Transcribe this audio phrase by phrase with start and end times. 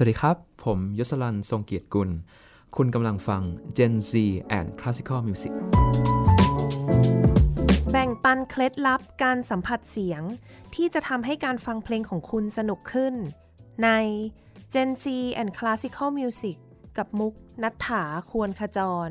[0.00, 2.10] สวัสดีครับ ผมยศลันทรงเกียรติกุล
[2.76, 3.42] คุณกำลังฟัง
[3.76, 4.12] Gen Z
[4.58, 5.52] and Classical Music
[7.90, 10.22] แบ่งปันเคล็ดลับการสัมผัสเสียง
[10.74, 13.14] ที่จะทำให้การฟังเพลงของคุณสนุกขึ้น
[13.84, 13.88] ใน
[14.74, 15.04] Gen Z
[15.40, 16.56] and Classical Music
[16.98, 18.78] กับมุกนัฐถาควรขจ
[19.08, 19.10] ร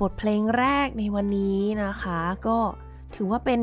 [0.00, 2.58] บทเพลงแรกในวันนี้นะคะ ก็
[3.14, 3.60] ถือว่าเป็น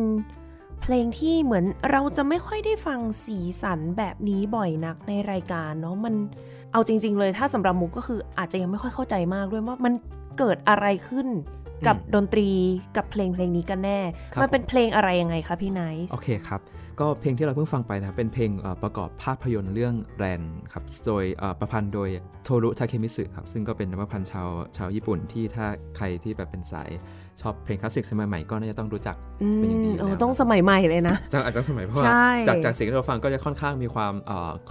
[0.81, 6.13] เพลงที่เหมือนเราจะไม่ค่อยได้ฟังสีสันแบบนี้บ่อยนักในรายการเนาะมัน
[6.71, 9.93] เอาจริง ๆ เลยถ้าสำหรับมุกก็คืออาจจะยังไม่ค่อยเข้าใจมากด้วยว่ามัน
[10.37, 11.27] เกิดอะไรขึ้น
[11.87, 12.49] กับดนตรี
[12.95, 13.99] กับเพลงเพลงนี้กันแน่
[14.41, 16.61] มันเป็นเพลงอะไรยังไงคะพี่ไนท์โอเคครับ
[17.01, 18.51] ก็เพลงที่เราเพิ่งฟังไปนะเป็นเพลง
[18.83, 20.41] ประกอบภาพยนตร์เรื่องแรน
[20.73, 21.23] ครับโดย
[21.59, 22.09] ประพันธ์โดย
[22.43, 24.47] โทรุทาเคมิสึครับซึ่งก็เป็นนักพันธ์ชาว
[24.77, 25.65] ชาวญี่ปุ่นที่ถ้า
[25.97, 26.89] ใครที่แบบเป็นสาย
[27.41, 29.15] ชอบเพลงคลาสสิกสมัยใหม่ก็น่าจะต้องรู้จัก
[29.57, 32.11] เป็นอย่างดีแล้วต้องสมัยใหม่เลยนะอาจจะสมัยเพราะว่า
[32.47, 34.13] จากจากเสียงที่เราฟังก็จะค่อนข้างมีความ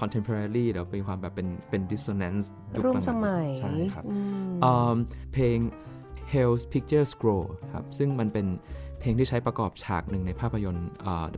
[0.01, 2.45] contemporary หรือมีความแบบเป็นเป็น dissonance
[2.85, 4.05] ร่วมสมัยใช่ครับ
[5.33, 5.59] เพลง
[6.33, 8.47] Hell's Picture Scroll ครับซึ่งมันเป็น
[9.05, 10.89] เพลงที่ใช้ประกอบฉากหนึ่งในภาพยนตร์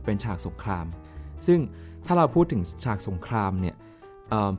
[0.05, 0.85] เป็นฉากสงคราม
[1.47, 1.59] ซึ่ง
[2.05, 3.75] ถ้าเราพูดถึงฉากสงครามเนี่ย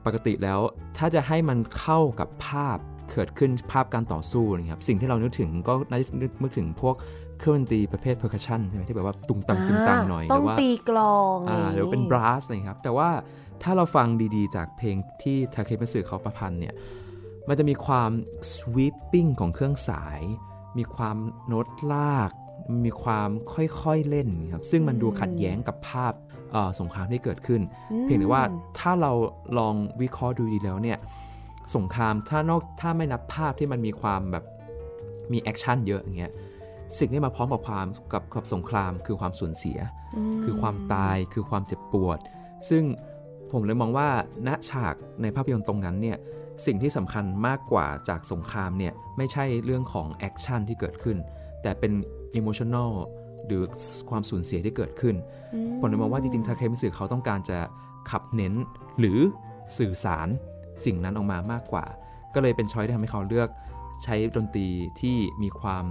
[0.07, 0.61] ปกติแล้ว
[0.99, 2.79] ถ้าจะให้มันเข้ากับภาพ
[3.13, 6.95] เกิดขึ้นภาพการต่อสู้นะครับสิ่งที่เรานึกถึงก็น่าจะนึกถึงพวก
[7.39, 11.39] เครื่องดนตรีประเภท percussion ใช่ไหมที่แบบว่าตุงตังตุงตังหน่อยหรือว่าตีกลอง
[11.75, 13.09] หรือเป็น brass นะครับแต่ว่า
[13.63, 16.75] ถ้าเราฟังดีๆ จากเพลงที่ทาเคมิสึเขาประพันธ์เนี่ย
[17.49, 18.11] มันจะมีความ
[18.55, 20.21] sweeping ของเครื่องสาย
[20.79, 22.31] มีความโน้ตลาก
[22.85, 26.13] มีความค่อยๆเล่นครับซึ่งมันดูขัดแย้งกับภาพ
[26.81, 27.61] สงครามที่เกิดขึ้น
[28.05, 28.43] เพียงแต่ว่า
[28.79, 29.13] ถ้าเรา
[29.59, 30.99] ลองวิเคราะห์ดูดีแล้วเนี่ย
[31.77, 34.45] สงครามถ้านอกถ้าไม่นับภาพที่มันมีความแบบ
[35.33, 36.33] มี action เยอะอย่างเงี้ย
[36.99, 39.79] สิ่งที่มาพร้อมกับความกับกับสงครามคือความสูญเสีย
[40.45, 42.19] คือความตายคือความเจ็บปวด
[42.69, 42.85] ซึ่ง
[43.53, 44.09] ผมเลยมองว่า
[44.49, 46.19] ณฉากในภาพยนตร์ตรงนั้นเนี่ย
[46.67, 51.17] สิ่งที่สำคัญมากกว่าจากสงครามเนี่ยไม่ใช่เรื่องของ action ที่เกิดขึ้น
[51.63, 51.93] แต่เป็น
[52.37, 52.91] emotional
[53.47, 53.63] หรือ
[54.11, 55.15] ความสูญเสียที่เกิดขึ้น
[55.81, 57.59] ผมเลยมองว่าจริงๆทาเคมิสึเขาต้องการจะ
[58.11, 58.55] ขับเน้น
[58.99, 59.19] หรือ
[59.79, 60.29] สื่อสาร
[60.85, 61.85] สิ่งนั้นออกมามากกว่า
[62.35, 63.49] ก็เลยเป็น choice ที่ทำให้เขาเลือก
[64.05, 64.69] ใช้ดนตรี
[65.01, 65.85] ที่มีความ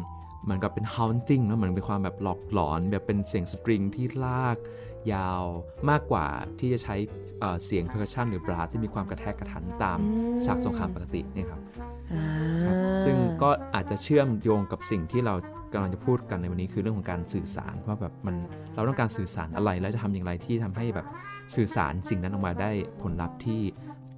[0.44, 4.57] เหมือนกับเป็น haunting นะเหมือนเป็นความแบบหลอกหลอน แบบเป็นเสียง string ที่ลาก
[5.13, 5.44] ยาว
[5.90, 6.28] มากกว่า
[6.60, 6.95] ที่จะใช้
[7.66, 10.00] เสียง percussion หรือ brass ที่มีความกระแทกกระทันตาม
[10.45, 11.62] ฉากสงครามปกตินี่ครับ
[13.04, 15.33] ซึ่งก็อาจจะเชื่อมโยงกับสิ่งที่เรา
[15.74, 18.36] กำลังจะพูดกันในวันนี้คือเรื่องของการสื่อสารว่าแบบมัน
[18.75, 21.07] เราต้องการสื่อสารอะไรแล้วจะทำอย่างไรที่ทำให้แบบ
[21.56, 22.71] สื่อสารสิ่งนั้นออกมาได้
[23.01, 23.62] ผลลัพธ์ที่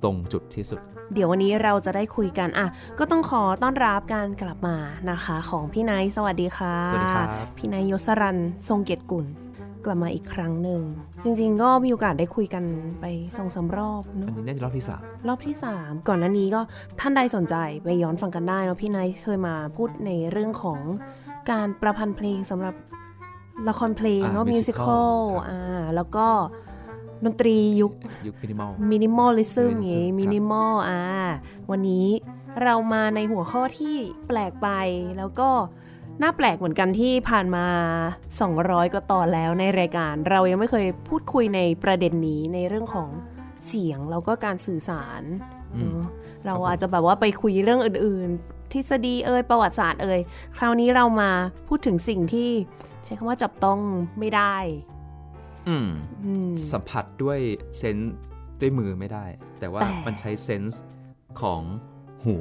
[0.04, 0.82] ตรงจุดที่สุด
[1.14, 2.68] เดี๋ยววันนี้เราจะได้คุยกันอะ
[3.00, 4.78] ก็ต้องขอต้อนรับการกลับมา
[5.12, 7.28] นะคะ ของพี่ไนท์สวัสดีค่ะสวัสดีครับ
[7.58, 8.38] พี่ไนท์ยศรัน
[8.68, 9.26] ทรงเกียรติกุล
[9.86, 10.82] กลับมาอีกครั้งหนึ่ง
[11.24, 12.64] จริง ๆ ก็มีโอกาสได้คุยกัน
[13.00, 13.06] ไป
[13.38, 16.62] สองสามรอบเนออันนี้น่าจะรอบที่สามรอบที่ 3 ก่อนหน้านี้ก็
[17.00, 20.80] ท่านใดสนใจไปย้อนฟังกันได้เนอะพี่ไนท์เคยมาพูดในเรื่องของ
[21.52, 22.76] การประพันธ์เพลงสำหรับ
[23.70, 26.28] ละครเพลงอ่าเนาะมิวสิควล musical อ่าแล้วก็
[27.26, 27.94] ดนตรียุค
[28.28, 31.02] ยุคมินิมอลมินิมอลลิซึม Minimalism อย่างงี้ครับมินิมอลอ่า
[31.72, 32.08] วันนี้
[32.64, 33.96] เรามาในหัวข้อที่
[34.28, 34.68] แปลกไป
[35.18, 35.50] แล้วก็
[36.22, 37.66] น่าแปลกเหมือนกันที่ผ่านมา
[38.30, 43.10] 200 กว่าตอนแล้วในรายการ เรายังไม่เคยพูดคุยในประเด็นนี้ในเรื่องของ
[43.68, 45.22] เสียงแล้วก็การสื่อสาร
[45.76, 46.08] อืมเนอะ
[46.46, 50.20] เราอาจจะแบบว่าไปคุยเรื่องอื่น ๆ ทฤษฎีเอ่ยประวัติศาสตร์เอ่ย
[50.58, 51.30] คราวนี้เรามา
[51.68, 52.50] พูดถึงสิ่งที่
[53.04, 53.80] ใช้คำว่าจับต้อง
[54.20, 54.56] ไม่ได้
[55.68, 55.90] อืม
[56.26, 57.40] อืมสัมผัสด้วย
[57.78, 58.14] เซนส์
[58.62, 59.26] ด้วยมือไม่ได้
[59.60, 60.82] แต่ว่าแต่มันใช้เซนส์
[61.42, 61.62] ของ
[62.24, 62.36] หู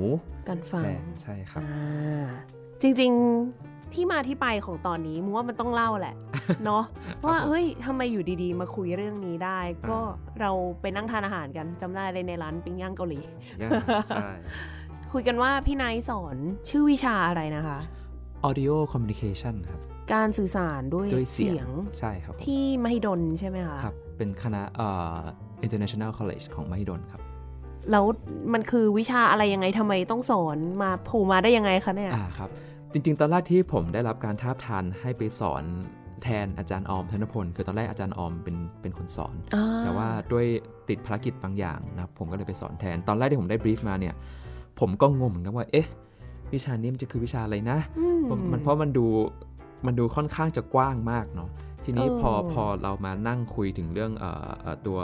[0.48, 2.26] การฟังแทนใช่ครับอ่า
[2.82, 3.12] จริง
[3.48, 6.16] ๆ ที่มาที่ไปของตอนนี้มูว่ามันต้องเล่าแหละ
[6.64, 6.84] เนาะ
[7.26, 9.98] ว่าเฮ้ยทำไมอยู่ดีๆ มาคุยเรื่องนี้ได้ ก็
[10.40, 10.50] เรา
[10.80, 13.20] ไปนั่งทานอาหารกันจำได้เลยในร้านปิ้งย่างเกาหลี
[13.60, 13.70] ย่า
[14.08, 14.28] ใช่
[15.12, 16.36] คุยกันว่าพี่ไนท์สอน
[16.68, 17.78] ชื่อวิชาอะไรนะคะ
[18.48, 19.80] audio communication ครับ
[20.12, 25.18] การสื่อสารด้วยด้วยเสีเสียยงงใช่ครับผมที่มหิดลใช่ไหมคะครับ เป็นคณะเอ่อ
[25.66, 27.22] international college ของมหิดลครับ
[27.90, 28.04] แล้ว
[28.52, 32.50] มันคือวิชาอะไรยังไงทำไมต้องสอนมาโผล่มาได้ยังไงคะเนี่ยอ่าครับ
[32.92, 35.64] จริงๆ ตอนแรกที่ผมได้รับการท้าบทานให้ไปสอน
[36.22, 40.46] แทนอาจารย์ออมธนพลคือตอนแรกอาจารย์ออมเป็นเป็นคนสอนอ่แต่ว่าด้วย
[40.88, 44.14] ติดภารกิจบางอย่างนะครับผมก็เลยไปสอนแทน ตอนแรกที่ผมได้บรีฟมาเนี่ย
[44.80, 45.86] ผมก็งงเหมือนกันว่า เอ๊ะ
[46.52, 49.06] วิชานี้มันจะคือวิชาอะไรนะอืมผมมันเพราะมันดู
[49.86, 51.48] มันดูค่อนข้างจะกว้างมากเนาะ
[51.84, 54.98] ทีนี้เออพอพอเรามานั่งคุยถึงเรื่องเอ่อเอ่อตัว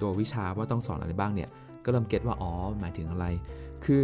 [0.00, 1.48] ตัววิชาว่าต้องสอนอะไรบ้างเนี่ย
[1.84, 3.26] ก็เริ่มเก็ตว่าอ๋อหมายถึงอะไร
[3.84, 4.02] คือ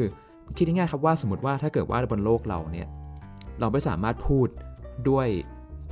[0.56, 2.88] คิดง่ายๆครับว่าสมมติว่าถ้าเกิดว่าบนโลกเราเนี่ย
[3.60, 4.48] เราไม่สามารถพูด
[5.08, 5.28] ด้วย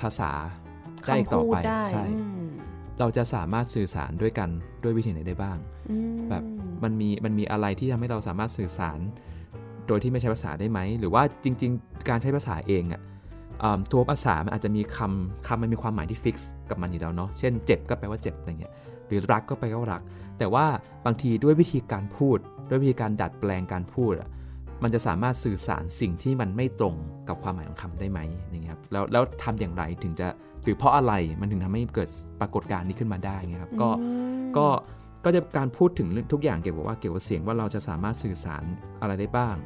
[0.01, 0.31] ภาษา
[1.05, 2.49] ได้อีกคำต่อพูดไปได้ใช่อืม
[3.01, 4.49] เราจะสามารถสื่อสารด้วยกัน
[4.83, 5.59] ด้วยวิธีไหนได้บ้าง
[5.91, 6.43] อืมแบบ
[6.83, 8.99] มันมีมันมีอะไรที่ทำให้เราสามารถสื่อสาร
[9.87, 13.01] โดยที่ไม่ใช้ภาษาได้ไหม หรือว่าจริง ๆ การใช้ภาษาเองอะ่ะ
[13.63, 18.73] อ่าตัวภาษามันอาจจะมีคำคำมันมีความหมายที่ฟิกซ์กับมันอยู่แล้วเนาะเช่นเจ็บก็แปลว่าเจ็บอะไรเงี้ย
[19.07, 20.03] หรือรักก็แปลว่ารัก
[20.39, 20.67] แต่ว่า
[21.07, 22.39] บางทีด้วยวิธีการพูด
[22.71, 24.29] ด้วยวิธีการดัดแปลงการพูดอะ
[24.83, 26.95] มันจะสามารถสื่อสารสิ่งที่มันไม่ตรง
[27.29, 28.21] กับความหมายของคำได้ไหม
[28.51, 30.27] อย่างเงี้ยครับแล้วแล้วทำอย่างไรถึงจะ
[30.65, 32.09] หรือเพราะอะไรมันถึงทำให้เกิด
[32.41, 34.67] ปรากฏการณ์นี้ขึ้นมาได้เงี้ยครับก็อืมก็
[35.25, 38.65] ก็จะการพูดถึงเรื่องทุกอย่างเกี่ยวกับว่าเกี่ยวกับเสียงว่าเราจะสามารถสื่อสาร
[39.01, 39.57] อะไรได้บ้าง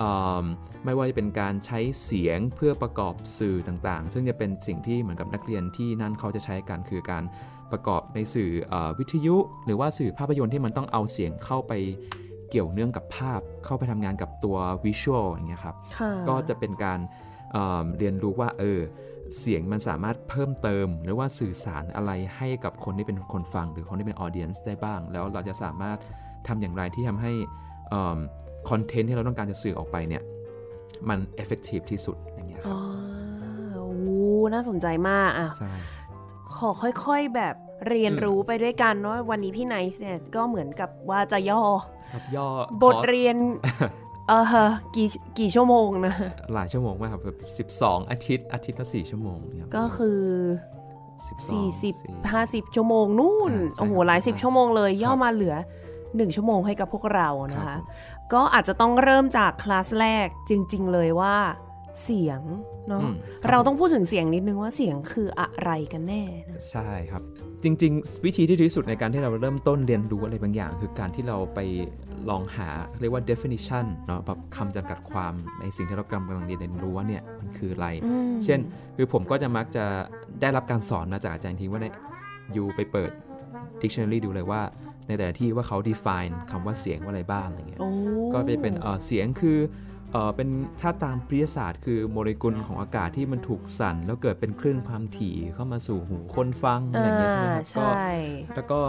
[0.00, 0.10] อื
[0.42, 0.44] ม
[0.84, 7.24] ไม่ว่าจะเป็นการใช้เสียงเพื่อประกอบสื่อต่างๆ ซึ่งจะเป็นสิ่งที่เหมือนกับนักเรียนที่นั่นเขาจะใช้กันคือการ
[7.72, 11.72] ประกอบในสื่อเออวิทยุ หรือว่าสื่อภาพยนตร์ที่มันต้องเอาเสียงเข้าไป
[12.50, 17.00] เกี่ยวเนื่องกับภาพเข้าไปทำงานกับตัว visual อย่างเงี้ยครับค่ะก็จะเป็นการ
[17.52, 18.80] เอ่อเรียนรู้ว่าเออ
[19.38, 25.98] เสียงมันสามารถเพิ่มเติม หรือว่าสื่อสารอะไรให้กับคนที่เป็นคนฟัง หรือคนที่เป็น audience ได้บ้าง แล้วเราจะสามารถ
[26.48, 27.32] ทำอย่างไรที่ทำให้
[28.68, 30.22] content ที่เราต้องการจะสื่อออกไปเนี่ย
[31.08, 34.20] มัน effective ที่สุดอย่างเงี้ยคอ๋รับอโอ้
[34.54, 35.72] น่าสนใจมากอะใช่
[36.54, 37.54] ขอค่อยๆแบบ
[37.88, 41.62] เรียนรู้ไปด้วยกันว่าวันนี้พี่ไนท์เนี่ยก็เหมือนกับว่าจะย่อ
[42.12, 42.46] ครับย่อ
[42.82, 43.36] บทเรียน
[44.28, 44.66] เออฮะ
[44.96, 45.08] กี่
[45.38, 46.14] กี่ชั่วโมงนะ
[46.54, 47.30] หลายชั่วโมงมากครับแบ
[47.66, 50.20] บ12อาทิตย์อาทิตย์ละ4ชั่วโมงเนี่ยครับก็คือ
[51.24, 55.54] 12 40 50ชั่วโมงนู่นอ่าใช่โอ้โหครับหลายสิบใช่ชั่วโมงเลยย่อครับมาเหลือ
[55.94, 57.82] 1ชั่วโมงให้กับพวกเรานะครัคะบผ
[58.28, 61.36] มก็อาจจะต้องเริ่มจากคลาสแรกจริง ๆ เลยว่า
[62.04, 62.40] เสียง
[62.88, 67.22] เนาะอืมครับเราต้องพูดถึงเสียงนิดนึงว่าเสียงคืออะไรกันแน่นะใช่ครับ
[67.62, 71.60] จริง ๆ วิธีที่ดีที่สุดในการที่เราเริ่มต้นเรียนรู้อะไรบางอย่าง คือการที่เราไป
[72.30, 72.68] ลองหา
[73.00, 78.60] เรียกว่า definition เนาะแบบคำจำกัดความในสิ่งที่เรากำลังเรียนรู้ว่าเนี่ยมันคืออะไรอืมเช่น
[78.96, 79.84] คือผมก็จะมักจะ
[80.40, 81.94] ได้รับการสอนมาจากอาจารย์ทีว่าเนี่ย
[82.56, 83.10] ยูไปเปิด
[83.82, 84.62] dictionary ดูเลยว่า
[85.08, 87.90] ในแต่ละที่ว่าเขา define คำว่าเสียงว่าอะไรบ้างอะไรเงี้ยโอ้
[88.32, 89.58] ก็ไปเป็นเอ่อเสียงคือ
[90.12, 90.48] เออเป็น
[90.80, 98.10] ถ้าตามปริยศาสตร์คือโมเลกุลของอากาศที่มันถูกสั่น แล้วเกิดเป็นคลื่นความถี่เข้ามาสู่หูคนฟังอะไรอย่างเงี้ยใช่ไหมครับก็ใช่
[98.54, 98.80] แล้วก็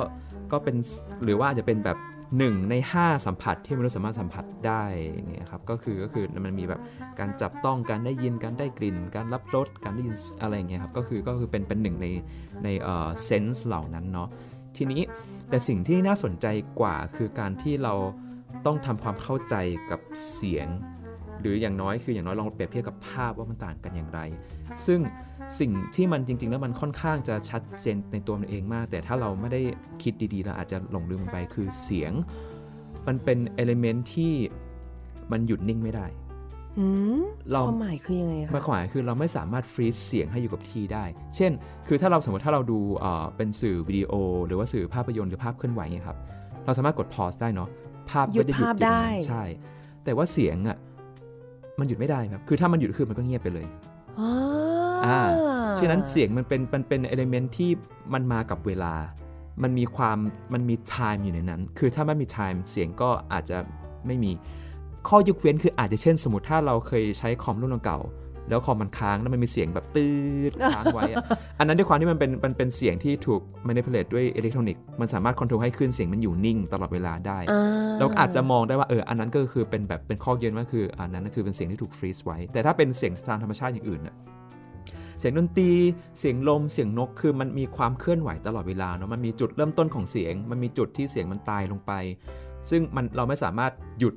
[0.52, 0.76] ก็เป็น
[1.24, 1.98] หรือว่าอาจจะเป็นแบบ
[2.38, 6.82] หนึ่งใน 5 สัมผัสที่มนุษย์สามารถสัมผัสได้อย่างเงี้ยครับก็คือก็คือมันมีแบบ
[7.20, 12.08] การจับต้องการได้ยินการได้กลิ่น การรับรสการได้ยินอะไรอย่างเงี้ยครับก็คือก็คือเป็นเป็นหนึ่งใน
[12.64, 14.30] ในเอ่อเซนส์เหล่านั้นเนาะ
[14.78, 15.02] ทีนี้
[15.50, 16.46] แต่สิ่งที่น่าสนใจ
[16.80, 17.94] กว่าคือการที่เรา
[18.66, 19.56] ต้องทำความเข้าใจ
[19.92, 20.00] กับ
[20.34, 20.68] เสียง
[21.41, 24.20] หรืออย่างน้อยคืออย่างน้อยลองเปรียบเทียบกับภาพว่ามันต่างกันอย่างไร
[24.86, 25.00] ซึ่ง
[25.60, 29.62] สิ่งที่มันจริง ๆ แล้วมันค่อนข้างจะชัดเจนในตัวมันเองมาก แต่ถ้าเราไม่ได้
[30.03, 32.13] คิดดีๆเราอาจจะหลงลืมมันไปคือเสียง
[33.08, 34.34] มันเป็นเอลิเมนต์ที่
[35.32, 36.08] มันหยุดนิ่งไม่ได้
[37.51, 41.51] เราความหมายคือยังไงคะความหมายคือเราไม่สามารถฟรีซเสียงให้อยู่กับที่ได้ เช่น
[41.88, 42.79] คือถ้าเราสมมติถ้าเราดู
[43.38, 44.12] เป็นสื่อวิดีโอ
[44.46, 46.17] หรือว่าสื่อภาพยนตร์หรือภาพเคลื่อนไหวเนี่ยครับ
[46.65, 47.70] เราสามารถกด pause ได้เนาะ
[48.10, 49.44] ภาพหยุดไม่ได้ภาพอยู่ตรงได้นั้นใช่
[50.03, 50.77] แต่ว่าเสียงอะ
[51.79, 53.65] มันหยุดไม่ได้ครับ คือถ้ามันหยุดคือมันก็เงียบไปเลย
[54.19, 54.31] อ่า
[55.05, 55.19] อ่า
[55.79, 57.69] ฉะนั้นเสียงมันเป็นมันเป็นเอลิเมนที่
[58.13, 58.93] มันมากับเวลา
[59.63, 60.17] มันมีความ
[60.53, 63.57] มันมี time อยู่ในนั้น คือถ้าไม่มี time เสียงก็อาจจะ
[64.07, 64.31] ไม่มี
[65.07, 68.00] ข้อยกเว้นคืออาจจะเช่น สมมติถ้าเราเคยใช้คอมรุ่นเก่า
[68.50, 70.10] แล้วคอมมันค้างแล้วมันมีเสียงแบบตื
[70.50, 71.24] ดค้างไว้อะ
[71.60, 77.63] อันนั้นด้วยความที่มันเป็นมันเป็นเสียงที่ถูก manipulate ด้วยอิเล็กทรอนิกส์มันสามารถคอนโทรลให้คลื่นเสียงมันอยู่นิ่งตลอดเวลาได้อ่า
[78.00, 84.16] เราอาจจะมองได้ว่าเอออันนั้นก็คือเป็นแบบเป็นข้อเย็นว่าคืออันนั้นก็คือเป็นเสียงที่ถูกฟรีซไว้ แต่ถ้าเป็นเสียงทางธรรมชาติอย่างอื่นน่ะ
[85.20, 85.72] เสียงดนตรี
[86.20, 91.92] เสียงลม เสียงนก คือมันมีความเคลื่อนไหวตลอดเวลาเนาะ มันมีจุดเริ่มต้นของเสียง มันมีจุดที่เสียงมันตายลงไป
[92.70, 94.13] ซึ่งมันเราไม่สามารถหยุด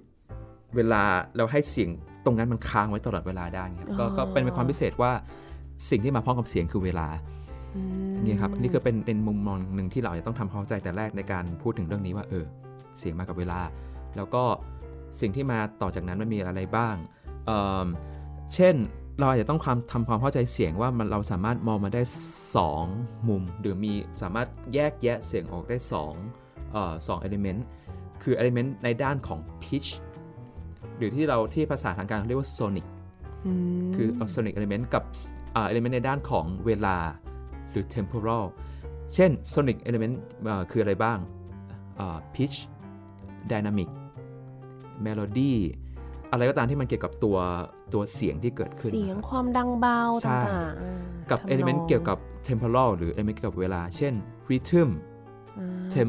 [0.76, 1.02] เวลา
[1.36, 1.90] เราให้เสียง
[2.24, 5.12] ตรงนั้นมันค้างไว้ตลอดเวลาได้เงี้ยก็ก็เป็นความพิเศษว่า
[5.90, 7.08] สิ่งที่มาพร้อมกับเสียงคือเวลา
[7.76, 12.44] อืมนี่ครับอันนี้ก็เป็นเป็นมุมมองหนึ่งที่เราจะต้องทำความเข้าใจแต่แรกในการพูดถึงเรื่องนี้ว่าเออ
[12.98, 13.60] เสียงมากับเวลา
[14.16, 14.42] แล้วก็
[15.20, 16.94] สิ่งที่มาต่อจากนั้นมันมีอะไรบ้าง
[17.46, 17.86] เอิ่ม
[18.54, 18.74] เช่น
[19.18, 22.02] เราอาจจะต้องความทำความเข้าใจเสียงว่ามันเราสามารถมองมาได้
[22.64, 25.76] 2 มุม หรือมีสามารถแยกแยะเสียงออกได้
[26.24, 27.66] 2เอ่อสองเอลิเมนต์
[28.22, 29.88] คือเอลิเมนต์ในด้านของ pitch
[31.00, 32.86] หรือที่เราที่ภาษาทางการเรียกว่า sonic
[33.46, 33.52] อื
[33.88, 35.02] มคือ sonic element กับ
[35.56, 36.96] อ่า element ในด้านของเวลา
[37.70, 38.44] หรือ temporal
[39.14, 40.14] เช่น sonic element
[40.48, 41.18] อ่าคืออะไรบ้าง
[42.00, 42.58] อ่า pitch
[43.50, 43.88] dynamic
[45.06, 45.52] melody
[46.32, 47.38] อะไรก็ตามที่มันเกี่ยวกับตัว
[47.92, 54.14] ตัวเสียงที่เกิดขึ้น เสียงนะครับความดังเบาใช่ต่างๆอ่ากับทำนอง element เกี่ยวกับ temporal หรือ element เกี่ยวกับเวลา เช่น
[54.50, 55.09] rhythm อ่า tempo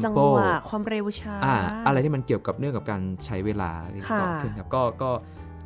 [0.04, 1.56] จังหวะความเร็วช้าอ่า
[1.86, 3.70] อะไรที่มันเกี่ยวกับเนื่องกับการใช้เวลา
[4.10, 5.10] ค่ะต่อขึ้นครับก็ก็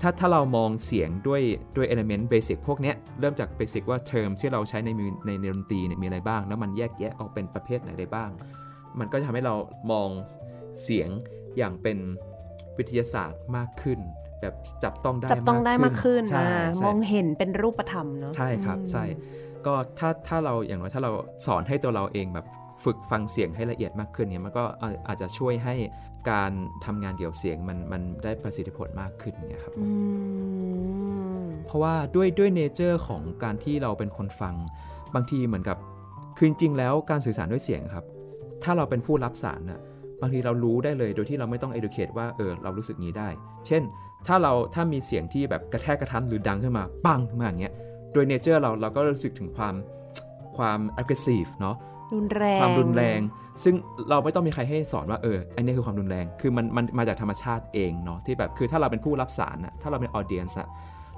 [0.03, 1.43] ถ้าถ้าเรามองเสียงด้วย
[1.77, 8.31] ด้วย element basic พวกเนี้ยเริ่มจาก basic ว่า term ที่เราใช้ในมือในในดนตรีเนี่ยมีอะไรบ้าง แล้วมันแยกแยะออกเป็นประเภทไหนได้บ้าง
[8.99, 9.55] มันก็จะทำให้เรา
[9.93, 10.09] มอง
[10.83, 11.09] เสียง
[11.57, 11.99] อย่างเป็น
[12.79, 13.99] วิทยาศาสตร์มากขึ้น
[14.41, 14.55] แบบ
[14.85, 19.05] จับต้องได้จับต้องได้มากขึ้นใช่อ่าใช่มองเห็นเป็นรูปธรรมเนาะใช่ครับอืมใช่
[19.67, 21.13] ก็ถ้าถ้าเราอย่างน้อยถ้าเรา
[21.47, 22.47] สอนให้ตัวเราเองแบบ
[22.85, 25.75] ฝึกฟังเสียงให้ละเอียดมากขึ้นเนี่ยมันก็อาอาจจะช่วยให้
[26.31, 26.53] การ
[26.85, 29.87] ทำงานเกี่ยวกับเสียงมันมันได้ประสิทธิผลมากขึ้นเนี่ยครับอื
[31.43, 34.55] มเพราะว่าด้วยด้วยเนเจอร์ของการที่เราเป็นคนฟัง
[35.15, 35.77] บางทีเหมือนกับ
[36.37, 38.05] คือจริงๆแล้วการสื่อสารด้วยเสียงครับ
[38.63, 39.81] ถ้าเราเป็นผู้รับสารน่ะ
[40.21, 43.29] บางทีเรารู้ได้เลยโดยที่เราไม่ต้อง educate ว่าเออเรารู้สึกนี้ได้
[43.67, 43.83] เช่น
[44.27, 47.75] ถ้าเราถ้ามีเสียงที่แบบกระแทกกระทันหรือดังขึ้นมาปังขึ้นมาอย่างเงี้ย
[48.13, 49.75] โดยเนเจอร์เราเราก็รู้สึกถึงความ
[50.57, 51.77] ความ aggressive เนาะ
[52.15, 53.21] รุนแรงความรุนแรง
[53.65, 53.75] ซึ่ง
[54.11, 60.69] เราไม่ต้องมีใครให้สอนว่าเอออันนี้คือความรุนแรงคือมันมันมาจากธรรมชาติเองเนาะที่แบบคือถ้าเราเป็นผู้รับสารนะถ้าเราเป็นออเดียนส์อะ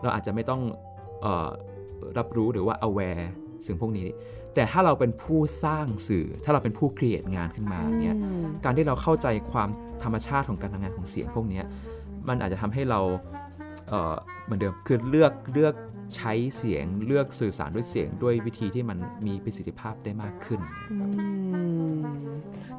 [0.02, 0.60] เราอาจจะไม่ต้อง
[1.22, 1.48] เอ่อ
[2.18, 3.24] รับรู้หรือว่า aware
[3.66, 4.08] สิ่งพวกนี้
[4.54, 9.68] แต่ถ้าเราเป็นผู้สร้างสื่อ ถ้าเราเป็นผู้ครีเอทงานขึ้นมาเนี่ยอืมการที่เราเข้าใจความ
[10.02, 11.64] ธรรมชาติของการทำงานของเสียงพวกเนี้ย
[12.28, 13.00] มันอาจจะทำให้เรา
[13.88, 14.14] เอ่อ
[14.44, 15.74] เหมือนเดิมคือเลือกเลือก
[16.16, 20.60] ใช้เสียงเลือกสื่อสารด้วยเสียงด้วยวิธีที่มันมีประสิทธิภาพได้มากขึ้น
[20.92, 20.96] อื
[21.96, 21.98] ม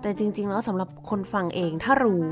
[0.01, 2.25] แต่จริง ๆ แล้วสำหรับคนฟังเองถ้ารู้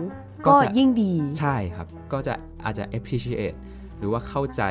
[0.47, 2.33] ก็ก็จะยิ่งดี ใช่ครับ ก็จะ
[2.65, 3.57] อาจจะ appreciate
[3.97, 4.63] หรือว่าเข้าใจ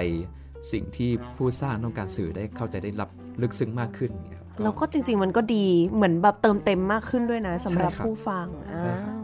[0.73, 3.11] สิ่งที่ผู้สร้างต้องการสื่อได้เข้าใจได้รับ
[3.43, 5.65] ลึกซึ้งมากขึ้นอย่างเงี้ยครับแล้วก็จริง ๆ มันก็ดี
[5.95, 8.47] เหมือนแบบเติมเต็มมากขึ้นด้วยนะสำหรับใช่ครับผู้ฟัง
[8.79, 9.15] ใช่ครับ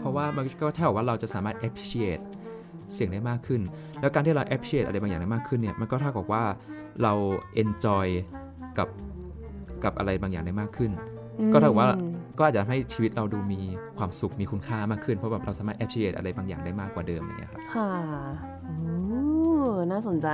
[0.00, 2.22] เพราะว่ามันก็เท่ากับว่าเราจะสามารถ appreciate
[2.94, 3.60] เสียงได้มากขึ้น
[4.00, 6.44] แล้วการที่เรา appreciate อะไรบางอย่างได้มากขึ้นเนี่ยมันก็เท่ากับว่า
[7.02, 7.12] เรา
[7.62, 8.06] enjoy
[8.78, 8.88] กับ
[9.84, 10.90] กับอะไรบางอย่างได้มากขึ้น
[11.38, 11.90] อืมก็เท่ากับว่า
[12.38, 13.60] ก็อาจจะทำให้ชีวิตเราดูมี
[13.98, 17.90] ความสุขมีคุณค่ามากขึ้น เพราะแบบเราสามารถ appreciate อะไรบางอย่างได้มากกว่าเดิมอย่างเงี้ยครับค่ะ
[18.64, 18.80] โอ้
[19.90, 20.28] น่าสนใจ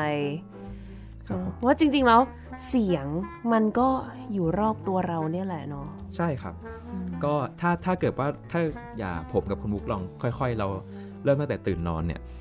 [1.28, 2.20] ครับผมว่าจริงๆแล้ว
[2.68, 3.06] เสียง
[3.52, 3.88] มันก็
[4.32, 5.86] อยู่รอบตัวเราเนี่ยแหละเนาะ
[6.16, 6.54] ใช่ครับ
[7.24, 8.60] ก็ถ้าถ้าเกิดว่าถ้า
[8.98, 10.68] อย่าผมกับคุณมุกลองค่อย ๆ เรา
[11.24, 12.37] เริ่มตั้งแต่ตื่นนอนเนี่ยอ่า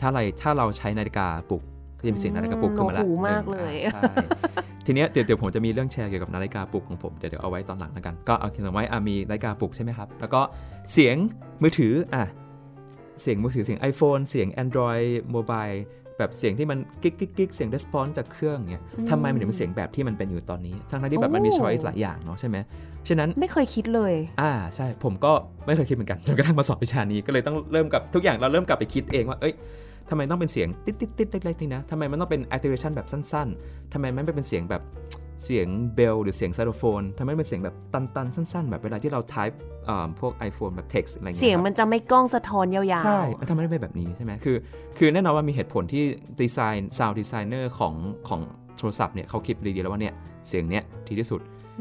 [0.00, 1.62] ถ้าอะไรถ้าเราใช้นาฬิกาปลุก
[1.98, 4.24] ก็จะมีเสียงนาฬิกาปลุกขึ้นมาแล้วหนวกหูมากเลยหนึ่งอ่าใช่
[4.86, 10.40] ทีเนี้ยเดี๋ยวเดี๋ยวผมจะมีเรื่องแชร์เกี่ยวกับนาฬิกาปลุกของผม เดี๋ยวเดี๋ยวเอาไว้ตอนหลังแล้วกัน ก็เอาเขียนไว้อะมีนาฬิกาปลุกใช่ไหมครับ แล้วก็
[10.92, 11.16] เสียง
[11.62, 12.24] มือถืออะ
[13.22, 15.78] เสียงมือถือเสียง iPhone เสียง Android Mobile
[16.18, 22.56] แบบเสียงที่มันกิ๊กกิ๊กกิ๊กเสียง response จากเครื่องเนี่ยทำไมมันถึงเป็นเสียงแบบที่มันเป็นอยู่ตอนนี้ ทั้งๆที่แบบมันมีโอ้ choice หลายอย่างเนาะใช่ไหม
[23.08, 25.32] ฉะนั้นไม่เคยคิดเลย อ่าใช่ผมก็
[25.66, 29.54] ไม่เคยคิดเหมือนกันจนกระทั่งมาสอบวิชานี้ก็เลยต้องเริ่มกับทุกอย่างเราเริ่มกลับไปคิดเองว่าเอ้ย
[30.10, 34.82] ทำไมต้องเป็นเสียงติดติดติดเล็กๆนี่นะทำไมมันต้องเป็น activation แบบสั้น ๆทำไมมันไม่เป็นเสียงแบบ
[35.44, 39.56] เสียงเบลหรือเสียงไซโลโฟนทำให้เป็นเสียงแบบตันๆ สั้นๆ แบบเวลาที่เรา type
[39.88, 44.56] อ่าพวก iPhone แบบ text อะไรเงี้ยเสียงครับมันจะไม่ก้องสะท้อนยาวๆ ใช่มันทำให้ได้แบบนี้ใช่ไหมคือ
[44.98, 46.04] คือแน่นอนว่ามีเหตุผลที่
[46.40, 47.94] ดีไซน์ sound designer ของ
[48.28, 48.40] ของ
[48.78, 50.14] โทรศัพท์เนี่ยเขาคิดดีๆแล้วว่าเนี่ย
[50.48, 51.40] เสียงเนี้ยทีที่สุด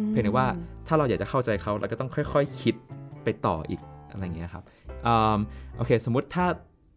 [0.09, 0.47] เพียงแต่ว่า
[0.87, 2.75] ถ้าเราอยากจะเข้าใจเขาเราก็ต้องค่อยๆคิด
[3.23, 4.63] ไปต่ออีกอะไรเงี้ยครับ
[5.07, 5.37] อืม
[5.77, 6.45] โอเค สมมุติถ้า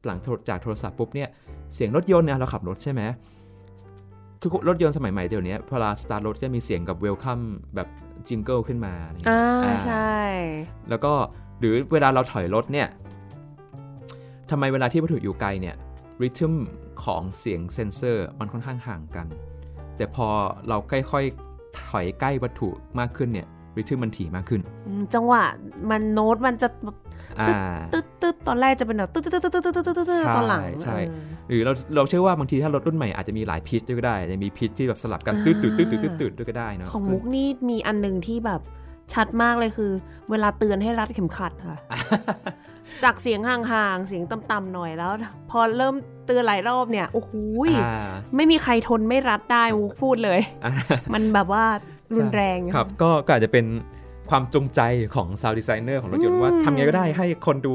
[0.06, 0.18] หลัง
[0.49, 1.28] จากโทรศัพท์ปุ๊บเนี่ย
[1.75, 3.02] เสียงรถยนต์เนี่ยเราขับรถใช่ไหม
[4.44, 7.40] ทุกรถยนต์สมัยใหม่เดี๋ยวนี้เวลาสตาร์ทรถจะมีเสียงกับ welcome
[7.74, 7.88] แบบ
[8.28, 10.16] jingle ขึ้นมาอะไรเงี้ยอ่าอ่าใช่
[10.88, 11.12] แล้วก็
[11.60, 12.88] หรือเวลาเราถอยรถเนี่ย
[14.50, 15.76] ทำไมเวลาที่วัตถุอยู่ไกลเนี่ย
[16.23, 16.54] rhythm
[17.04, 19.26] ของเสียงเซนเซอร์มันค่อนข้างห่างกัน
[19.96, 20.28] แต่พอ
[20.68, 24.61] เราค่อยๆถอยใกล้วัตถุมากขึ้นเนี่ย rhythm มันถี่มากขึ้น
[25.14, 25.43] จังหวะ
[25.90, 26.69] มันโน้ตมันจะ
[27.93, 30.99] ตึ๊ดตึ๊ดตอนแรกจะเป็นแบบตึ๊ดตึ๊ดตึ๊ดตึ๊ดตึ๊ดตึ๊ดตึ๊ดตอนหลังใช่
[31.49, 38.61] หรือเราเราเชื่อว่าบางทีถ้ารถรุ่นใหม่อาจจะมีหลายพิชด้ก็ได้จะมีพิชที่แบบสลับกันตึ๊ดตึ๊ดตึ๊ดตึ๊ดตึ๊ดด้วยก็ได้เนาะของมุกนี่มีอันหนึ่งที่แบบ
[39.14, 39.93] ชัดมากเลยคือ
[40.31, 41.78] เวลาเตือนให้รัดเข็มขัดค่ะ
[43.04, 45.11] จากเสียงห่างๆ เสียงต่ำๆหน่อยแล้ว
[45.50, 45.95] พอเริ่ม
[46.26, 47.33] เตือนหลายรอบเนี่ย โอ้โห
[48.37, 49.64] ไม่มีใครทนไม่รัดได้
[50.02, 50.40] พูดเลย
[51.14, 51.64] มันแบบว่า
[52.16, 53.66] รุนแรงครับก็ก็อาจจะเป็น
[54.30, 54.80] ความจงใจ
[55.14, 57.75] ของ sound designer ของรถยนต์ว่าทำไงก็ได้ให้คนดู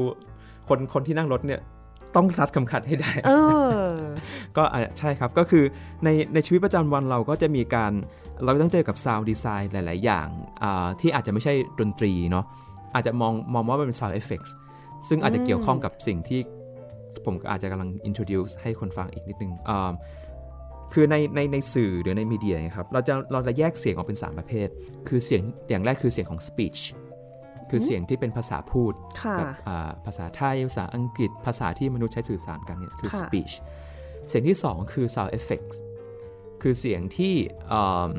[0.68, 1.60] คนคนที่นั่งรถเนี่ย
[2.16, 3.32] ต้องรัดคำขัดให้ได้เอ
[3.72, 3.94] อ
[4.56, 5.64] ก็อะใช่ครับก็คือ
[6.04, 7.92] ในในชีวิตประจำวันเราก็จะมีการ
[8.44, 10.28] เราต้องเจอกับ sound design หลาย ๆ อย่าง
[10.62, 12.44] อ่าที่อาจจะไม่ใช่ดนตรีเนาะ
[12.94, 14.50] อาจจะมองมองว่ามันเป็น sound effects
[15.08, 16.40] ซึ่งอาจจะเกี่ยวข้องกับสิ่งที่
[17.24, 19.90] ผมอาจจะกำลัง introduce ให้คนฟังอีกนิดนึงอ่า
[20.92, 24.68] คือในในในสื่อหรือในมีเดียนะครับเราจะเราจะแยกเสียงออกเป็น 3 ประเภท
[25.08, 26.80] คือเสียงอย่างแรกคือเสียงของ speech
[27.70, 33.52] คือเสียงที่เป็นภาษาพูดค่ะแบบอ่าภาษาไทย ภาษาอังกฤษ ภาษาที่มนุษย์ใช้สื่อสารกันเนี่ยคือค่ะ speech
[34.28, 35.76] เสียงที่ 2 คือ sound effects
[36.62, 37.34] คือเสียงที่
[37.72, 38.10] อ่า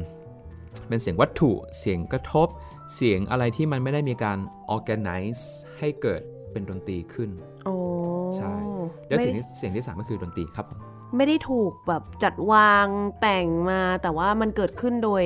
[0.87, 2.47] เป็นเสียงวัตถุ เสียงกระทบ
[2.95, 4.37] เสียงอะไรที่มันไม่ได้มีการ
[4.75, 5.43] organize
[5.79, 7.29] ให้เกิดเป็นดนตรีขึ้น
[7.65, 7.73] โอ้
[8.37, 8.53] ใช่
[9.07, 10.79] แล้วไม่เสียงที่เสียงที่ 3 ก็คือดนตรีครับผม
[11.15, 12.87] ไม่ได้ถูกแบบจัดวาง
[13.21, 15.23] แต่งมา แต่ว่ามันเกิดขึ้นโดย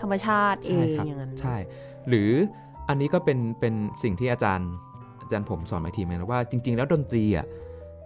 [0.00, 1.56] ธรรมชาติเอใช่งครับอย่างนั้นใช่
[2.08, 2.30] หรือ
[2.88, 4.70] อันนี้ก็เป็นเป็นสิ่งที่อาจารย์
[5.22, 7.46] อาจารย์ผมสอนมาอีกทีเหมือนกันว่าจริง ๆ แล้วดนตรีอะ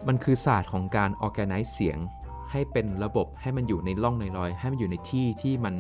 [0.09, 1.99] มันคือศาสตร์ของการ organize เสียง
[2.53, 5.75] ให้เป็นระบบให้มันอยู่ในร่องในรอย ให้มันอยู่ในที่ที่มัน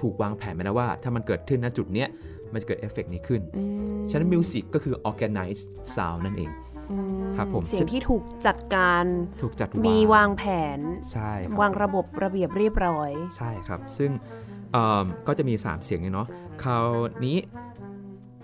[0.00, 2.08] ถูกวางแผนมาแล้วว่า ถ้ามันเกิดขึ้นณจุดเนี้ย
[2.52, 3.62] มันจะเกิดเอฟเฟกต์นี้ขึ้นอื
[3.98, 5.62] มฉะนั้น music ก็คือ organized
[5.94, 6.71] sound นั่นเองอืม
[7.36, 9.04] ครับผมเสียงที่ถูกจัดการ
[9.42, 10.42] ถูกจัดมีวางแผ
[10.76, 10.78] น
[11.12, 14.10] ใช่ครับวางระบบระเบียบเรียบร้อย ใช่ครับ ซึ่ง
[14.72, 16.28] เอิ่มก็จะมี 3 เสียงเนี่ยเนาะ
[16.62, 16.86] คราว
[17.24, 17.36] นี้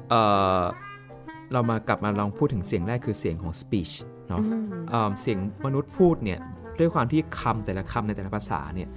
[0.08, 0.22] เอ่
[0.60, 0.62] อ
[1.52, 3.92] เรามากลับมาลองพูดถึงเสียงแรกคือเสียงของ speech
[4.28, 6.40] เนาะอืมเอิ่มเสียงมนุษย์พูดเนี่ย
[6.78, 8.88] ด้วยความที่คำแต่ละคำในแต่ละภาษาเนี่ย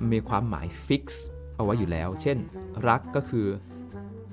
[0.00, 1.24] มันมีความหมายฟิกซ์
[1.56, 2.38] เอาไว้อยู่แล้ว เช่น
[2.88, 3.46] รักก็คือ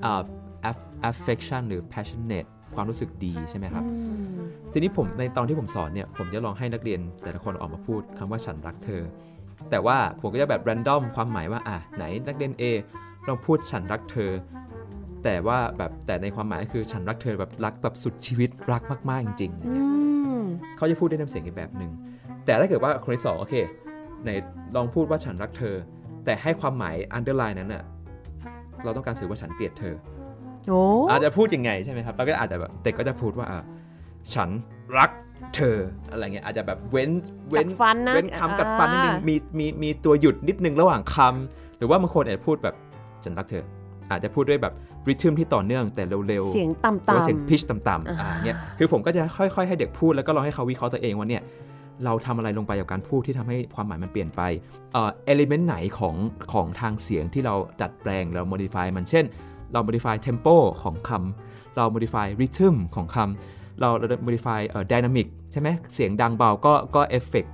[0.01, 0.21] เอ่อ
[0.69, 9.01] aff- affection หรือ passionate ความรู้สึกดีใช่ไหมครับอืมทีนี้ผมในตอนที่ผมสอนเนี่ยผมจะลองให้นักเรียนแต่ละคนออกมาพูดคำว่าฉันรักเธอ
[9.69, 12.63] แต่ว่าผมก็จะแบบ random ความหมายว่าอะไหนนักเรียน A
[13.27, 14.31] ลองพูดฉันรักเธอ
[15.23, 19.88] แต่ว่าแบบแต่ในความหมายก็คือฉันรักเธอแบบรักแบบสุดชีวิตรักมากๆจริงๆอย่างอืเงี้ย
[20.41, 20.45] ม
[20.77, 21.91] เขาจะพูดด้วยน้ำเสียงอีกแบบหนึ่ง
[22.45, 23.55] แต่ถ้าเกิดว่าคนที่สองโอเค
[24.23, 24.29] ไหน
[24.75, 25.75] ลองพูดว่าฉันรักเธอ
[26.25, 27.83] แต่ให้ความหมาย underline นั้นอะ
[28.83, 33.60] เราต้องการสื่อว่าฉันเกลียดเธอโอ้อาจจะพูดยังไงใช่ไหมครับเราก็อาจจะแบบเด็กก็จะพูดว่าอะ
[34.34, 34.49] ฉัน
[34.97, 35.10] รัก
[35.56, 35.78] เธอ
[36.12, 37.10] อะไรเงี้ยอาจจะแบบเว้น
[37.49, 42.75] เว้กัดฟันนะเว้นคำกัดฟันนิดนึงอ่ามีมีมีตัวหยุดนิดนึงระหว่างคำหรือว่าบางคนอาจจะพูดแบบ
[43.23, 43.63] ฉันรักเธอ
[44.12, 44.73] อาจจะพูดด้วยแบบ
[45.10, 51.43] ริทึมที่ต่อเนื่องแต่เร็วๆเสียงต่ำหรือว่าเสียงๆพิชต่ำๆอ่าเนี่ยคือผมก็จะค่อยๆ ให้เด็กพูดแล้วก็ลองให้เขาวิเคราะห์ตัวเองว่าเนี่ย
[52.06, 54.41] เราทำอะไรลงไปกับการพูดที่ทำให้ความหมายมันเปลี่ยนไป
[54.93, 56.15] เอ่อเอลิเมนต์ไหนของ
[56.54, 59.25] ของทางเสียงที่เราดัดแปลงเรา modify มันเช่น
[59.75, 63.89] เรา modify tempo ของคำเรา modify rhythm ของคำเรา
[64.25, 67.49] modify เอ่อ dynamic ใช่ไหมเสียงดังเบาก็ก็ effect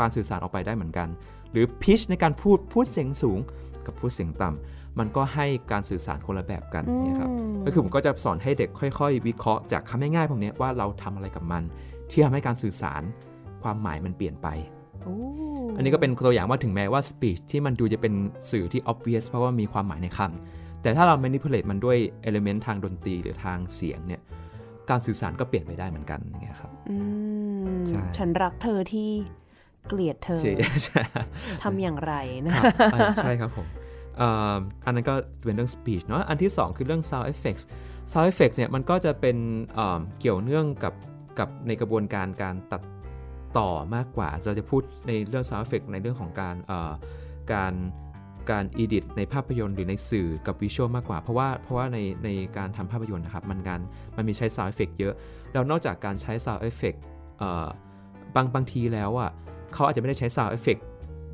[0.00, 1.08] การสื่อสารออกไปได้เหมือนกัน
[1.52, 3.38] หรือ pitch ในการพูดพูดเสียงสูง
[3.86, 7.30] กับพูดเสียงต่ำมันก็ให้การสื่อสารคนละแบบกันเนี่ยครับ
[7.64, 11.62] ก็คือผมก็จะสอนให้เด็กค่อย ๆ วิเคราะห์จากคำง่ายๆพวกเนี้ยว่าเราทำอะไรกับมัน
[12.10, 13.02] ที่ทำให้การสื่อสาร
[13.62, 14.48] ความหมายมันเปลี่ยนไป
[15.04, 15.16] โอ้
[15.76, 18.14] อันนี้ก็เป็นตัวอย่างว่าถึงแม้ว่า speech ที่มันดูจะเป็น
[18.50, 24.20] สื่อที่ obvious เพราะว่ามีความหมายในคำ แต่ถ้าเรา manipulate มันด้วย element ทางดนตรีหรือทางเสียงเนี่ย
[24.90, 26.96] การสื่อสารก็เปลี่ยนไปได้เหมือนกันอย่างเงี้ยครับอื
[27.64, 29.10] มใช่ฉันรักเธอที่
[29.88, 30.52] เกลียดเธอใช่
[30.84, 31.02] ใช่
[31.62, 32.14] ทำอย่างไร
[32.44, 32.64] นะครับ
[32.94, 33.66] อ่าใช่ครับผม
[34.18, 35.14] เอ่ออันนั้นก็
[35.44, 37.64] เป็นเรื่อง speech เนาะอันที่ 2 คือเรื่อง sound effects
[38.12, 39.36] sound effects เนี่ยมันก็จะเป็น
[39.74, 40.94] เอ่อเกี่ยวเนื่องกับ
[41.38, 42.82] กับในกระบวนการการตัด
[43.58, 46.92] ต่อมากกว่า เราจะพูดในเรื่อง sound effect ในเรื่องของการเอ่อ
[47.52, 47.74] การ
[48.50, 53.80] การอีดิตในภาพยนตร์หรือในสื่อกับวิชวลมากกว่า เพราะว่าเพราะว่าในในการทำภาพยนตร์นะครับมันการ
[54.16, 55.14] มันมีใช้ sound effect เยอะ
[55.52, 56.98] แล้วนอกจากการใช้ sound effect
[57.38, 57.66] เอ่อ
[58.34, 59.30] บางบางทีแล้วอะ
[59.72, 60.82] เขาอาจจะไม่ได้ใช้ sound effect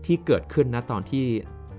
[0.07, 1.24] ที่เกิดขึ้นนะตอนที่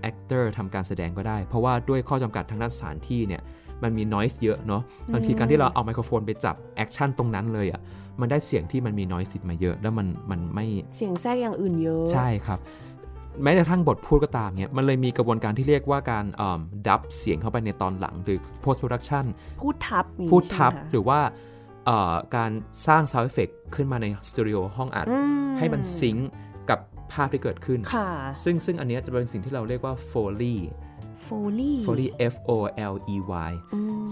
[0.09, 3.41] actor ทำการแสดงก็ได้ เพราะว่าด้วยข้อจำกัดทางด้านสถานที่เนี่ย
[3.83, 4.81] มันมี noise เยอะเนาะ
[5.13, 7.81] บางทีการที่เราเอาไมโครโฟนไปจับ action ตรงนั้นเลยอะ
[8.21, 12.59] มันได้เสียงที่มันมี noise ติดมาเยอะ แล้วมันมันไม่เสียงแทรกอย่างอื่นเยอะ ใช่ครับ
[13.43, 16.25] แม้กระทั่งบทพูดก็ตามเนี่ยมันเลยมีกระบวนการที่เรียกว่าการ
[16.87, 19.25] dub เสียงเข้าไปในตอนหลังหรือ post production
[19.61, 21.19] พูดทับมีพูดทับใช่ไหมคะหรือว่า
[21.85, 22.51] เอ่อการ
[22.87, 25.19] สร้าง sound effect ขึ้นมาในสตูดิโอห้องอัดอืม
[25.57, 26.29] ให้มัน sync
[26.69, 26.79] กับ
[27.11, 28.09] ภาพที่เกิดขึ้นค่ะ
[28.43, 30.57] ซึ่งซึ่งอันเนี้ยจะเป็นสิ่งที่เราเรียกว่า foley
[31.23, 32.51] foley foley f o
[32.93, 33.15] l e
[33.49, 33.53] y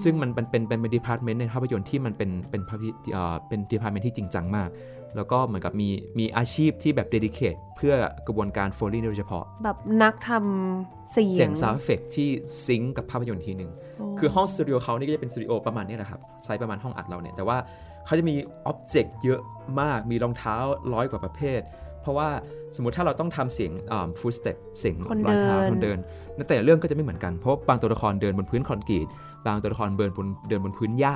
[0.04, 4.70] ซึ่งมันเป็นเป็นเป็น department ในภาพยนตร์ที่มันเป็นเป็นภาพยเอ่อเป็น department ที่จริงจังมาก
[5.16, 7.94] แล้วก็เหมือนกับมีมีอาชีพที่แบบ dedicate เพื่อ
[8.28, 12.30] กระบวนการ foley โดยเฉพาะ แบบนักทำเสียงเสียง sound effect ที่
[12.66, 17.58] sync กับภาพยนตร์ทีหนึ่งโอ้คือห้องสตูดิโอเขานี่ก็จะเป็นสตูดิโอประมาณเนี้ยนะครับไซส์ประมาณห้องอัดเราเนี่ยแต่ว่า
[18.06, 19.40] เขาจะมี object เยอะ
[19.82, 20.56] มากมีรองเท้า
[20.94, 21.62] ร้อยกว่าประเภท
[22.02, 22.30] เพราะว่า
[22.76, 23.72] สมมติถ้าเราต้องทำเสียง
[24.20, 26.00] footstep เสียงคนรอยเท้าเดินคนเดิน
[26.36, 29.08] ในแต่ละเรื่องก็จะไม่เหมือนกันเพราะบางตัวละครเดินบนพื้นคอนกรีต
[29.48, 31.16] บางตัวละครเดินบนเดินบนพื้นหญ้า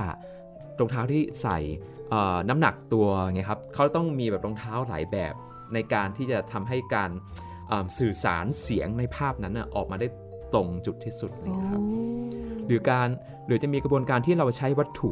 [0.80, 1.58] รองเท้าที่ใส่
[2.10, 5.34] เอ่อน้ำหนักตัวไงครับเขาต้องมีแบบรองเท้าหลายแบบ
[5.74, 7.10] ในการที่จะทำให้การ
[7.72, 10.08] อ่าสื่อสารเสียงในภาพนั้นนะออกมาได้
[10.54, 11.82] ตรงจุดที่สุดเลยครับ
[12.68, 13.08] หรือการ
[13.48, 15.12] หรือจะมีกระบวนการที่เราใช้วัตถุ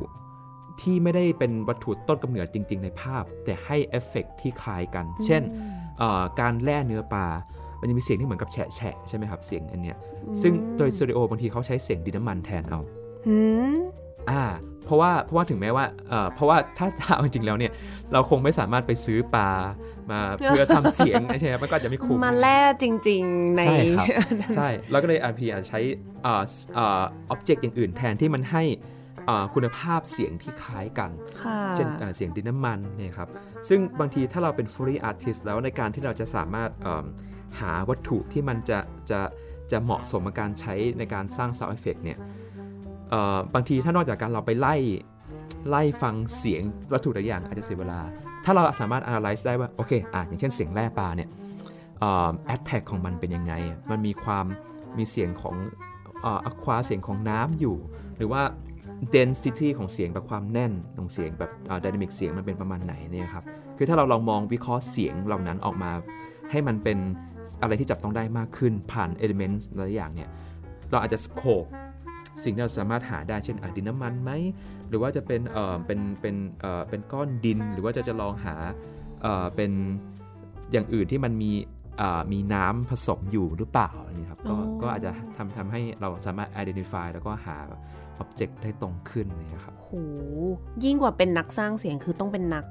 [0.82, 5.42] ที่ไม่ได้เป็นวัตถุต้นกำเนิดจริง ๆ ในภาพ แต่ให้เอฟเฟกต์ที่คล้ายกัน เช่น
[6.00, 7.28] เอ่อการแล่เนื้อปลา
[7.80, 9.98] มันจะมีเสียงที่เหมือนกับแฉะแฉะใช่ไหมครับเสียงอันเนี้ย
[10.42, 12.80] ซึ่งโดยสตูดิโอบางทีเขาใช้เสียงดินน้ำมันแทนเอา
[13.28, 13.38] หื
[13.76, 13.78] ม
[14.30, 14.44] อ่า
[14.86, 17.72] เพราะว่าเพราะว่าถึงแม้ว่าเอ่อเพราะว่าถ้าถ้าเอาจริงๆแล้วเนี่ย
[18.14, 19.52] เราคงไม่สามารถไปซื้อปลา
[20.12, 24.06] มาเพื่อทำเสียงใช่ไหมมันก็อาจจะไม่คุ้มมาแล่จริง ๆ ในใช่ครับ
[24.56, 25.82] ใช่แล้วก็เลยอาพีอาจจะใช้
[26.26, 26.44] อ่า
[26.78, 28.64] อ่าอ็อบเจกต์อย่างอื่นแทนที่มันให้
[29.30, 31.12] อ่าคุณภาพเสียงที่คล้ายกัน
[31.44, 33.30] ค่ะเช่นอ่าเสียงดินน้ำมันเนี่ยครับ
[33.70, 37.06] ซึ่งบางทีถ้าเราเป็น free artist แล้วในการที่เราจะสามารถเอิ่ม
[37.60, 38.80] หาวัตถุที่มันจะ
[39.12, 39.22] จะ
[39.72, 42.45] จะเหมาะสมกับการใช้ในการสร้าง sound effect เนี่ยเอ่อ
[43.54, 44.76] บางทีถ้านอกจากการเราไปไล่
[45.70, 46.62] ไล่ฟังเสียง
[46.94, 48.00] วัตถุแต่ละอย่างอาจจะเสียเวลา
[48.46, 51.30] ถ้าเราสามารถ analyze ได้ว่า โอเคอะอย่างเช่นเสียงแร่ปลาเนี่ย
[52.00, 53.54] เอ่อ attack ของมันเป็นยังไง
[53.92, 54.46] มันมีความ
[54.98, 55.56] มีเสียงของ
[56.26, 57.78] อ่อ aqua เสียงของน้ำอยู่
[58.18, 58.42] หรือว่า
[59.16, 61.52] density ของเสียงแบบความแน่นของเสียงแบบ
[61.84, 63.44] dynamic เสียงมันเป็นประมาณไหนเนี่ยครับ
[63.78, 65.92] คือถ้าเราลองมองวิเคราะห์เสียงเหล่านั้นออกมา
[66.52, 66.98] ให้มันเป็น
[67.62, 70.30] อะไรที่จับต้องได้มากขึ้นผ่าน elements หลายอย่างเนี่ย
[70.92, 71.66] เราอาจจะสโคป
[72.44, 74.32] สิ่งที่เราสามารถหาได้เช่นอะดินน้ำมันไหม
[74.90, 78.56] หรือว่าจะเป็นเอ่อเป็นเป็นเอ่อเป็นก้อนดิน หรือว่าจะจะลองหา
[79.22, 79.72] เอ่อเป็น
[80.72, 81.52] อย่างอื่นที่มันมี
[82.02, 87.58] อ่ามีน้ำผสมอยู่หรือเปล่าอันนี้ครับก็อ๋อก็อาจจะทำทำให้เราสามารถ identify แล้วก็หา
[88.22, 89.92] object ได้ตรงขึ้นเนะครับโห
[90.84, 92.66] ยิ่งกว่าเป็นนักสร้างเสียงคือต้องเป็นนัก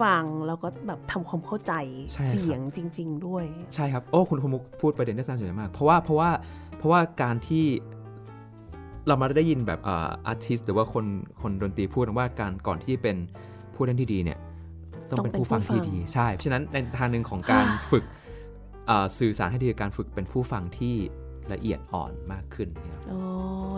[0.00, 1.72] ฟังแล้วก็แบบทำความเข้าใจ
[2.12, 3.44] ใช่ครับเสียงจริง ๆ ด้วย
[3.74, 6.30] ใช่ครับ โอ้คุณคุณมุกพูดประเด็นได้น่าสนใจมาก เพราะว่าเพราะว่า
[6.78, 7.64] เพราะว่าการที่
[9.06, 11.06] เรามาได้ยินแบบอ่าอาร์ติสหรือว่าคน
[11.42, 13.16] คนดนตรีพูดว่าการก่อนที่เป็น
[13.74, 14.38] ผู้เล่นที่ดีเนี่ย
[15.10, 18.04] ต้องเป็นผู้ฟังที่ดีใช่เพราะฉะนั้นในทางหนึ่งของการฝึก
[18.90, 20.94] อ่าสื่อสารให้ดีคือการฝึกเป็นผู้ฟังที่
[21.52, 23.20] ละเอียดอ่อนมากขึ้นเนี่ยครับอ๋อ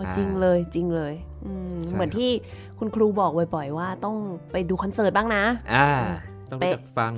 [0.05, 1.13] อ่าจริงเลยจริงเลย
[1.45, 2.31] อืมใช่เหมือนครับที่
[2.79, 4.15] คุณครูบอกบ่อยๆว่าต้อง
[4.51, 6.17] ไปดูคอนเสิร์ตบ้างนะอ่าอ่า
[6.49, 7.13] ต้องรู้จักฟัง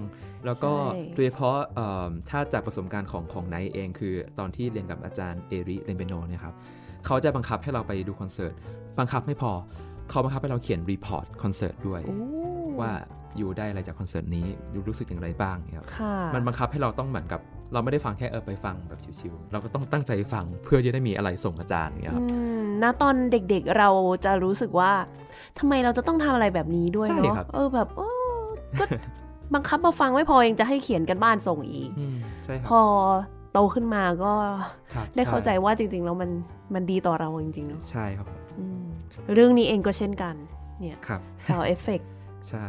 [0.46, 6.56] แล้วก็ใช่โดยเฉพาะเอิ่มถ้าจากประสบการณ์ของของไนท์เองคือตอนที่เรียนกับอาจารย์เอริเรนเบโนเนี่ยครับ
[7.05, 8.53] เขาจะบังคับให้เราไปดูคอนเสิร์ต
[8.99, 9.51] บังคับไม่พอ
[10.10, 12.17] เขาบังคับให้เราเขียน report คอนเสิร์ตด้วยโอ้
[12.81, 12.91] ว่า
[13.38, 17.41] อยู่ได้อะไรจากคอนเสิร์ตนี้อยู่รู้สึกอย่างไรบ้างเนี่ยครับค่ะมันบังคับให้เราต้องเหมือนกับ
[17.73, 23.89] เราไม่ได้ฟังแค่เออไปฟังแบบชิวๆเราก็ต้องตั้งใจฟังเพื่อจะได้มีอะไรส่งอาจารย์เนี่ยครับอืมณตอนเด็กๆเรา
[24.25, 24.91] จะรู้สึกว่า
[25.60, 28.01] ทำไมเราจะต้องทำอะไรแบบนี้ด้วยใช่เนาะครับเออแบบเอ
[28.38, 28.39] อ
[28.79, 28.83] ก็
[29.53, 32.83] บังคับมาฟังไม่พอยังจะให้เขียนกันบ้านส่งอีกอืมใช่คพรับอ
[33.36, 34.34] โตขึ้นมาก็
[34.93, 36.32] ครับได้เข้าใจช่ว่าจริง ๆ แล้วมัน
[36.74, 38.28] มันดีต่อเราจริงๆเนาะใช่ครับ
[38.60, 38.86] อืม
[39.34, 40.36] เรื่องนี้เองก็เช่นกัน
[40.80, 42.06] เนี่ยครับ sound effect
[42.50, 42.67] ใช่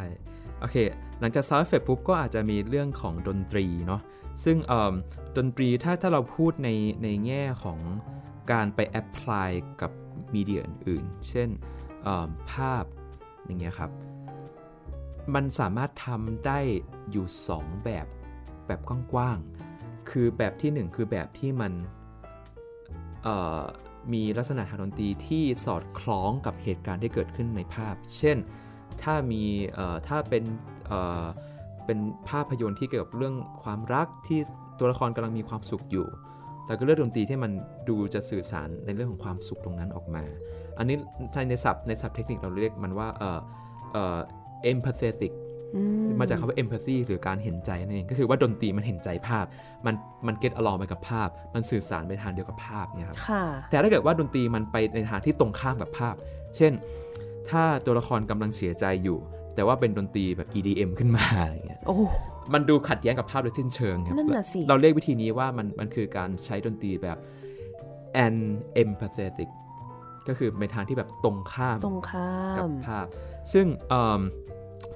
[0.61, 0.77] โอเค
[1.20, 4.01] หลังจาก sound effect ปุ๊บก็อาจจะมีเรื่องของดนตรีเนาะ
[4.44, 4.94] ซึ่งเอิ่ม
[5.37, 6.68] ดนตรีถ้าถ้าเราพูดใน
[7.03, 7.79] ในแง่ของ
[8.53, 9.92] การไป apply กับ
[10.35, 11.48] มีเดียอื่นๆ เช่น
[12.05, 12.85] เอิ่มภาพ
[13.44, 13.90] อย่างเงี้ยครับ
[15.35, 16.61] มันสามารถทำได้
[17.11, 18.07] อยู่ 2 แบบ
[18.66, 19.57] แบบกว้างๆ
[20.10, 21.72] คือแบบที่ 1 คือแบบที่มัน
[24.12, 28.36] มีลักษณะทางดนตรีที่สอดคล้องกับเหตุการณ์ที่เกิดขึ้นในภาพ เช่น
[29.02, 29.42] ถ้ามี
[30.08, 30.44] ถ้าเป็น
[31.86, 34.40] เป็นภาพยนตร์ที่เกี่ยวกับเรื่องความรักที่
[34.78, 36.06] ตัวละครกำลังมีความสุขอยู่
[36.66, 37.52] เราก็เลือกดนตรีที่มัน
[37.88, 40.24] ดูจะสื่อสารในเรื่องของความสุขตรงนั้นออกมา
[40.78, 40.96] อันนี้
[41.50, 43.40] ในศัพท์ในศัพท์เทคนิคเราเรียกมันว่าเอ่อ
[43.92, 44.18] เอ่อ
[44.72, 45.32] empathetic
[46.20, 49.44] มาจากคำว่า empathy หรือการเห็นใจนั่นเอง ก็คือว่าดนตรีมันเห็นใจภาพ
[49.87, 49.94] มัน
[50.26, 56.14] มัน get along ไปกับภาพ มันสื่อสารไปทางเดียวกับภาพเนี่ยครับค่ะแต่ถ้าเกิดว่าดนตรีมันไปในทางที่ตรงข้ามกับภาพ
[56.57, 56.72] เช่น
[57.50, 59.18] ถ้าตัวละครกำลังเสียใจอยู่
[59.54, 61.96] แต่ว่าเป็นดนตรีแบบ EDM ขึ้นมาอะไรเงี้ยโอ้
[62.54, 67.18] มันดูขัดแย้งกับภาพโดยสิ้นเชิงครับนั่นน่ะสิเราเรียกวิธีนี้ว่ามันมันคือการใช้ดนตรีแบบ
[68.26, 68.37] an
[68.83, 69.48] empathetic
[70.28, 72.28] ก็คือในทางที่แบบตรงข้ามตรงข้า
[72.59, 73.07] กับมภาพ
[73.52, 74.04] ซึ่งเอิ่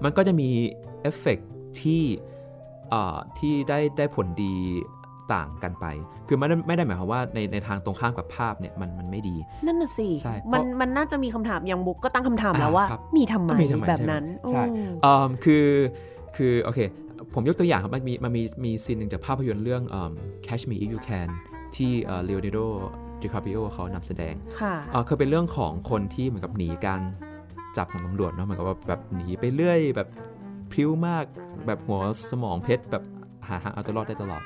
[0.03, 0.49] มันก็จะมี
[1.03, 1.49] เอฟเฟกต์
[1.81, 2.03] ที่
[2.91, 4.55] เอ่อที่ได้ได้ผลดี
[5.35, 5.87] ต่างกันไป
[6.29, 15.67] คือไม่ได้ไม่ได้หมายความว่าในในทางตรงข้ามกับภาพเนี่ยมันมันไม่ดี นั่นน่ะสิใช่มันเพราะมันน่าจะมีคำถามอย่างบุ๊กก็ตั้งคำถามอ่าแล้วว่าครับมีทำไมมีทำไมแบบใช่ไหมนั้นใช่อืมเอิ่มคือ
[16.37, 16.81] คือโอเค
[17.35, 20.13] ผมยกตัวอย่างครับมันมีมันมีมี scene หนึ่งจากภาพยนตร์เรื่องเอิ่ม
[20.47, 21.29] Catch Me If You Can
[21.77, 21.93] ที่
[22.25, 22.59] เลโอนาร์โด
[23.23, 27.01] ดิคาปริโอเขานำแสดงค่ะเอ่อคือเป็นเรื่องของคนที่เหมือนกับหนีการ
[27.77, 30.09] จับของตำรวจเนาะเหมือนกับว่าแบบหนีไปเรื่อยแบบ
[30.73, 31.25] พริ้วมาก
[31.67, 33.05] แบบหัวสมองเพชรแบบ
[33.49, 34.43] หาทางเอาตัวรอดได้ตลอด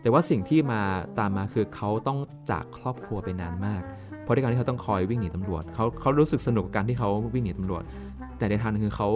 [0.00, 0.80] แต่ว่าสิ่งที่มา
[1.18, 2.18] ตามมาคือเขาต้อง
[2.50, 3.82] จากครอบครัวไปนานมาก
[4.22, 7.82] เพราะในการที่เขาต้องคอยวิ่งหนีตำรวจเขาเขารู้สึกสนุกกับการที่เขาวิ่งหนีตำรวจ
[8.38, 9.08] แต่ในทางหนึงคือเขา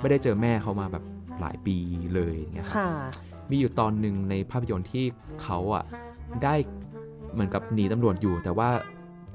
[0.00, 1.04] ไม่ได้เจอแม่เขามาแบบ
[1.40, 1.76] หลายปี
[2.14, 2.90] เลยอย่างเงี้ยครับค่ะ
[3.50, 5.04] มีอยู่ตอนหนึ่งในภาพยนตร์ที่
[5.42, 5.84] เขาอะ
[6.44, 6.54] ได้
[7.32, 8.68] เหมือนกับหนีตำรวจอยู่ แต่ว่า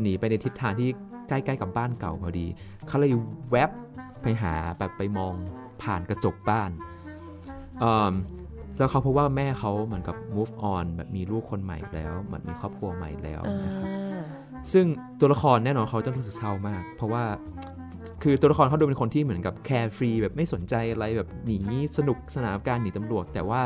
[0.02, 0.90] หนีไปในทิศทางที่
[1.30, 2.48] ใกล้ๆกับบ้านเก่าพอดี
[2.88, 3.14] เขาเลย
[3.52, 3.70] แวบ
[4.22, 5.34] ไปหาแบบไปมอง
[5.82, 6.70] ผ่านกระจกบ้าน
[7.80, 8.14] เอิ่ม
[8.78, 14.86] แล้วเขาพบว่าแม่เขาเหมือนกับ move on แบบมีลูกคนใหม่แล้วเหมือนมีครอบครัวใหม่แล้วอ่นะครับาซึ่ง
[15.20, 17.24] ตัวละครแน่นอนเขาจะรู้สึกเศร้ามาก เพราะว่า
[18.24, 23.62] คือตัวละครเขาดูเป็นคนที่เหมือนกับแคร์ฟรีแบบไม่สนใจอะไรแบบหนีสนุกสนานกับการหนีตำรวจ แต่ว่า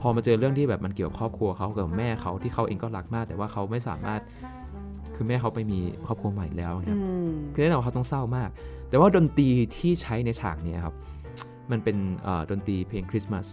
[0.00, 4.20] พอมาเจอเรื่องที่แบบมันเกี่ยวกับครอบครัวเขากับแม่เขาที่เขาเองก็รักมาก แต่ว่าเขาไม่สามารถ
[5.18, 8.50] คือแม่เขาไปมีครอบครัวใหม่แล้วครับอืมคือแน่นอนว่าเขาต้องเศร้ามาก
[8.88, 10.94] แต่ว่าดนตรีที่ใช้ในฉากเนี้ยครับ
[11.70, 13.46] มันเป็นเอ่อดนตรีเพลงคริสต์มาส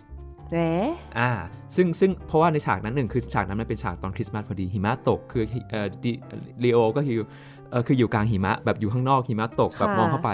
[0.52, 1.32] เอ๊ะอ่า
[1.76, 5.88] ซึ่งซึ่งเพราะว่าในฉากนั้นหนึ่งคือฉากนั้นมันเป็นฉากตอนคริสต์มาสพอดีหิมะตก คือเอ่อ
[6.64, 7.20] ลีโอก็คือ
[7.72, 10.32] เอ่อคืออยู่กลางหิมะแบบอยู่ข้างนอกหิมะตกแบบมองเข้าไป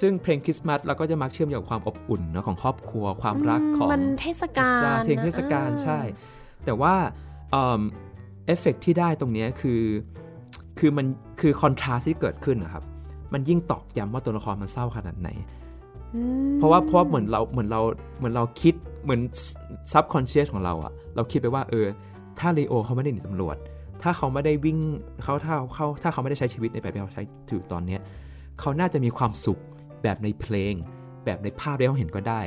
[0.00, 6.00] ซึ่งเพลงคริสต์มาสเราก็จะมักเชื่อมโยงกับความอบอุ่นเนอะของครอบครัวความรักของมันเทศกาลจ้าเพลงเทศกาลอ่าใช่
[6.64, 6.94] แต่ว่า
[7.50, 7.80] เอิ่ม
[8.46, 9.80] เอฟเฟกต์ที่ได้ตรงเนี้ยคือ
[10.78, 11.06] คือมัน
[11.40, 12.84] คือ contrast ที่เกิดขึ้นนะครับ
[13.32, 15.28] มันยิ่งตอกย้ำว่าตัวละครมันเศร้าขนาดไหน
[16.14, 17.80] อืมเพราะว่าเพราะว่าเหมือนเราเหมือนเรา
[18.18, 19.20] เหมือนเราคิดเหมือน
[19.92, 21.86] subconscious ของเราอะเราคิดไปว่าเออ
[22.38, 23.56] ถ้าเลโอเขาไม่ได้หนีตำรวจ
[24.02, 24.78] ถ้าเขาไม่ได้วิ่ง
[25.22, 28.00] เขาถ้าเขาถ้าเขาไม่ได้ใช้ชีวิตในแบบที่เขาใช้ถือตอนเนี้ย
[28.60, 29.60] เขาน่าจะมีความสุข
[30.02, 30.74] แบบในเพลง
[31.24, 32.40] แบบในภาพที่เขาเห็นก็ได้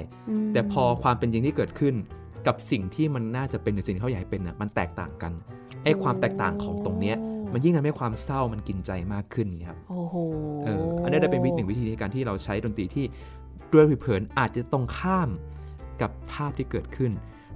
[0.46, 1.96] มแต่พอความเป็นจริงที่เกิดขึ้น
[2.48, 5.32] กับสิ่งที่มันน่าจะเป็นหรือสิ่งที่เขาอยากให้เป็นน่ะมันแตกต่างกัน
[5.84, 7.18] ไอ้ความแตกต่างของตรงเนี้ย
[7.54, 10.16] มันยิ่งทำให้ความเศร้ามันกินใจมากขึ้นครับโอ้โห
[10.66, 13.06] เอออันนี้จะเป็นวิธีหนึ่งวิธีในการที่เราใช้ดนตรีที่
[13.74, 15.30] ด้วยผิวเผินอาจจะตรงข้าม
[16.02, 17.12] กับภาพที่เกิดขึ้น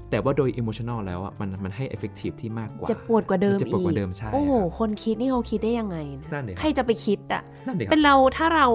[0.09, 8.67] แต่ว่าโดยอิโมชัน a ลแล้วอะมันมันให้ effective ที่มากกว่าเจ็บปวดกว่าเดิมเจ็บปวดกว่าอีเดิมใช่โอ้โหครับคนคิดนี่เขาคิดได้ยังไงนะนั่นเลยครับใครจะไปคิดอะนั่นเลยครับเป็นเราถ้าเรา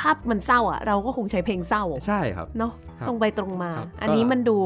[0.00, 4.58] ภาพมันเศร้าอะเราก็คงใช้เพลงเศร้าใช่ครับเนาะครับตรงไปตรงมาครับอันนี้ก็มันดู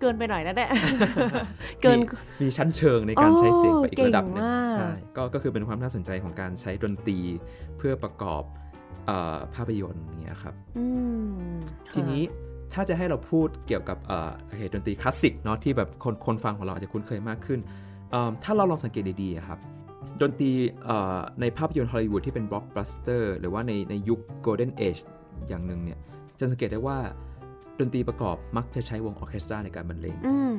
[0.00, 0.70] เกินไปหน่อยแล้วแหละ
[1.82, 2.06] เกินมี
[2.42, 7.18] มีชั้นเชิงในการใช้เสียงไปอีกโอ้ระดับหนึ่งเก่งมากใช่ก็ก็คือเป็นความน่าสนใจของการใช้ดนตรี
[7.78, 8.42] เพื่อประกอบ
[9.06, 10.86] เอ่อภาพยนตร์อย่างเงี้ยครับอื
[11.30, 11.32] ม
[11.88, 12.22] ค่ะทีนี้
[12.72, 17.60] ถ้าจะให้เราพูดเกี่ยวกับเอ่อโอเคดนตรีคลาสสิกเนาะที่แบบคนคนฟังของเราอาจจะคุ้นเคยมากขึ้น
[18.10, 19.58] เอิ่มถ้าเราลองสังเกตดีๆอะครับ
[20.20, 20.50] ดนตรี
[20.84, 24.98] เอ่อในภาพยนตร์ฮอลลีวูดที่เป็นบล็อกบัสเตอร์หรือว่าในในยุค golden age
[25.48, 25.98] อย่างหนึ่งเนี่ย
[26.38, 26.98] จะสังเกตได้ว่า
[27.80, 30.56] ดนตรีประกอบมักจะใช้วงออร์เคสตราในการบรรเลงอืม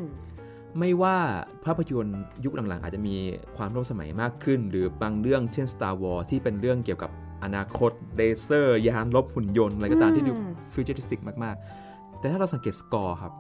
[0.80, 1.18] ไม่ว่า
[1.66, 3.16] ภาพยนตร์ยุคหลังๆ อาจจะมี
[3.58, 7.12] ความร่วมสมัยมากขึ้น หรือบางเรื่องเช่น Star Wars ที่เป็นเรื่องเกี่ยวกับ
[7.44, 13.34] อนาคตเลเซอร์ ยานรบหุ่นยนต์อะไรก็ตามที่ดูอืม futuristic มากๆ แต่ถ้าเราสังเกตสกอร์ครับ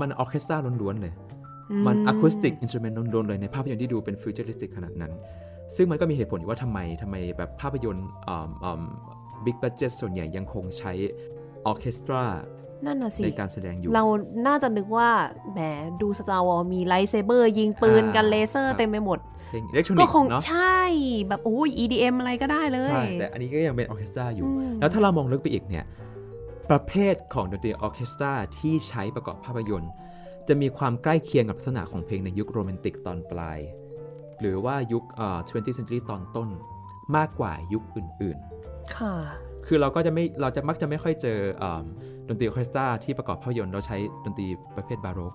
[0.00, 1.12] มันออร์เคสตราล้วนๆเลย
[1.86, 5.12] มัน acoustic instrument ล้วนๆเลยในภาพยนตร์ที่ดูเป็น futuristic ขนาดนั้น
[5.76, 8.06] ซึ่งมันก็มีเหตุผลอยู่ว่าทำไมทำไมแบบภาพยนตร์
[9.44, 10.92] บิ๊กบั d เจ็ตส่วนใหญ่ยังคงใช้
[11.66, 12.22] ออร์เคสตรา
[12.86, 14.04] นั่นน่ะสิในการแสดงอยู่ เรา
[14.46, 15.10] น่าจะนึกว่า
[15.52, 15.60] แหม
[16.00, 19.18] ดู Star Wars มี lightsaber ยิงปืนกันอ่าเลเซอร์ครับเต็มไปหมด
[19.50, 20.80] เพลงอิเล็กทรอนิกส์ก็คงเนาะใช่
[21.28, 25.84] แบบโอ้ย EDM อะไรก็ได้เลยใช่แต่อันนี้ก็ยังเป็นออร์เคสตราอยู่อืมแล้วถ้าเรามองลึกไปอีกเนี่ย
[26.70, 29.92] ประเภทของดนตรีออร์เคสตราที่ใช้ประกอบภาพยนตร์
[30.48, 33.58] จะมีความใกล้เคียงกับลักษณะของเพลงในยุคโรแมนติกตอนปลาย
[34.40, 36.48] หรือว่ายุคเอ่อ 20th century ตอนต้น
[37.16, 38.38] มากกว่ายุคอื่น
[38.96, 41.84] ค่ะๆ คือเราก็จะไม่เราจะมักจะไม่ค่อยเจอเอิ่ม
[42.28, 44.46] ดนตรีออร์เคสตราที่ประกอบภาพยนตร์เราใช้ดนตรี
[44.76, 45.32] ประเภทบาโรก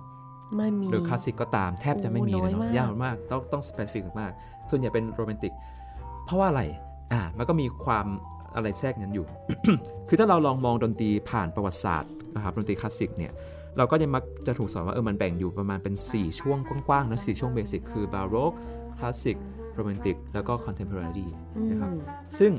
[0.55, 4.31] ไม่มีหรือคลาสสิกก็ตามแทบจะไม่มีเลยโอ้น้อยเนาะมากยากมากต้องต้อง specific มาก
[4.69, 5.53] ส่วนใหญ่เป็นโรแมนติก
[6.25, 6.63] เพราะว่าอะไร
[7.11, 8.05] อ่ามันก็มีความ
[8.55, 9.25] อะไรแทรกนั้นอยู่
[10.07, 13.31] คือถ้าเราลองมองดนตรีผ่านประวัติศาสตร์นะครับดนตรีคลาสสิกเนี่ย
[13.77, 18.53] เราก็จะมักจะถูกสอนว่าเออมันแบ่งอยู่ประมาณเป็น 4 ช่วงกว้างๆนะช่วง basic คือบาโรก
[18.97, 19.37] คลาสสิก
[19.73, 21.27] โรแมนติกแล้วก็ contemporary
[21.71, 22.01] นะครับอืม
[22.39, 22.51] ซึ่ง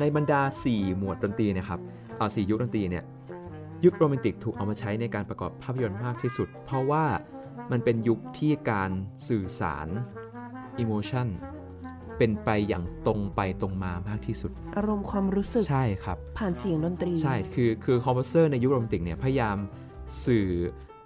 [0.00, 1.80] ในบรรดา 4 หมวดดนตรีนะครับ
[2.18, 3.04] อ่ายุคดนตรีเนี่ย
[3.84, 7.04] ยุคโรแมนติกถูกเอามาใช้ในการประกอบภาพยนตร์มากที่สุด เพราะว่า
[7.70, 8.90] มันเป็นยุคที่การ
[9.28, 9.88] สื่อสาร
[10.78, 11.28] emotion
[12.18, 19.56] เป็นไปอย่างตรงไปตรงมามากที่สุด อารมณ์ความรู้สึกใช่ครับ ผ่านเสียงดนตรี ใช่คือคือ composer ในยุคโรแมนติกเนี่ยพยายาม
[20.24, 20.46] สื่อ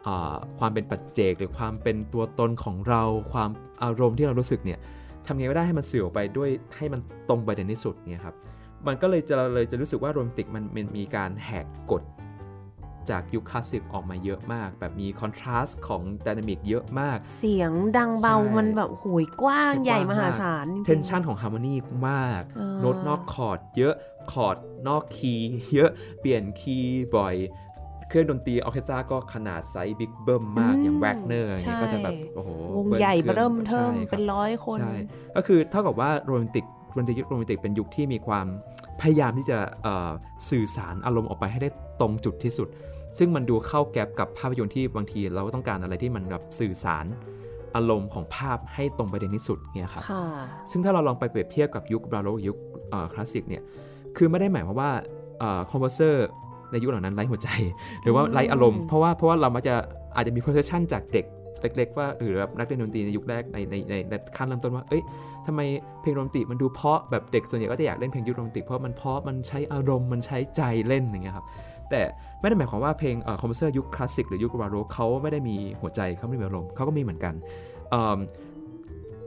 [0.07, 3.03] อ่าความเป็นปัจเจก หรือความเป็นตัวตนของเรา
[3.33, 3.51] ความ
[3.83, 4.79] อารมณ์ที่เรารู้สึกเนี่ย
[5.27, 8.37] ทำไงก็ได้ให้มันสื่อออกไปด้วยให้มันตรงประเด็นที่สุดเนี่ยครับ
[8.87, 12.03] มันก็เลยจะเลยจะรู้สึกว่าโรแมนติกมันมันมีการแหกกฎ
[13.11, 21.75] จากยุคคลาสสิกออกมาเยอะมาก แบบมี contrast ของ dynamic เยอะมาก เสียงดังเบาใช่มันแบบโหยกว้างเสียงกว้างใหญ่มหามากจริงๆเทนชันของ harmony
[22.09, 23.95] มากเออโน้ตนอกคอร์ดเยอะ
[24.33, 24.57] คอร์ด
[24.89, 25.91] นอกคีย์เยอะ
[26.21, 27.37] เปลี่ยนคีย์บ่อย
[28.09, 34.95] เครื่องดนตรีออร์เคสตราก็ขนาดไซส์บิ๊กเบิ้มมากอย่างแวกเนอร์อย่างเงี้ยก็จะแบบโอ้โหวงบิ้ลใหญ่คองเริ่มเทิมใช่ครับเป็นร้อยคนใช่
[35.37, 36.65] ก็คือเท่ากับว่าโรแมนติก
[36.97, 38.47] ดนตรียุคโรแมนติกเป็นยุคที่มีความ
[39.03, 40.11] พยายามที่จะเอ่อ
[40.51, 42.69] สื่อสารอารมณ์ออกไปให้ได้ตรงจุดที่สุด
[43.19, 47.07] ซึ่งมันดูเข้า gap กับภาพยนตร์ที่บางทีเราก็ต้องการอะไรที่มันแบบสื่อสาร
[47.77, 50.25] อารมณ์ของภาพให้ตรงประเด็นที่สุดเนี่ยครับค่ะ
[50.71, 52.57] ซึ่งถ้าเราลองไปเปรียบเทียบกับยุคบาโรกยุค
[52.91, 53.63] เอ่อคลาสสิกเนี่ย
[54.17, 54.91] คือไม่ได้หมายความว่า
[55.71, 56.27] composer
[56.71, 57.49] ในยุคเหล่านั้นไร้หัวใจ
[58.03, 59.75] หรือว่าไร้อารมณ์เพราะว่าเพราะว่าเรามักจะ
[60.15, 61.27] อาจจะมี perception จากเด็ก
[61.63, 63.75] เล็ก ๆ ว่าหรือแบบนักเรียนดนตรีในยุคแรกในใน
[64.11, 65.03] ในขั้นเริ่มต้นว่า เอ้ย
[65.47, 65.61] ทำไม
[66.01, 71.47] เพลงโรแมนติกมันดูเพราะแบบเด็กส่วนใหญ่ก็จะอยากเล่นเพลงยุคโรแมนติกเพราะมันเพราะมันใช้อารมณ์มันใช้ใจเล่นอย่างเงี้ยครับ
[71.91, 72.01] แต่
[72.41, 77.35] ไม่ได้หมายความว่าเพลง composer ยุคคลาสสิกหรือยุคบาโรกเขาไม่ได้มีหัวใจเขาไม่ได้มีอารมณ์เขาก็มีเหมือนกัน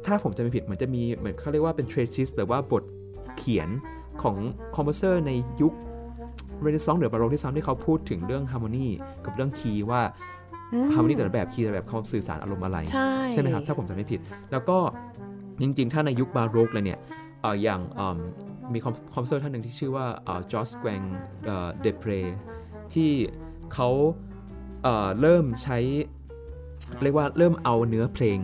[0.06, 2.84] ถ้าผมจำไม่ผิดเหมือนจะมีเหมือนเขาเรียกว่าเป็น treatise หรือว่าบท
[3.38, 3.70] เขียน
[4.22, 4.38] ของ
[4.76, 5.74] composer ในยุค
[6.62, 8.88] เรเนซองส์หรือบาโรกด้วยซ้ำที่เขาพูดถึงเรื่อง harmony
[9.26, 10.02] กับเรื่องคีย์ว่า
[10.74, 12.78] อืม harmony แต่ละแบบคีย์แต่ละแบบเขาสื่อสารอารมณ์อะไร
[13.32, 14.20] ใช่ไหมครับ ถ้าผมจำไม่ผิด
[14.52, 14.78] แล้วก็
[15.62, 17.00] จริง ๆ ถ้าในยุคบาโรกเลยเนี่ย
[17.42, 18.18] เอ่ออย่างอืม
[18.74, 20.06] มีคอม composer ท่านหนึ่งที่ชื่อว่า
[20.52, 21.02] Josquin
[21.82, 22.12] des Prez
[22.94, 23.12] ที่
[23.74, 23.90] เขา
[24.84, 25.78] เอ่อเริ่มใช้
[27.04, 28.40] เรียกว่าเริ่มเอาเนื้อเพลง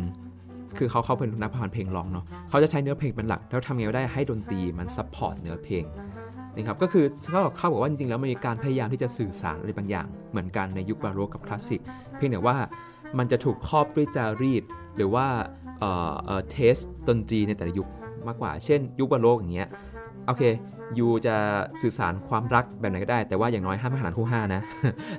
[0.77, 5.83] คือเขาเขาเป็นนักประพันธ์เพลงร้องเนาะเขาจะใช้เนื้อเพลงเป็นหลัก แล้วทำไงก็ได้ให้ดนตรีมัน support เนื้อเพลง
[6.55, 7.05] นะครับก็คือ
[7.57, 11.81] เขาบอกว่าจริงๆแล้วมันมีการพยายามที่จะสื่อสารอะไรบางอย่าง เหมือนกันในยุคบาโรกกับคลาสสิก
[12.17, 12.55] เพียงแต่ว่า
[13.17, 14.63] มันจะถูกครอบด้วยจารีต
[14.95, 15.27] หรือว่า
[15.79, 17.87] เอ่อเอ่อ taste ดนตรีในแต่ละยุค
[18.27, 19.69] มากกว่า เช่น ยุคบาโรกอย่างเงี้ย
[20.27, 20.43] โอเค
[20.99, 21.35] you จะ
[21.81, 24.61] สื่อสารความรักแบบไหนก็ได้ แต่ว่าอย่างน้อยห้ามขนานคู่ห้านะ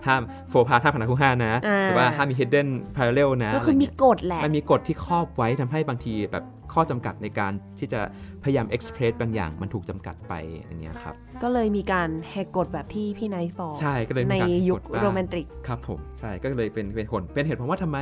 [0.06, 8.00] ห้ามโฟพาร์ห้ามขนานคู่ห้านะอ่าหรือว่าห้ามมี hidden parallel นะก็คือมีอะไรเงี้ยกฎแหละ มันมีกฎที่ครอบไว้ทำให้บางทีแบบข้อจำกัดในการที่จะ
[8.44, 10.34] พยายาม express บางอย่างมันถูกจำกัดไป
[10.66, 17.98] อย่างเงี้ยครับ ก็เลยมีการแหกกฎแบบที่พี่ไนท์บอกใช่ก็เลยมีในการยุคกฎบ้างโรแมนติกครับผมใช่ก็เลยเป็นเป็นผลเป็นเหตุผลว่าทำไม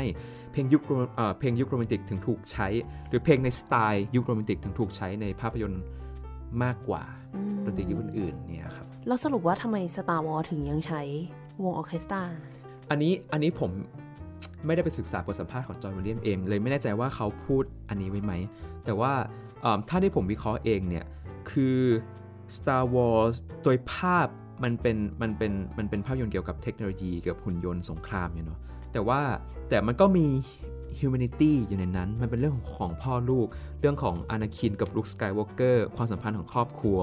[0.52, 2.68] เพลงยุคโรเอ่อเพลงยุคโรแมนติกถึงถูกใช้
[3.09, 5.83] หรือเพลงในสไตล์ยุคโรแมนติกถึงถูกใช้ในภาพยนตร์
[6.62, 7.02] มากกว่า
[7.64, 11.02] ดนตรียุคอื่นๆเนี่ยครับแล้วสรุปว่าทำไม Star Wars ถึงยังใช้
[11.62, 12.22] วงออร์เคสตรา
[12.90, 13.70] อันนี้อันนี้ผม
[14.66, 18.32] ไม่ได้ไปศึกษาบทสัมภาษณ์ของจอห์นวิลเลียมเองเลยไม่แน่ใจว่าเขาพูดอันนี้ไว้ไหม
[18.84, 19.12] แต่ว่า
[19.60, 21.04] เอิ่มถ้าที่ผมวิเคราะห์เองเนี่ย
[21.50, 21.78] คือ
[22.56, 24.26] Star Wars โดยภาพ
[24.64, 28.58] มันเป็นมันเป็นมันเป็นภาพยนตร์เกี่ยวกับเทคโนโลยีเกี่ยวกับหุ่นยนต์สงครามเนี่ยเนาะ
[28.92, 29.20] แต่ว่า
[29.68, 30.26] แต่มันก็มี
[30.98, 33.46] humanity อยู่ในนั้น มันเป็นเรื่องของของพ่อลูก
[33.81, 37.00] เรื่องของอนาคินกับลุคสกายวอล์กเกอร์ความสัมพันธ์ของครอบครัว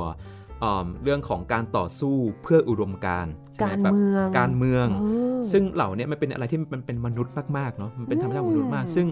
[0.63, 5.05] อืมเรื่องของการต่อสู้เพื่ออุดมการณ์ใช่การไหแบบเมืองการเมืองเอ
[5.37, 9.07] อซึ่งเหล่าเนี้ยมันเป็นอะไรที่มันเป็นมนุษย์มากๆเนาะมันเป็นธรรมชาติของมนุษย์มาก ซึ่ง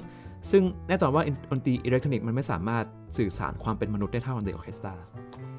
[0.51, 2.83] ซึ่งแน่นอนว่าดนตรีอิเล็กทรอนิกส์มันไม่สามารถ
[3.17, 4.95] สื่อสารความเป็นมนุษย์ได้เท่าดนตรีออร์เคสตรา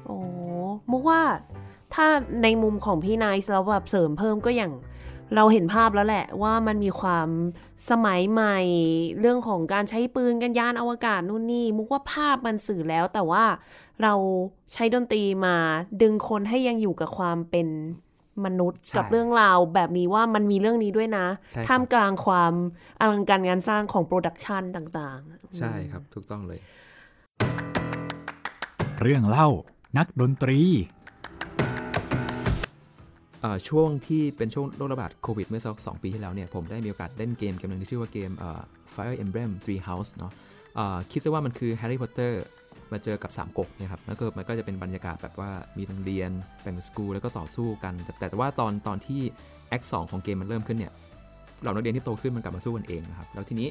[0.05, 0.17] โอ้
[0.91, 1.21] มุกว่า
[1.93, 2.07] ถ้า
[2.43, 4.71] ในมุมของพี่ไนท์แล้วแบบเสริมเพิ่มก็อย่าง
[5.35, 7.27] เราเห็นภาพแล้วแหละว่ามันมีความ
[7.89, 8.57] สมัยใหม่
[9.19, 13.43] เรื่องของการใช้ปืนกันยานอวกาศนู่นนี่ มุกว่าภาพมันสื่อแล้ว แต่ว่า
[14.01, 14.13] เรา
[14.73, 15.55] ใช้ดนตรีมา
[16.01, 17.67] ดึงคนให้ยังอยู่กับความเป็น
[18.45, 22.53] มนุษย์ใช่กับเรื่องราวแบบนี้ว่ามันมีเรื่องนี้ด้วยนะใช่ครับท่ามกลางความ
[22.99, 26.59] อลังการงานสร้างของโปรดักชันต่างๆ ใช่ครับ ถูกต้องเลย
[29.01, 29.47] เรื่องเล่า
[29.97, 30.96] นักดนตรีเอ่อ
[33.69, 38.43] ช่วงที่เป็นช่วงโรคระบาดโควิดเมื่อสักสองปีที่แล้วเนี่ยผมได้มีโอกาสเล่นเกมเกมหนึ่งที่ชื่อว่าเกมเ
[38.93, 40.31] Fire Emblem Three House เนาะ
[41.11, 42.33] คิดซะว่ามันคือ Harry Potter
[42.91, 46.31] มาเจอกับสามก๊กนะครับแล้วก็มันก็จะเป็นบรรยากาศแบบว่ามีโรงเรียน
[46.61, 49.21] แบ่งเป็นสกูลแล้วก็ต่อสู้กัน แต่แต่ว่าตอนตอนที่
[49.69, 50.93] act สองของเกมมันเริ่มขึ้นเนี่ย
[51.61, 53.69] เหล่านักเรียนที่โตขึ้นมันกลับมาสู้กันเองนะครับแล้วทีนี้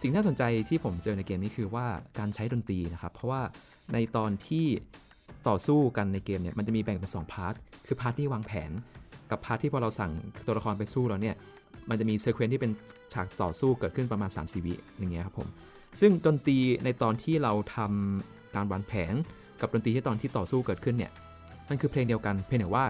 [0.00, 1.86] สิ่งที่น่าสนใจที่ผมเจอในเกมนี้คือว่า
[2.18, 3.42] การใช้ดนตรีนะครับ เพราะว่า
[3.92, 4.66] ในตอนที่
[5.48, 7.54] ต่อสู้กันในเกมเนี่ยมันจะมีแบ่งเป็น2 part
[7.86, 8.70] คือ part ที่วางแผน
[9.30, 10.12] กับ part ที่พอเราสั่ง
[10.46, 11.36] ตัวละครไปสู้แล้วเนี่ย
[11.88, 12.72] มันจะมี sequence ที่เป็น
[13.12, 15.48] ฉากต่อสู้เกิดขึ้นประมาณ 3 4 วิอย่างเงี้ยครับผม
[16.00, 19.14] ซึ่งดนตรีในตอนที่เราทำการวางแผน
[19.60, 21.12] กับดนตรีที่ตอนที่ต่อสู้เกิดขึ้นเนี่ย
[21.68, 22.84] มันคือเพลงเดียวกัน เพียงแต่ว่า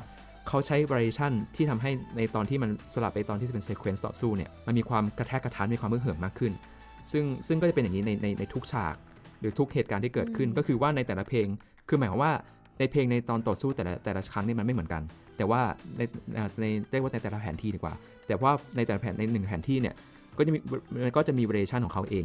[0.48, 6.52] เขาใช้ variation ที่ทำให้ในตอนที่มันสลับไปตอนที่เป็น sequence ต่อสู้เนี่ย มันมีความกระแทกกระทานมีความมึนเหิมมากขึ้น
[7.12, 8.94] ซึ่งซึ่งก็จะเป็นอย่างนี้ในในในทุกฉาก
[9.40, 11.46] หรือทุกเหตุการณ์ที่เกิดขึ้น ก็คือว่าในแต่ละเพลง
[11.88, 12.32] คือหมายความว่า
[12.78, 15.02] ในเพลงในตอนต่อสู้แต่ละแต่ละครั้งนี่มันไม่เหมือนกัน
[15.36, 15.60] แต่ว่า
[15.96, 16.02] ใน
[16.60, 17.94] ในเรียกว่าในแต่ละแผนที่ดีกว่า
[18.26, 19.94] แต่ว่าในแต่ละแผนในหนึ่งแผนที่เนี่ย
[20.38, 20.58] ก็จะมี
[21.04, 22.24] มันก็จะมี variation ของเขาเอง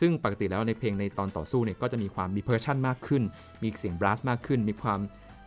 [0.00, 3.22] ซึ่งปกติแล้วในเพลงในตอนต่อสู้เนี่ยก็จะมีความมีเพอร์ชันมากขึ้น
[3.62, 4.98] มีเสียง brass มากขึ้น มีความ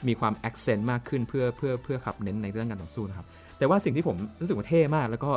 [0.08, 3.28] มีความ accent มากขึ้นเพื่อเพื่อเพื่อขับเน้นในเรื่องการต่อสู้นะครับ
[3.58, 5.32] แต่ว่าสิ่งที่ผมรู้สึกว่าเท่มาก แล้วก็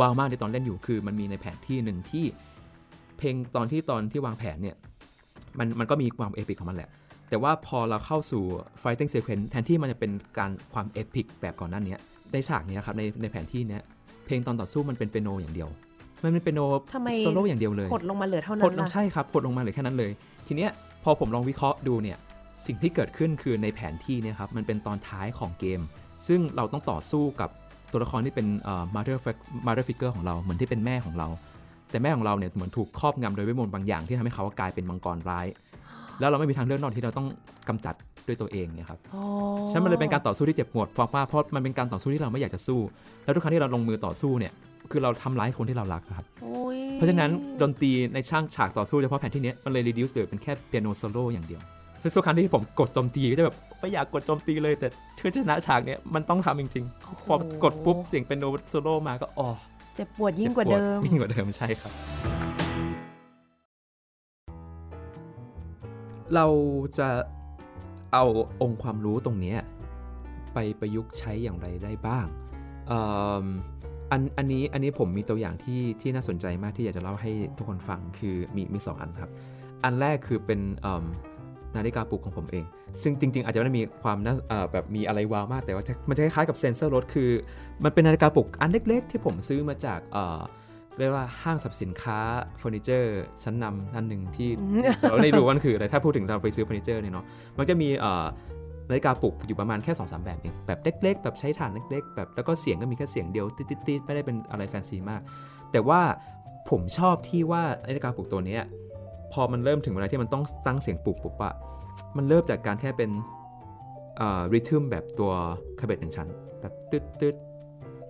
[0.00, 2.24] ว้าวมากในตอนเล่นอยู่คือมันมีในแผนที่หนึ่งที่
[3.18, 4.76] เพลงตอนที่ตอนที่วางแผนเนี่ย
[5.58, 6.90] มันมันก็มีความ epic ของมันแหละ
[7.28, 8.42] แต่ว่าพอเราเข้าสู่
[8.82, 11.96] fighting sequence แทนที่มันจะเป็นการความ epic แบบก่อนหน้านี้
[12.32, 13.82] ในฉากนี้ครับในในแผนที่เนี้ย
[14.26, 15.68] เพลงตอนต่อสู้มันเป็นเปียโนอย่างเดียว
[16.24, 16.60] มันเป็นเปียโน
[16.94, 20.10] ทำไมโซโล่อย่างเดียวเลยหดลงมาเหลือเท่าหนั้ดนลงล่ะใช่ครับหดลงมาเหลือแค่นั้นเลย
[20.46, 20.70] ทีเนี้ย
[21.04, 22.18] พอผมลองวิเคราะห์ดูเนี่ย
[22.66, 25.80] สิ่งที่เกิดขึ้นคือในแผนที่เนี่ยครับมันเป็นตอนท้ายของเกม
[26.26, 27.50] ซึ่งเราต้องต่อสู้กับ
[27.92, 31.28] ตัวละครที่เป็นเอ่อ mother fig- mother figure ของเราเหมือนที่เป็นแม่ของเรา
[31.90, 35.46] แต่แม่ของเราเนี่ยเหมือนถูกครอบงำโดยเวทมนต์บางอย่างที่ทำให้เขากลายเป็นมังกรร้าย
[36.20, 37.26] แล้วเราไม่มีทางเลือกนอกที่เราต้อง
[37.68, 37.94] กำจัด
[38.26, 39.22] ด้วยตัวเองเนี่ยครับอ๋อ
[39.70, 42.80] ฉะนันมันเลยเป็นการต่อสู้ที่เจ็บปวดเพราะว่าเพราะมันเป็นการต่อสู้ที่เราไม่อยากจะสู้
[43.24, 44.52] แล้วทุกครั้งที่เราลงมือต่อสู้เนี่ย
[44.90, 47.30] คือเราทำร้ายคนที่เรารักอะครับโอ้ยเพราะฉะนั้น
[47.62, 51.60] ดนตรีในช่างฉากต่อสู้เฉพาะแผนที่เนี้ยมันเลย reduce เหลือเป็นแค่เปียโนโซโล่อย่างเดียว
[52.02, 59.48] ซึ่งทุกครั้งที่ผมกดโจมตีก็จะแบบไม่อยากกดโจมตีเลย แต่เพื่อชนะฉากเนี้ยมันต้องทำจริงๆพอกดปุ๊บเสียงเปียโนโซโล่มาก็อ๋อ
[59.96, 61.92] เจ็บปวดยิ่งกว่าเดิมยิ่งกว่าเดิมใช่ครับ
[66.34, 66.46] เรา
[66.98, 67.08] จะ
[68.12, 68.24] เอา
[68.62, 69.56] องค์ความรู้ตรงนี้
[70.54, 72.26] ไปประยุกต์ใช้อย่างไรได้บ้าง
[74.12, 79.32] อันอันนี้อันนี้ผมมีตัวอย่างที่ที่น่าสนใจมากที่อยากจะเล่าให้ทุกคนฟังคือมีมีสองอันครับ
[79.84, 80.60] อันแรกคือเป็น
[81.76, 82.64] นาฬิกาปลุกของผมเอง
[83.02, 84.34] ซึ่งจริง ๆ อาจจะไม่ได้มีความน่า
[84.72, 87.30] แบบมีอะไรว้าวมากแต่ว่ามันจะคล้ายๆกับเซนเซอร์รถคือ
[87.84, 90.00] มันเป็นนาฬิกาปลุกอันเล็ก ๆ ที่ผมซื้อมาจาก
[90.96, 92.18] เอ่อเรียกว่าห้างสรรพสินค้า
[92.58, 94.50] เฟอร์นิเจอร์ชั้นนำอันหนึ่งที่
[95.10, 97.24] เราได้รู้ว่ามันคืออะไรถ้าพูดถึงเราไปซื้อเฟอร์นิเจอร์เนี่ยเนาะ
[97.58, 98.26] มันจะมีเอ่อ
[98.90, 103.46] นาฬิกาปลุกอยู่ประมาณแค่2อสแบบเองแบบเล็ก ๆ แบบใช้ถ่านเล็ก ๆ แบบแล้วก็เสียงก็มีแค่เสียงเดียว
[103.88, 105.20] ติดๆๆไม่ได้เป็นอะไรแฟนซีมาก
[105.72, 106.00] แต่ว่า
[106.70, 108.62] ผมชอบที่ว่านาฬิกาปลุกตัวเนี้ย
[109.32, 111.54] พอมันเริ่มถึงเวลาที่มันต้องตั้งเสียงปลุกปุ๊บอะ
[112.16, 113.10] มันเริ่มจากการแค่เป็น
[114.52, 115.32] ริทึมแบบตัว
[115.78, 116.28] คาเบตหนึ่งชั้น
[116.60, 117.36] แบบตึ๊ดตึ๊ด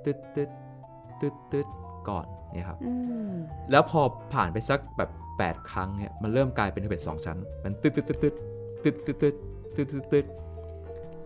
[0.05, 0.51] ตึ๊ดตึ๊ด
[1.21, 1.67] ตึ๊ดตึ๊ด
[2.09, 2.93] ก่อนเนี่ยครับอื
[3.31, 3.33] ม
[3.71, 4.01] แล้วพอ
[4.35, 8.35] ผ่านไปสักแบบ 8 ครั้งเนี่ยมันเริ่มกลายเป็นเขบ็ตสองชั้น มันตึ๊ดตึ๊ดตึ๊ดตึ๊ด
[8.83, 9.35] ตึ๊ดตึ๊ดตึ๊ด
[9.77, 10.25] ตึ๊ดตึ๊ดตึ๊ด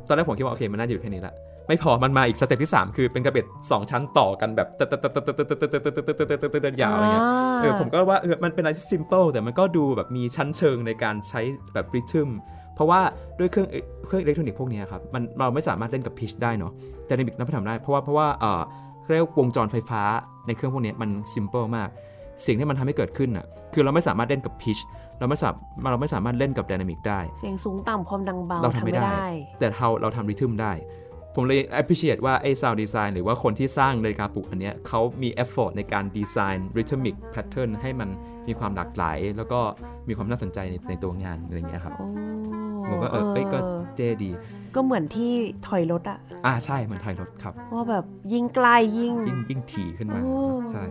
[0.06, 1.34] ตอนแรกผมคิดว่าโอเคมันน่าจะอยู่แค่นี้ละ
[1.68, 7.24] ไม่พอมันมาอีกสเต็ปที่ 3 คือเป็นกระเบ็ด2 ชั้นต่อกันแบบตึ๊ดตึ๊ดตึ๊ดตึ๊ดตึ๊ดตึ๊ดตึ๊ดตึ๊ดตึ๊ดตึ๊ดตึ๊ดตึ๊ดตึ๊ดยาวอะไรเงี้ย
[7.60, 11.40] เออผมก็ว่าเออมันเป็นอะไรที่ simple แต่มันก็ดูแบบมีชั้นเชิงในการใช้
[11.74, 12.28] แบบ rhythm
[12.74, 13.00] เพราะว่า
[13.38, 13.76] ด้วยเครื่องเอ
[14.06, 16.72] เครื่องอิเล็กทรอนิกส์พวกเนี้ยครับมันเราไม่สามารถเล่นกับ pitch ได้เนาะ
[17.06, 18.62] แต่ในบิกนับทำได้เพราะว่าเพราะว่าเออ
[19.08, 20.02] เรียกว่าวงจรไฟฟ้า
[20.50, 21.88] ในเครื่องพวกเนี้ยมัน simple มาก
[22.42, 24.78] เสียงที่มันทำให้เกิดขึ้นอะคือเราไม่สามารถเล่นกับพิช
[25.18, 25.54] เราไม่สาม
[25.90, 29.10] เราไม่สามารถเล่นกับ dynamic ได้ เสียงสูงต่ำความดังเบาเราทำไม่ได้
[29.58, 30.72] แต่เราเราทำริทึมได้
[31.34, 38.08] ผมเลย appreciate ว่าไอ้ sound design หรือว่าคนที่สร้างนาฬิกาปลุกอันเนี้ยเขามี effort ในการดีไซน์ rhythmic pattern ให้มัน
[38.48, 39.60] มีความหลากหลาย แล้วก็
[40.08, 42.06] มีความน่าสนใจในในตัวงานอะไรอย่างเงี้ยครับโอ้
[42.88, 43.58] ผมก็เออเอ้ยก็
[43.96, 44.30] เท่ดี
[44.74, 45.32] ก็เหมือนที่
[45.66, 50.38] ถอยรถอะอ่าใช่เหมือนถอยรถครับว่าแบบยิ่งใกล้ยิ่งยิ่งยิ่งถี่ขึ้นมาโอ้
[50.72, 50.82] ใช่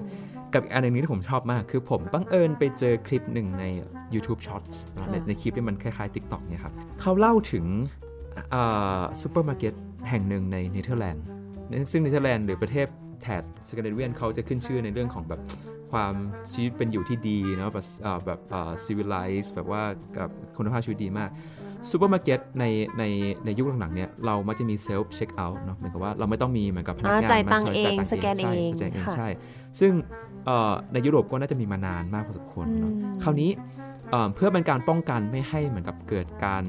[0.54, 3.64] กับอีกอันหนึงที่ผมชอบมากคือผมบังเอิญไปเจอคลิปหนึ่งใน
[4.14, 7.66] YouTube Shorts นะในในคลิปที่มันคล้ายๆ TikTok เนี่ยครับเขาเล่าถึง
[9.22, 9.74] ซูเปอร์มาร์เก็ต
[10.10, 11.26] แห่งหนึ่งในเนเธอร์แลนด์
[11.92, 12.88] ซึ่งเนเธอร์แลนด์หรือประเทศ
[13.22, 15.42] แถบสแกนดิเนเวียนเขาจะขึ้นชื่อในเรื่องของแบบ
[15.92, 16.14] ความ
[16.54, 18.40] ชีวิตเป็นอยู่ที่ดีเนาะแบบเอ่อแบบ
[18.84, 19.84] civilized แบบว่า
[20.18, 21.30] กับคุณภาพชีวิตดีมาก
[21.90, 22.66] ซูเปอร์มาร์เก็ตใน
[23.00, 23.04] ใน
[23.46, 29.28] ในยุคหลังๆเนี่ยเรามักจะมี self checkout เนาะเหมือนกับว่าเราไม่ต้องมีเหมือนกับพนักงานอ่าจ่ายมาตังค์ช่วยเองจ่ายตัสแกนใช่เองจ่ายเองค่ะใช่
[29.80, 29.92] ซึ่ง
[30.46, 33.50] เอ่อในยุโรปก็น่าจะมีมานานมากพอสมควรเนาะอืมคราวนี้
[34.12, 36.64] เอ่อเพื่อเป็นการป้องกันไม่ให้เหมือนกับเกิดการ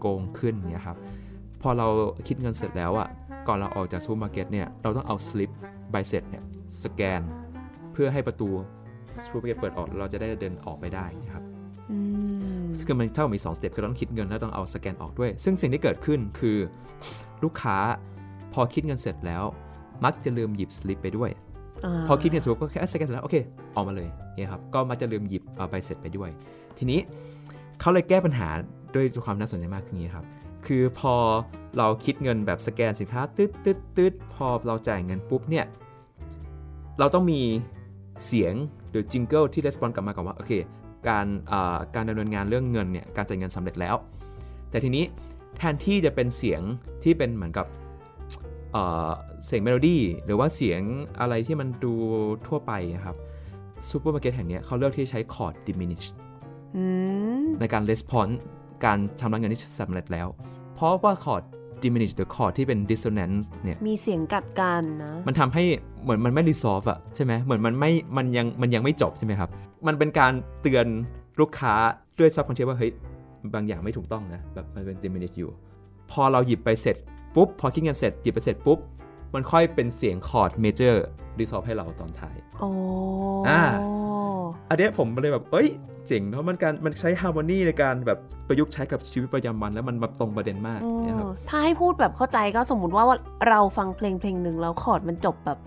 [0.00, 1.25] โกงขึ้นเนี่ยครับพ
[1.66, 1.88] อเรา
[2.28, 3.08] คิดเงินเสร็จแล้วอะ
[3.48, 5.50] ก่อนเราออกจากซูเปอร์มาร์เก็ตเนี่ยเราต้องเอาสลิป
[5.90, 6.42] ใบเสร็จเนี่ย
[6.82, 7.22] สแกน
[7.92, 8.48] เพื่อให้ประตู
[9.24, 11.44] ซูเปอร์มาร์เก็ตเปิดออกแล้วเราจะได้เดินออกไปได้นะครับ
[11.90, 11.98] อื
[12.62, 16.56] มคือมันเท่ากับมี2สเต็ปคือเราต้องคิดเงินแล้วต้องเอาสแกนออกด้วย ซึ่งสิ่งที่เกิดขึ้นคือ
[17.42, 17.76] ลูกค้า
[18.52, 19.44] พอคิดเงินเสร็จแล้ว
[20.04, 23.36] มักจะลืมหยิบสลิปไปด้วยาพอคิดเงินเสร็จปุ๊บก็แค่สแกนเสร็จแล้วโอเค
[23.74, 26.30] ออกมาเลยเนี่ยครับก็มักจะลืมหยิบเอาใบเสร็จไปด้วย
[26.78, 27.00] ทีนี้
[27.80, 28.48] เขาเลยแก้ปัญหา
[28.94, 30.24] ด้วยความน่าสนใจมากคืออย่างนี้ครับ
[30.66, 31.14] คือพอ
[31.78, 35.66] เราคิดเงินแบบสแกนสินค้าตึ๊ดตึ๊ดตึ๊ดพอเราจ่ายเงินปุ๊บเนี่ย
[36.98, 37.40] เราต้องมี
[38.26, 38.54] เสียง
[38.90, 40.52] หรือ jingle ที่ respond กลับมาก่อนว่า โอเค
[41.08, 43.96] การอ่าการดำเนินงานเรื่องเงินเนี่ยการจ่ายเงินสำเร็จแล้ว
[44.70, 45.04] แต่ทีนี้
[45.56, 46.60] แทนที่จะเป็นเสียง
[47.02, 47.66] ที่เป็นเหมือนกับ
[48.72, 49.10] เอ่อ
[49.46, 50.80] เสียงเมโลดี้หรือว่าเสียง
[51.20, 51.94] อะไรที่มันดู
[52.46, 53.16] ทั่วไปอะครับ
[53.88, 56.06] ซูเปอร์มาร์เก็ตแห่งเนี้ยเขาเลือกที่จะใช้คอร์ด diminish
[56.76, 56.84] อื
[57.42, 58.36] มในการ response
[58.84, 60.28] การชำระเงินที่สำเร็จแล้ว
[60.76, 61.42] เพราะว่าคอร์ด
[61.82, 65.64] diminish หรือคอร์ดที่เป็น dissonance เนี่ยมีเสียงกัดกันนะ มันทำให้
[66.02, 69.50] เหมือนมันไม่ resolve อะใช่ไหมเหมือนมันไม่มันยังมันยังไม่จบใช่ไหมครับ
[69.86, 70.86] มันเป็นการเตือน
[71.40, 71.74] ลูกค้า
[72.18, 72.92] ด้วย subconscious ว่าเฮ้ย
[73.54, 75.50] บางอย่างไม่ถูกต้องนะแบบมันเป็น diminish อยู่
[76.10, 76.96] พอเราหยิบไปเสร็จ
[77.34, 78.78] ปุ๊บพอคิดเงินเสร็จหยิบไปเสร็จปุ๊บ
[79.34, 80.96] มันค่อยเป็นเสียงคอร์ด major
[81.38, 82.70] resolve ให้เราตอนท้ายโอ้
[83.48, 83.62] อ่า
[84.68, 85.68] อันเนี้ยผมเลยแบบ เอ้ย
[86.06, 88.18] เจ๋งเพราะมันการมันใช้ harmony ในการแบบ
[88.48, 93.18] ประยุกต์ใช้กับชีวิตประจำวันแล้วมันมาตรงประเด็นมากอืมเนี่ยครับถ้าให้พูดแบบเข้าใจก็สมมุติว่าว่า
[93.48, 95.58] เราฟังเพลงเพลงหนึ่งแล้วคอร์ดมันจบแบบ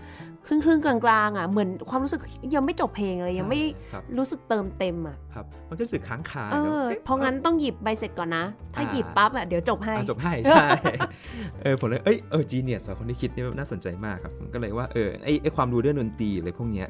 [0.46, 2.20] ครึ่งครึ่งๆกลางๆอะเหมือนความรู้สึก
[2.54, 3.60] ยังไม่จบเพลงเลยยังไม่
[3.92, 10.66] ครับรู้สึกเติมเต็มอะครับมันก็รู้สึกค้างคาเออแล้วเพราะงั้นต้องหยิบใบเสร็จก่อนนะ ถ้าอ่าหยิบปั๊บอะเดี๋ยวจบให้อะจบให้ใช่
[11.62, 16.88] เออผมเลยเอ้ยเออจีเนียสว่ะคนที่คิดนี่น่าสนใจมากครับผมก็เลยว่าเออไอไอความรู้เรื่องดนตรีอะไรพวกเนี้ย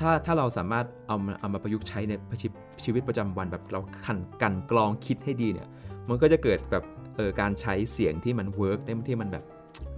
[0.00, 2.52] ถ้าถ้าเราสามารถเอามาเอามาประยุกต์ใช้ในชีวิต
[2.84, 5.68] ชีวิตประจำวันแบบเราขันกันกรองคิดให้ดีเนี่ย
[6.08, 6.84] มันก็จะเกิดแบบ
[7.16, 9.44] เออการใช้เสียงที่มัน work ได้ที่มันแบบ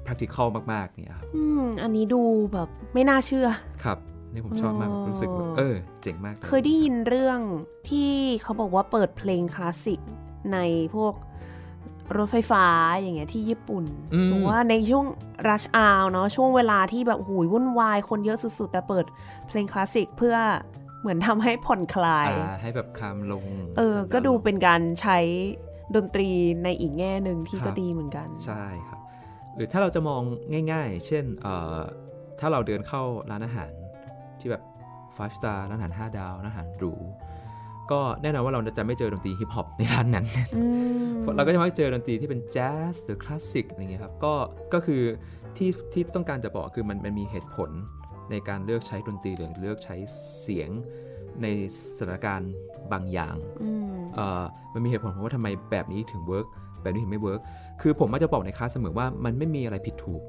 [0.07, 3.49] practical มาก ๆ เนี่ยครับอืมอันนี้ดูแบบไม่น่าเชื่อ
[3.85, 3.99] ครับ
[4.33, 7.41] นี่ผมชอบมากอ๋อรู้สึกว่าเออ เจ๋งมาก เคยได้ยินเรื่อง
[7.89, 8.11] ที่
[8.43, 10.01] เขาบอกว่าเปิดเพลงคลาสสิก
[10.53, 10.59] ใน
[10.95, 11.15] พวก
[12.17, 13.85] รถไฟฟ้าอย่างเงี้ยที่ญี่ปุ่น
[14.15, 15.07] อืมหรือว่าในช่วง
[15.49, 19.05] rush hour เนาะช่วงเวลาที่แบบหูยวุ่นวาย คนเยอะสุด ๆ แต่เปิด
[19.47, 20.37] เพลงคลาสสิกเพื่อ
[21.01, 23.45] เหมือนทำให้ผ่อนคลายอ่าให้แบบคามลง
[23.77, 25.19] เออ ก็ดูเป็นการใช้
[25.95, 26.29] ดนตรี
[26.65, 28.96] ในอีกแง่หนึ่งที่ครับก็ดีเหมือนกัน ใช่ครับ
[29.57, 30.23] หรือถ้าเราจะมอง
[30.73, 31.81] ง่ายๆ เช่นเอ่อ
[32.41, 33.73] ถ้าเราเดินเข้าร้านอาหาร
[34.41, 34.63] ที่แบบ
[35.17, 36.95] five star ร้านอาหาร 5 ดาว ร้านอาหารหรู
[37.91, 40.27] ก็แน่นอนว่าเราจะไม่เจอดนตรีฮิปฮอปในร้านนั้น
[40.57, 40.65] อื
[41.07, 44.35] มเราก็จะมักเจอดนตรีที่เป็นแจ๊สหรือคลาสสิกอะไรเงี้ยครับ ก็
[44.73, 45.03] ก็คือ
[45.57, 47.71] ที่ที่ต้องการจะบอกคือมันมันมีเหตุผล
[48.31, 49.97] ในการเลือกใช้ดนตรีหรือเลือกใช้
[50.41, 50.71] เสียง
[51.43, 51.47] ใน
[51.97, 52.53] สถานการณ์
[52.93, 56.47] บางอย่างอืมเอ่อมันมีเหตุผลของว่าทำไมแบบนี้ถึง work
[56.87, 57.41] แบบนี้ถึงไม่ work
[57.81, 60.23] คือผมมักจะบอกในคลาสเสมอว่ามันไม่มีอะไรผิดถูก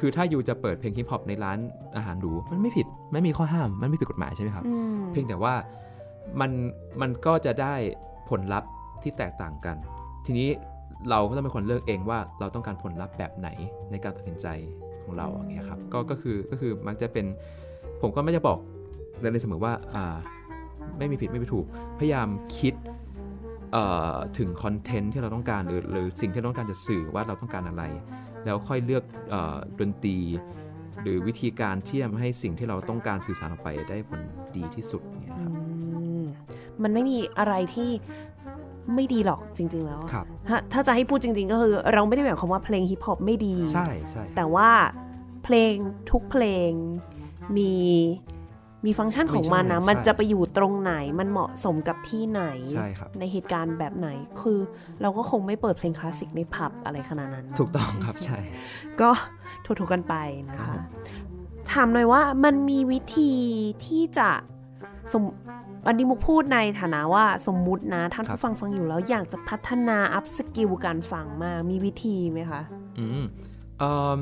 [0.00, 1.58] คือถ้าอยู่จะเปิดเพลงฮิปฮอปในร้าน
[1.96, 5.54] อาหารหรูมันไม่ผิดไม่มีข้อห้ามมันไม่ผิดกฎหมายใช่ไหมครับอืมเพียงแต่ว่า
[6.40, 6.50] มัน
[7.00, 7.74] มันก็จะได้
[8.30, 8.70] ผลลัพธ์
[9.02, 9.76] ที่แตกต่างกัน
[10.26, 10.48] ทีนี้
[11.10, 13.48] เราก็ต้องเป็นคนเลือกเองว่าเราต้องการผลลัพธ์แบบไหน
[13.90, 14.46] ในการตัดสินใจ
[15.04, 17.26] ของเราอย่างเงี้ยครับก็ก็คือก็คือมักจะเป็น
[18.02, 18.58] ผมก็ไม่จะบอก
[19.32, 20.16] ในเสมอว่าอ่า
[20.98, 21.66] ไม่มีผิดไม่มีถูก
[21.98, 22.28] พยายาม
[22.58, 22.91] คิดเอ่อ
[24.38, 27.84] ถึงคอนเทนต์ที่เราต้องการหรือหรือสิ่งที่เราต้องการจะสื่อว่าเราต้องการอะไร
[28.44, 30.18] แล้วค่อยเลือกเออดนตรี
[31.02, 34.20] หรือวิธีการที่ทำให้สิ่งที่เราต้องการสื่อสารออกไปได้ผล
[34.56, 35.72] ดีที่สุดเนี่ยครับอื
[36.20, 36.22] ม
[36.82, 37.90] มันไม่มีอะไรที่
[38.94, 44.70] ไม่ดีหรอกจริง ๆ แล้วครับถ้าถ้าจะให้พูดจริง ๆ ก็คือ เราไม่ได้หมายความว่าเพลงฮิปฮอปไม่ดี ใช่ใช่แต่ว่า
[45.44, 45.74] เพลง
[46.10, 46.70] ทุกเพลง
[47.56, 47.72] มี
[48.86, 54.08] มีฟังก์ชันของมันนะใช่มันจะไปอยู่ตรงไหน มันเหมาะสมกับที่ไหน ใช่ครับ ในเหตุการณ์แบบไหน
[54.40, 54.58] คือ
[55.02, 58.38] เราก็คงไม่เปิดเพลงคลาสสิกในผับอะไรขนาดนั้น ถูกต้องครับ ใช่
[59.00, 59.10] ก็
[59.64, 60.14] ถูกๆกันไป
[60.48, 60.80] นะครัคะบ
[61.72, 63.32] ถามหน่อยว่ามันมีวิธี
[63.86, 64.28] ที่จะ
[65.12, 65.24] สม
[65.86, 72.62] อันนี้มุกพูดในฐานะว่าสมมุตินะท่านผู้ฟังฟังอยู่แล้วอยากจะพัฒนาอัพสกิลการฟังมากมีวิธีไหมคะ
[72.98, 73.24] อืม
[73.78, 74.18] เอิ่ม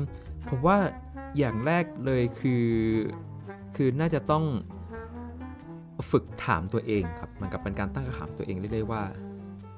[0.49, 0.77] ผมว่า
[1.37, 2.65] อย่างแรกเลยคือ
[3.83, 4.43] คือน่าจะต้อง
[6.11, 9.01] ฝึกถามตัวเองครับเหมันกับเป็นการตั้งคำถามตัวเองเรื่อยๆว่า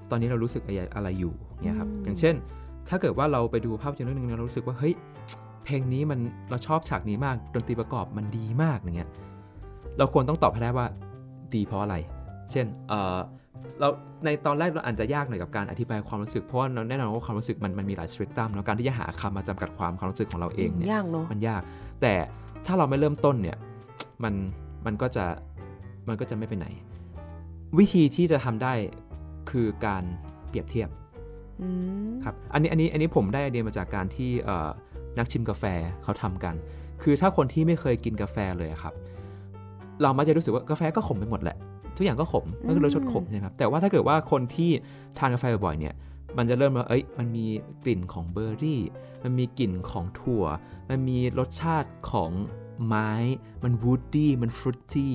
[0.10, 1.34] ตอนนี้เรารู้สึกอะไรอะไรอยู่
[1.64, 2.36] เนี่ยครับอืมอย่างเช่น
[2.90, 4.94] ถ้าเกิดว่าเราไปดูภาพยนตร์เรื่องหนึงแล้วเรารู้สึกว่าเฮ้ย
[5.66, 9.10] เพลงนี้มันเราชอบฉากนี้มากดนตรีประกอบมันดีมากอย่างเงี้ย
[9.98, 10.86] เราควรต้องตอบให้ได้ว่า
[11.56, 11.96] ดีเพราะอะไร
[12.52, 13.20] เช่นเออ
[13.80, 13.88] เรา
[14.26, 21.62] ในตอนแรกเราอาจจะยากหน่อยกับการอธิบายความรู้สึกเพราะว่าแน่นอนว่าความรู้สึกมันมันมีหลายสเปกตรัมแล้วการที่จะหาคำมาจำกัดความความรู้สึกของเราเองเนี่ยยากเนาะมันยาก
[22.02, 22.14] แต่
[22.66, 23.58] ถ้าเราไม่เริ่มต้นเนี่ย
[24.24, 24.34] มัน
[24.86, 25.26] มันก็จะ
[26.08, 26.68] มันก็จะไม่ไปไหน
[27.78, 28.74] วิธีที่จะทำได้
[29.50, 30.04] คือการ
[30.48, 30.90] เปรียบเทียบ
[31.62, 31.68] อื
[32.10, 34.70] มครับอันนี้อันนี้อันนี้ผมได้ไอเดียมาจากการที่เอ่อ
[35.18, 35.64] นักชิมกาแฟ
[36.04, 36.56] เขาทำกัน
[37.02, 38.94] คือถ้าคนที่ไม่เคยกินกาแฟเลยอะครับ
[40.02, 41.58] เรามักจะรู้สึกว่ากาแฟก็ขมไปหมดแหละ
[41.98, 44.72] ทุกอย่างก็ขมก็คือรสชาติขมใช่ไหมครับแต่ว่าถ้าเกิดว่าคนที่
[45.18, 45.94] ทานกาแฟบ่อยๆเนี่ย
[46.38, 47.46] มันจะเริ่มว่าเอ้ย มันมี
[47.84, 48.82] กลิ่นของเบอร์รี่
[49.24, 50.44] มันมีกลิ่นของถั่ว
[50.90, 52.32] มันมีรสชาติของ
[52.86, 53.10] ไม้
[53.64, 55.10] มัน woody มัน fruity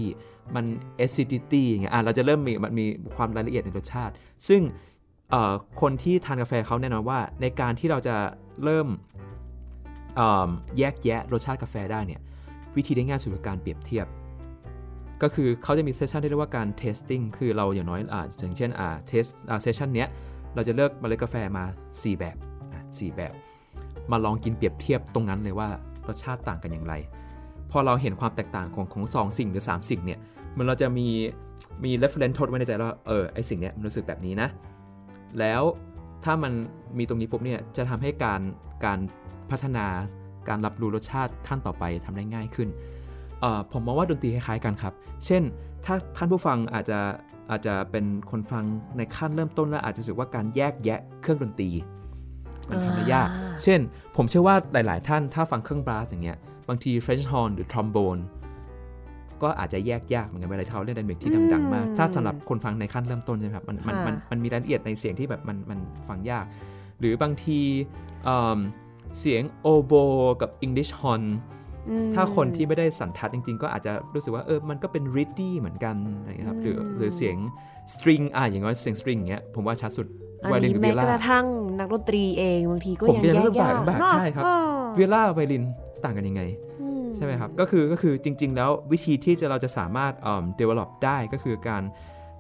[0.55, 0.65] มัน
[1.05, 2.87] acidity อย่างเงี้ยอะเราจะเริ่มมีมันมี
[3.17, 4.13] ความรายละเอียดในรสชาติ
[4.49, 4.63] ซึ่ง
[5.81, 8.17] คนที่ทานกาแฟเขาแน่นอนว่าในการที่เราจะ
[8.65, 8.89] เริ่ม
[10.79, 12.21] แยกแยะรสชาติกาแฟได้เนี่ย
[12.77, 14.07] วิธีได้ง่ายสุดคือการเปรียบเทียบ
[15.23, 20.09] ก็คือเขาจะมีเซสชันที่เรียกว่าการ testing คือเราอย่างน้อยอ่าอย่างเช่นอ่า test อ่าเซสชันเนี้ย
[20.55, 22.37] เราจะเลือกเมล็ดกาแฟมา 4 แบบ
[22.73, 23.35] อะ4แบบ
[24.11, 25.69] มาลองกินเปรียบเทียบตรงนั้นเลยว่า
[26.07, 26.95] รสชาติต่างกันอย่างไร
[27.71, 30.19] พอเราเห็นความแตกต่างของของสองสิ่งหรือ 3 สิ่งเนี่ย
[30.53, 31.09] เหมันเราจะมี
[31.85, 34.49] มี reference ทดไว้ในใจแล้วว่าเออไอสิ่งเนี้ยมันรู้สึกแบบนี้นะ
[35.39, 35.62] แล้ว
[36.25, 36.53] ถ้ามัน
[36.99, 38.41] มีตรงนี้ปุ๊บเนี่ยจะทำให้การ
[38.85, 38.99] การ
[39.51, 39.87] พัฒนา
[40.49, 42.69] การรับรู้รสชาติขั้นต่อไปทำได้ง่ายขึ้น
[43.41, 44.93] เอ่อผมมองว่าดนตรีคล้ายๆกันครับ
[45.27, 45.43] เช่น
[45.85, 46.99] ถ้าท่านผู้ฟังอาจจะ
[47.51, 48.64] อาจจะเป็นคนฟัง
[48.97, 51.71] ในขั้นเริ่มต้นแล้วอาจจะรู้สึกว่าการแยกแยะเครื่องดนตรี
[52.69, 53.81] มันทำได้ยากอ่าเช่น
[54.16, 56.39] ผมเชื่อว่าหลาย ๆ ท่านถ้าฟังเครื่องบราสอย่างเงี้ย
[56.69, 58.21] บางที French horn หรือ trombone
[59.43, 66.45] ก็อาจจะแยกยากเหมือนกันเวลาที่เขาเล่นไดนามิกที่ดังๆมาก ถ้าสำหรับคนฟังในขั้นเริ่มต้นใช่ไหมครับ มันมันมันมันมีรายละเอียดในเสียงที่แบบมันมันฟังยาก
[67.01, 67.61] หรือบางที
[68.25, 68.59] เอิ่ม
[69.19, 69.93] เสียงโอโบ
[70.41, 71.23] กับ English horn
[71.89, 77.37] อืมถ้าคนที่ไม่ได้สันทัดจริง ๆ ก็อาจจะรู้สึกว่าเออมันก็เป็น reedy เหมือนกันอะไรอย่างเงี้ยครับหรืออืมหรือเสียง
[77.95, 80.07] string อะอย่างน้อยเสียง string อย่างเงี้ยผมว่าชัดสุด
[80.43, 81.47] อัน violin นี้กับแม้ viola กระทั่ง
[81.79, 85.64] นักดนตรีเองบางทีก็ผมยังก็ยังแยรู้กสึกยากแบบเนอะใช่ครับเออเวลาไวลิน
[86.05, 86.42] ต่างกันยังไง
[86.80, 86.86] อื
[87.16, 91.82] ใช่ไหมครับก็คือก็คือจริง ๆ แล้ววิธีที่จะเราจะสามารถเอ่อ develop ได้ก็คือการ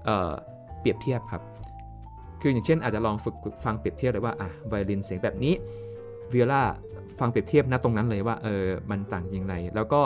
[0.04, 0.32] เอ่อ
[0.80, 1.42] เปรียบเทียบครับ
[2.40, 5.54] คืออย่างเช่นอาจจะลองฝึกฟังเปรียบเทียบเลยว่าอะไวลินเสียงแบบนี้
[6.32, 6.62] วิโอลา
[7.18, 10.02] ฟังเปรียบเทียบณตรงนั้นเลยว่าเออมันต่างยังไงแล้วก็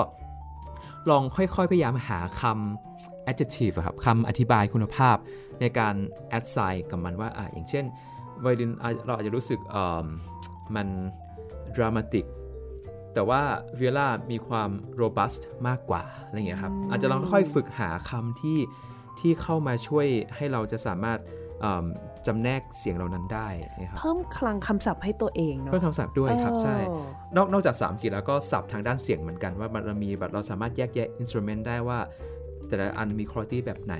[1.10, 5.16] ลองค่อยๆ พยายามหาคำ adjective อะครับคำอธิบายคุณภาพ
[5.60, 5.94] ในการ
[6.36, 7.84] add sign กับมันว่าอะอย่างเช่น
[8.40, 10.06] ไวลินอะเราอาจจะรู้สึกเอ่อ
[10.76, 10.88] มัน
[11.76, 12.24] dramatic
[13.14, 13.42] แต่ว่า
[13.78, 18.58] วิโอลามีความ robust มากกว่าอะไรอย่างเงี้ยครับอาจจะลองค่อยๆฝึกหาคำที่
[19.20, 20.06] ที่เข้ามาช่วย
[20.36, 21.18] ให้เราจะสามารถ
[21.60, 21.84] เอิ่ม
[22.26, 23.48] จำแนกเสียงเหล่านั้นได้
[23.80, 27.06] นะครับเพิ่มคลังคำศัพท์ให้ตัวเองเนาะเพิ่มคำศัพท์ด้วยครับใช่เออ
[27.36, 31.98] นอกนอกจากสามกีแล้วก็ศัพท์ทางด้านเสียงเหมือนกันว่ามันมีแบบเราสามารถแยกแยะอินสต u เมนต์ได้ว่า
[32.68, 33.94] แต่ละอันมีคุณภาพแบบไหน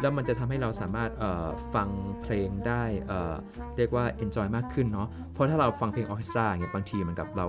[0.00, 1.88] แล้วมันจะทำให้เราสามารถเอ่อฟัง
[2.22, 3.34] เพลงได้เอ่อ
[3.76, 7.46] เรียกว่า enjoy มากขึ้นเนาะเพราะถ้าเราฟังเพลงออร์เคสตราอย่างเงี้ยบางทีเหมือนกับเรา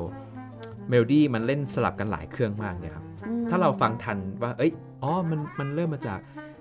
[0.90, 4.72] เมโลดี้มันเล่นสลับกันหลายเครื่องมากเนี่ยครับอืมถ้าเราฟังทันว่า เอ้ย
[5.04, 6.20] อ๋อ มัน มันเริ่มมาจาก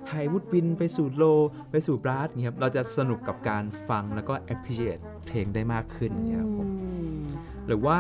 [0.09, 1.25] high woodwind ไปสู่ low
[1.71, 7.21] ไปสู่ brass เนี่ยครับ เราจะสนุกกับการฟังแล้วก็ appreciate เพลงได้มากขึ้นเนี่ยครับผมอืม
[7.67, 7.99] หรือว่า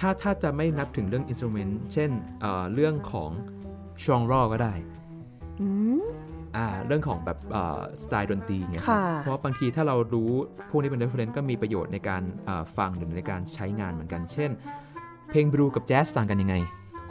[0.00, 2.10] ถ้า ถ้าจะไม่นับถึงเรื่องอินส u เมนต์ เช่น
[2.40, 3.30] เอ่อเรื่องของ
[4.04, 4.74] genre ก็ได้
[5.60, 5.68] อื
[6.00, 6.02] ม
[6.56, 10.30] อ่าเรื่องของแบบเอ่อสไตล์ดนตรีเนี่ยครับค่ะเพราะว่าบางทีถ้าเรารู้
[10.70, 14.50] พวกนี้เป็น reference ก็มีประโยชน์ในการเอ่อฟังหรือในการใช้งานเหมือนกัน เช่น
[15.30, 16.54] เพลงบลูกับแจ๊สต่างกันยังไง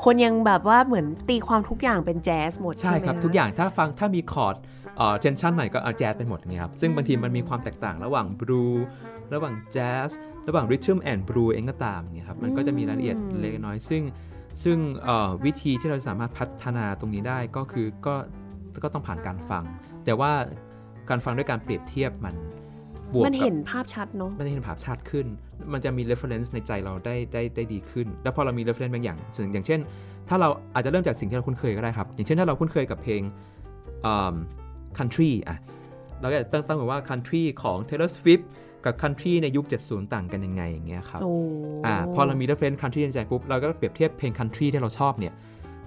[0.03, 4.55] คนยังแบบว่าเหมือนตีความทุกอย่างเป็นแจ๊สหมดใช่ใช่ไหมครับะทุกอย่างถ้าฟังถ้ามีคอร์ด
[4.97, 8.65] เอ่อ tension ไหนก็เอาแจ๊สไปหมดอย่างเงี้ยครับ ซึ่งบางทีมันมีความแตกต่างระหว่างบลู
[9.33, 10.09] ระหว่างแจ๊ส
[10.47, 14.03] ระหว่างริทึมแอนด์บลูเองก็ตามเนี่ยครับมันก็จะมีรายละเอียดเล็กน้อย ซึ่ง
[14.63, 18.15] ซึ่งเอ่อวิธีที่เราสามารถพัฒนาตรงนี้ได้ก็คือก็
[18.83, 19.63] ก็ต้องผ่านการฟัง
[20.05, 20.31] แต่ว่า
[21.09, 22.35] การฟังด้วยการเปรียบเทียบมัน
[23.13, 25.25] บวกมันกับเห็นภาพชัดเนาะมันจะเห็นภาพชัดขึ้น
[25.73, 29.79] มันจะมี reference ในใจเราได้ได้ได้ดีขึ้น แล้วพอเรามี reference บางอย่างซึ่งอย่างเช่น
[30.29, 33.21] ถ้าเราอาจจะเริ่มจากสิ่งที่เราคุ้นเคยก็ได้ครับ อย่างเช่นถ้าเราคุ้นเคยกับเพลง
[34.05, 34.35] อืม
[34.97, 35.57] country อะ
[36.21, 38.43] เราก็จะตั้งตั้งไว้ว่า country ของ Taylor Swift
[38.85, 41.33] กับ country ในยุค 70 ต่างกันยังไงอย่างเงี้ยครับโอ้
[41.85, 45.33] อ่าพอเรามี reference country ในใจปุ๊บเราก็เปรียบเทียบเพลง country ที่เราชอบเนี่ย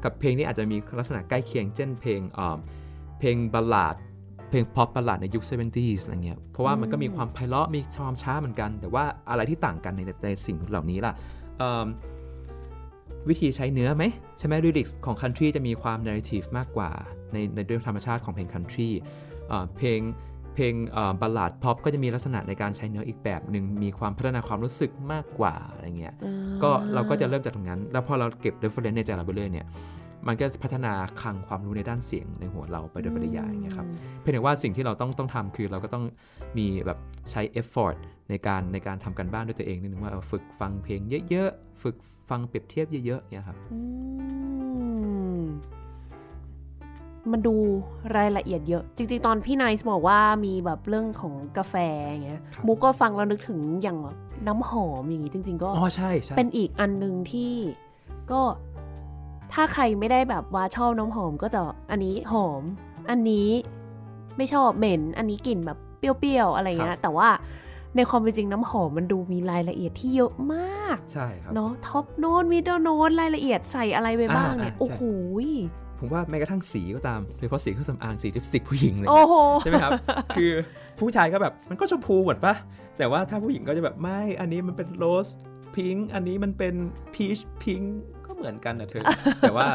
[0.04, 2.58] กับเพลงที่อาจจะมีลักษณะใกล้เคียง เช่นเพลงอ่า
[3.18, 3.96] เพลงบัลลาด
[4.52, 11.12] เพลง pop บัลลาดในยุค 70s อะไรเงี้ย เพราะว่ามันก็มีความไพเราะมีความช้าเหมือนกัน แต่ว่าอะไรที่ต่างกันในในสิ่งเหล่านี้ล่ะ
[11.60, 11.84] อืม
[13.28, 14.04] วิธีใช้เนื้อไหม
[14.38, 16.90] ใช่ไหม lyrics ของ country จะมีความ narrative มากกว่า
[17.32, 18.90] ในในเรื่องธรรมชาติของเพลง country
[19.50, 20.00] อ่าเพลง
[20.54, 20.74] เพลง
[21.20, 26.14] บัลลาด pop ก็จะมีลักษณะในการใช้เนื้ออีกแบบหนึ่งมีความพัฒนาความรู้สึกมากกว่าอะไรเงี้ย
[26.62, 29.66] ก็เราก็จะเริ่มจากตรงนั้น แล้วพอเราเก็บ reference ในใจเราไปเรื่อยเนี่ย
[30.26, 33.88] มันก็พัฒนาคลังความรู้ในด้านเสียงในหัวเราไปโดยปริยายอย่างเงี้ยครับ
[34.20, 36.04] เพียงแต่ว่าสิ่งที่เราต้องต้องทำคือเราก็ต้อง
[36.58, 36.98] มีแบบ
[37.30, 37.96] ใช้ effort
[38.30, 41.00] ในการในการทำกันบ้านด้วยตัวเองนิดนึงว่าเออฝึกฟังเพลง
[41.30, 41.96] เยอะๆ ฝึก
[42.30, 43.78] ฟังเปรียบเทียบเยอะๆเนี่ยครับอื
[45.38, 45.42] ม
[47.30, 47.54] มันดู
[48.16, 51.74] รายละเอียดเยอะ จริงๆ ตอนพี่ไนซ์บอกว่ามีแบบเรื่องของกาแฟ
[52.06, 54.16] อย่างเงี้ยครับมุกก็ฟังแล้วนึกถึงอย่างแบบ
[54.46, 57.52] น้ำหอมอย่างงี้จริง ๆ ก็อ๋อใช่ใช่เป็นอีกอันหนึ่งที่
[58.32, 58.40] ก็
[59.52, 62.62] ถ้าใครไม่ได้แบบว่าชอบน้ำหอมก็จะอันนี้หอม
[63.10, 63.48] อันนี้
[64.36, 67.28] ไม่ชอบเหม็น อันนี้กลิ่นแบบเปรี้ยวๆอะไรเงี้ย แต่ว่า
[67.96, 75.02] ในความเป็นจริงน้ำหอมมันดูมีรายละเอียดที่เยอะมาก ใช่ครับเนาะ top note middle note รายละเอียดใส่อะไรไปบ้างเนี่ยอ่าอ่าโอ้โห
[75.98, 79.92] ผมว่าแม้กระทั่งสีก็ตามโดยเฉพาะสีเครื่องสำอางสีลิปสติกผู้หญิงเลยโอ้โหใช่ไหมครับ
[80.36, 80.50] คือ
[80.98, 82.54] ผู้ชายก็แบบมันก็ชมพูหมดปะ
[82.98, 85.28] แต่ว่าถ้าผู้หญิงก็จะแบบไม่อันนี้มันเป็น rose
[85.76, 86.74] pink อันนี้มันเป็น
[87.14, 89.02] peach pink ก็ เหมือนกันนะเธอ
[89.40, 89.66] แต่ว่า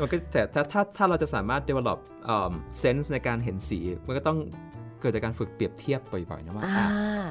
[0.00, 2.52] มันก็แต่ถ้าถ้าถ้าเราจะสามารถ develop เอ่อ
[2.82, 4.38] sense ในการเห็นสี มันก็ต้อง
[5.00, 6.86] เกิดจากการฝึกเปรียบเทียบบ่อยๆนะว่าอ่าอะ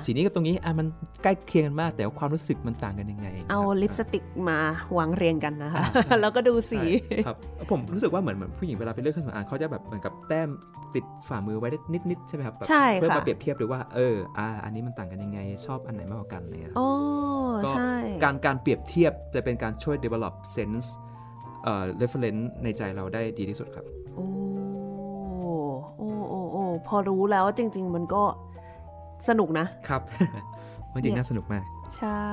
[0.05, 0.87] สีนี้กับตรงนี้อะมัน
[1.23, 4.57] ใกล้เคียงกันมาก แต่ว่าความรู้สึกมันต่างกันยังไง เอาลิปสติกมา
[4.97, 7.37] วางเรียงกันนะคะอ่าใช่แล้วก็ดูสีใช่ครับ
[7.71, 10.49] ผมรู้สึกว่าเหมือนเหมือนผู้หญิงเวลาไปเลือกเครื่องสำอางเขาจะแบบเหมือนกับแต้ม
[10.95, 11.79] ติดฝ่ามือไว้ได้
[12.09, 16.87] นิดๆใช่ไหมครับแบบใช่เพื่อค่ะมาเปรียบเทียบดูว่าเอออ่าอันนี้มันต่างกันยังไง ชอบอันไหนมากกว่ากันอะไรเนี่ยโอ้
[17.65, 17.93] ก็ใช่
[18.23, 20.87] การการเปรียบเทียบจะเป็นการช่วย develop sense
[21.63, 23.85] เอ่อ reference ในใจเราได้ดีที่สุดครับ
[24.15, 24.27] โอ้
[25.97, 28.23] โอ้โอ้โอ้พอรู้แล้วจริง ๆ มันก็
[29.27, 30.01] สนุกนะครับ
[30.93, 31.63] มันจริงเนี่ยน่าสนุกมาก
[31.97, 32.27] ใช่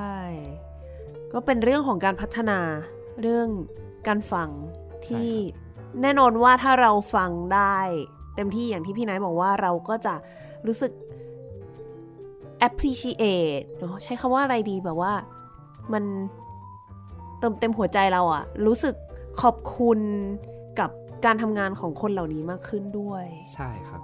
[1.33, 2.59] ก็เป็นเรื่องของการพัฒนา
[3.21, 3.49] เรื่อง
[4.09, 4.49] การฟัง
[5.07, 5.31] ที่
[6.03, 7.79] แน่นอนว่าถ้าเราฟังได้
[8.37, 10.15] เต็มที่อย่างที่พี่นายบอกว่าเราก็จะ
[10.67, 10.93] รู้สึก
[12.67, 15.13] appreciate เนอะใช้คำว่าอะไรดีแบบว่า
[15.93, 16.05] มัน
[17.39, 18.95] เติมเต็มหัวใจเราอะรู้สึก
[19.41, 19.99] ขอบคุณ
[20.79, 20.91] กับ
[21.25, 24.01] การทำงานของคนเหล่านี้มากขึ้นด้วย ใช่ครับ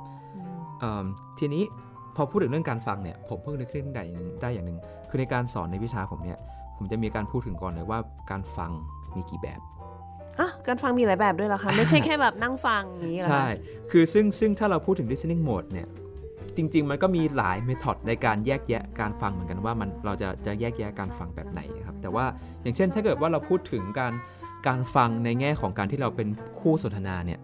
[0.81, 1.05] เอิ่ม
[1.39, 1.63] ทีนี้
[2.17, 6.39] พอพูดถึงเรื่องการฟังเนี่ยผมเพิ่งนึกขึ้นได้อย่างหนึ่งได้อย่างหนึ่งคือในการสอนในวิชาผมเนี่ย
[6.77, 7.99] ผมจะมีการพูดถึงก่อนเลยว่า
[8.31, 8.71] การฟัง
[9.17, 9.61] มีกี่แบบ
[10.39, 13.47] อะการฟังมีหลายแบบด้วยเหรอคะ ไม่ใช่แค่แบบนั่งฟังอย่างนี้เหรอคะใช่
[13.91, 15.89] คือซึ่งซึ่งถ้าเราพูดถึง listening mode เนี่ย
[16.61, 22.25] จริง ๆ มันก็มีหลายเมธอดในการแยกแยะการฟังเหมือนกันว่ามันเราจะจะแยกแยะการฟังแบบไหนครับแต่ว่า
[22.63, 24.13] อย่างเช่นถ้าเกิดว่าเราพูดถึงการ
[24.67, 26.29] การฟังในแง่ของการที่เราเป็น
[26.61, 27.41] คู่สนทนาเนี่ย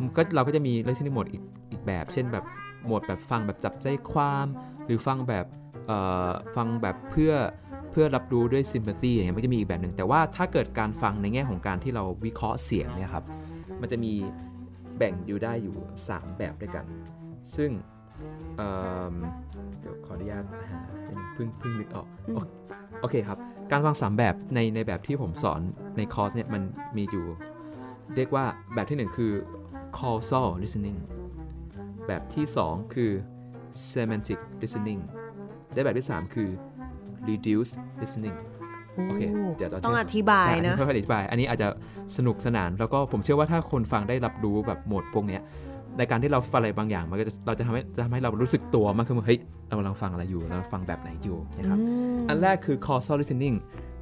[0.00, 2.44] มันก็เราก็จะมี listening mode อีกอีกแบบ เช่นแบบ
[2.84, 4.46] โหมดแบบฟังแบบจับใจความ
[4.84, 5.46] หรือฟังแบบ
[5.86, 5.98] เอ่
[6.28, 7.32] อฟังแบบเพื่อ
[7.90, 13.24] เพื่อรับรู้ด้วย sympathy อย่างเงี้ยมันจะมีอีกแบบหนึ่งแต่ว่าถ้าเกิดการฟังในแง่ของการที่เราวิเคราะห์เสียงเนี่ยครับ
[13.80, 14.12] มันจะมี
[14.98, 15.76] แบ่งอยู่ได้อยู่
[16.08, 16.84] 3 แบบด้วยกัน
[17.56, 17.70] ซึ่ง
[18.56, 18.70] เอิ่
[19.12, 19.14] ม
[19.80, 22.38] เดี๋ยวขออนุญาตหาเป็นงเพิ่งเพิ่งนึกออก โอ
[23.00, 23.38] โอเคครับ
[23.70, 25.60] การฟัง3 แบบในในแบบที่ผมสอน
[25.96, 26.62] ในคอร์สเนี่ยมัน
[26.96, 27.26] มีอยู่
[28.16, 28.44] เรียกว่า
[28.74, 29.32] แบบที่ 1 คือ
[29.98, 30.98] causal listening
[32.06, 33.10] แบบที่ 2 คือ
[33.92, 35.00] semantic listening
[35.72, 36.50] และแบบที่ 3 คือ
[37.28, 38.36] reduced listening
[39.06, 39.22] โอเค
[39.56, 41.68] เดี๋ยวเราจะต้องอธิบายใช่นะค่อยๆอธิบาย อันนี้อาจจะ
[42.16, 45.42] สนุกสนาน แล้วก็ผมเชื่อว่าถ้าคนฟังได้รับรู้แบบโหมดพวกเนี้ย
[45.98, 51.78] ในการที่เราฟังอะไรบางอย่างมันก็จะเราจะทำให้จะทำให้เรารู้สึกตัวมากขึ้นว่าเฮ้ยเรากำลังฟังอะไรอยู่เราฟังแบบไหนอยู่นะครับ
[52.28, 53.56] อันแรกคือ causal listening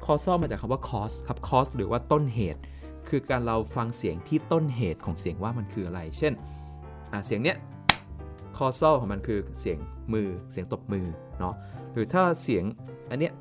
[0.05, 2.59] causal มาจากคำว่า cause ครับ cause หรือว่าต้นเหตุ
[3.09, 6.33] คือการเราฟังเสียงที่ต้นเหตุของเสียงว่ามันคืออะไร เช่น
[7.11, 7.57] อะเสียงเนี้ย
[8.57, 9.77] causal ของมันคือเสียง
[10.13, 11.05] มือเสียงตบมือ
[11.39, 11.55] เนาะ
[11.93, 12.63] หรือถ้าเสียง
[13.11, 13.33] อันเนี้ย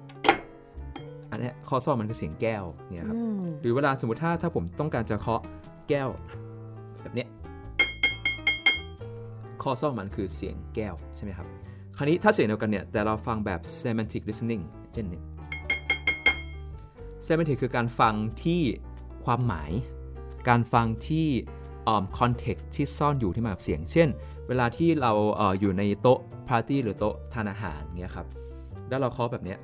[1.31, 5.43] อันเนี้ย causal มันคือเสียงแก้วเนี่ยครับอืมหรือเวลาสมมติถ้าถ้าผมต้องการจะเคาะ
[5.89, 6.09] แก้ว
[7.03, 7.29] แบบเนี้ย
[9.63, 11.47] causal มันคือเสียงแก้วใช่ไหมครับ
[11.97, 15.23] คราวนี้ถ้าเสียงเดียวกันเนี่ย แต่เราฟังแบบ semantic listening เช่นนี้
[17.27, 18.61] semantic คือการฟังที่
[19.25, 19.71] ความหมาย
[20.49, 21.27] การฟังที่
[21.89, 24.09] อ่า context ที่ซ่อนอยู่ที่มากับเสียง เช่น
[24.49, 28.27] เวลาที่เราเอออยู่ในโต๊ะปาร์ตี้หรือโต๊ะทานอาหารเงี้ยครับ
[28.89, 29.59] แล้วเราเคาะแบบเนี้ย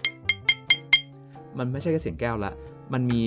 [1.58, 2.52] มันไม่ใช่แค่เสียงแก้วละ
[2.92, 3.22] มันมี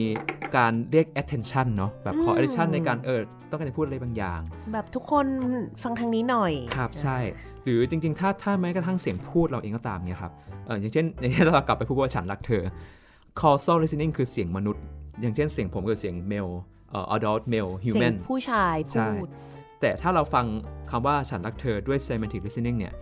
[0.58, 4.40] การเรียก attention เนาะแบบขออืม attention ในการเออต้องการจะพูดอะไรบางอย่าง
[4.74, 5.26] แบบทุกคน
[5.84, 7.18] ฟังทางนี้หน่อย ครับใช่
[7.64, 10.34] หรือจริง ๆ ถ้าถ้าแม้กระทั่งเสียงพูดเราเองก็ตามเนี่ยครับ
[10.66, 12.64] เอออย่างเช่นอย่างเช่นเรากลับไปพูดว่าฉันรักเธอ
[13.42, 14.84] causal listening คือเสียงมนุษย์
[15.22, 16.54] อย่างเช่นเสียงผมคือเสียง male
[16.92, 19.28] เอ่อ adult male เสีย human งผู้ชายใช่พูด
[19.82, 20.46] แต่ถ้าเราฟัง
[20.92, 22.94] คำว่าฉันรักเธอด้วย semantic listening เนี่ย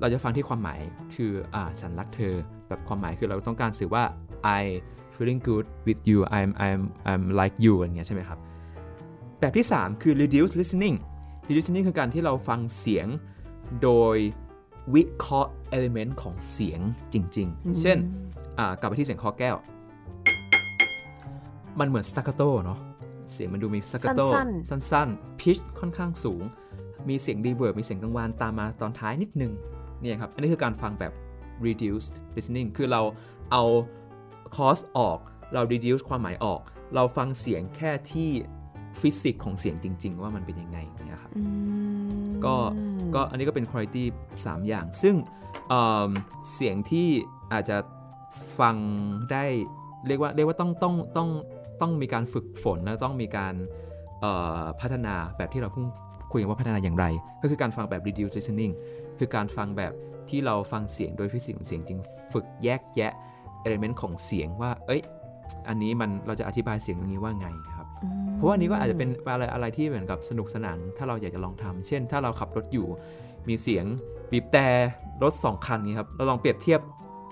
[0.00, 0.80] เราจะฟังที่ความหมาย
[1.14, 2.34] คืออ่าฉันรักเธอ
[2.68, 4.04] แบบความหมายคือเราต้องการสื่อว่า
[4.62, 4.64] I
[5.22, 8.38] feeling good with you I'm I'm I'm like you อย่างเงี้ยใช่ไหมครับ
[9.40, 10.96] แบบที่ 3 คือ reduced listening
[11.48, 13.06] reduced listening คือการที่เราฟังเสียง
[13.82, 14.16] โดย
[14.94, 16.80] วิเคราะห์ element ของเสียง
[17.12, 17.98] จริง ๆ เช่น
[18.58, 19.56] อ่ากลับไปที่เสียงคอแก้ว
[21.80, 22.78] มันเหมือน staccato เนาะ
[23.32, 26.42] เสียงมันดูมี staccato สั้นสั้นๆ pitch ค่อนข้างสูง
[27.08, 29.52] มีเสียง reverb มีเสียงกังวานตามมาตอนท้ายนิดนึง
[30.00, 31.12] เนี่ยครับ อันนี้คือการฟังแบบ
[31.66, 33.02] reduced listening คือเรา
[33.52, 33.64] เอา
[34.56, 35.18] cause ออก
[35.52, 36.60] เรา reduce ความหมายออก
[36.94, 38.30] เราฟังเสียงแค่ที่
[39.00, 41.42] ฟิสิกของเสียงจริง ๆ ว่ามันเป็นยังไงเนี่ยครับอื
[42.18, 42.56] มก็
[43.14, 44.12] ก็อันนี้ก็เป็นคุณภาพ
[44.44, 45.14] 3อย่าง ซึ่ง
[45.68, 46.10] เอิ่ม
[46.52, 47.08] เสียงที่
[47.52, 47.76] อาจจะ
[48.58, 48.76] ฟัง
[49.32, 49.44] ได้
[50.06, 51.28] เรียกว่าเรียกว่าต้องต้องต้อง
[51.80, 53.54] ต้องมีการฝึกฝนแล้วต้องมีการ
[54.20, 54.32] เอ่
[54.62, 55.86] อพัฒนาแบบที่เราเพิ่ง
[56.32, 57.06] คุยกันว่าพัฒนาอย่างไร
[57.42, 58.72] ก็คือการฟังแบบ reduced listening
[59.18, 59.92] คือการฟังแบบ
[60.28, 62.00] ที่เราฟังเสียงโดยฟิสิกส์ของเสียงจริง
[62.32, 63.12] ฝึกแยกแยะ
[63.62, 65.02] เอลิเมนต์ของเสียงว่า เอ้ย
[65.68, 72.86] อันนี้มันเราจะอธิบายเสียงตรงนี้ว่าไงครับอืมเพราะว่าอันนี้ก็อาจจะเป็นอะไรอะไรที่เหมือนกับสนุกสนาน ถ้าเราอยากจะลองทำเช่น ถ้าเราขับรถอยู่
[73.48, 73.84] มีเสียง
[74.30, 74.66] บีบแต่
[75.22, 76.80] รถ 2 คันนี้ครับ เราลองเปรียบเทียบ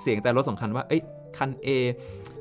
[0.02, 1.02] เสียงแต่รถสองคันว่า เอ้ย
[1.36, 1.68] คัน A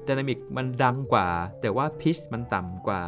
[0.07, 1.27] ด y นามิกมันดังกว่า
[1.61, 3.01] แต่ว่าพิชมันต่ำกว่า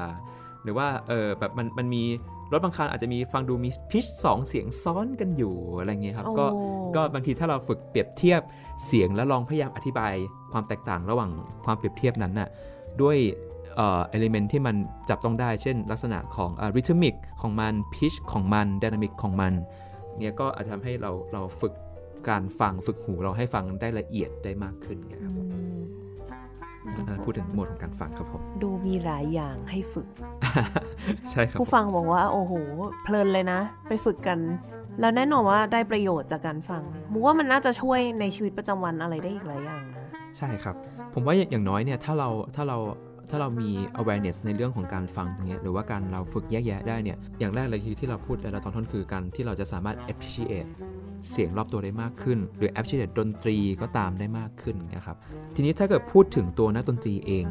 [0.63, 2.03] หรือว่า เออแบบมันมันมี
[2.51, 6.61] รถบางคันอาจจะมีฟังดูมีพิชสองเสียงซ้อนกันอยู่อะไรเงี้ยครับก็โอ้
[6.95, 8.41] ก็บางทีถ้าเราฝึกเปรียบเทียบ
[8.85, 10.13] เสียงแล้วลองพยายามอธิบาย
[10.51, 11.31] ความแตกต่างระหว่าง
[11.65, 12.49] ความเปรียบเทียบนั้นน่ะ
[13.01, 13.17] ด้วย
[13.75, 14.75] เอ่อ element ที่มัน
[15.09, 19.53] จับต้องได้ เช่น ลักษณะของอ่า rhythmic ของมัน pitch ของมัน dynamic ของมัน
[20.17, 21.73] เนี่ยก็อาจจะทำให้เราเราฝึก
[22.29, 25.80] การฟังฝึกหูเราให้ฟังได้ละเอียดได้มากขึ้นเนี่ยครับผมอืมอ่า
[27.25, 30.07] พูดถึงโหมดของการฟังครับผม ดูมีหลายอย่างให้ฝึก
[31.31, 32.53] ใช่ครับ ผู้ฟังบอกว่าโอ้โห
[33.03, 34.39] เพลินเลยนะ ไปฝึกกัน
[34.99, 40.05] แล้วแน่นอนว่าได้ประโยชน์จากการฟังมูว่ามันน่าจะช่วยในชีวิตประจำวันอะไรได้อีกหลายอย่างนะ
[40.37, 40.75] ใช่ครับ
[41.13, 42.77] ผมว่าอย่างน้อยเนี่ยถ้าเราถ้าเรา
[43.29, 43.69] ถ้าเรามี
[44.01, 50.69] awareness ในเรื่องของการฟังตรงเนี้ยหรือว่าการเราฝึกแยกแยะได้เนี่ย อย่างแรกเลยคือที่เราพูดในตอนต้นคือการที่เราจะสามารถ appreciate
[51.29, 55.17] เสียงรอบตัวได้มากขึ้น หรือ appreciate ดนตรีก็ตามได้มากขึ้นนะครับ
[55.55, 57.45] ทีนี้ถ้าเกิดพูดถึงตัวนักดนตรีเอง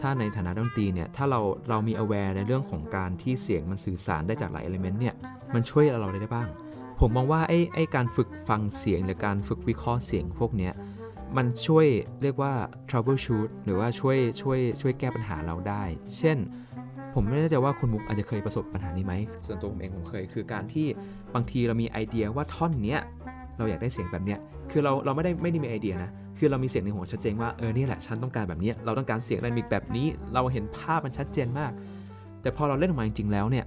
[0.00, 5.14] ถ้าในฐานะดนตรีเนี่ยถ้าเราเรามี aware ในเรื่องของการที่เสียงมันสื่อสารได้จากหลาย element เนี่ย
[5.54, 6.48] มันช่วยเราได้บ้าง
[7.00, 10.72] ผมมองว่าไอ้ไอ้การฝึกฟังเสียงหรือการฝึกวิเคราะห์เสียงพวกเนี้ย
[11.36, 11.86] มันช่วย
[12.22, 12.52] เรียกว่า
[12.88, 15.82] troubleshoot หรือว่าช่วยช่วยช่วยแก้ปัญหาเราได้
[16.18, 16.38] เช่น
[17.14, 19.14] ผมไม่แน่ใจว่าคุณมุกอาจจะเคยประสบปัญหานี้ไหม
[19.46, 20.86] ส่วนตัวผมเองผมเคย คือการที่
[21.34, 23.00] บางทีเรามีไอเดียว่าท่อนเนี้ย
[23.58, 24.38] เราอยากได้เสียงแบบเนี้ย
[24.70, 31.72] คือเราเราไม่ได้ไม่ได้มีไอเดียนะ คือเรามีเสียงในหัวชัดเจนว่าเออนี่แหละฉันต้องการแบบเนี้ยเราต้องการเสียงไดนามิกแบบนี้ เราเห็นภาพมันชัดเจนมาก
[32.42, 33.64] แต่พอเราเล่นออกมาจริงๆแล้วเนี่ย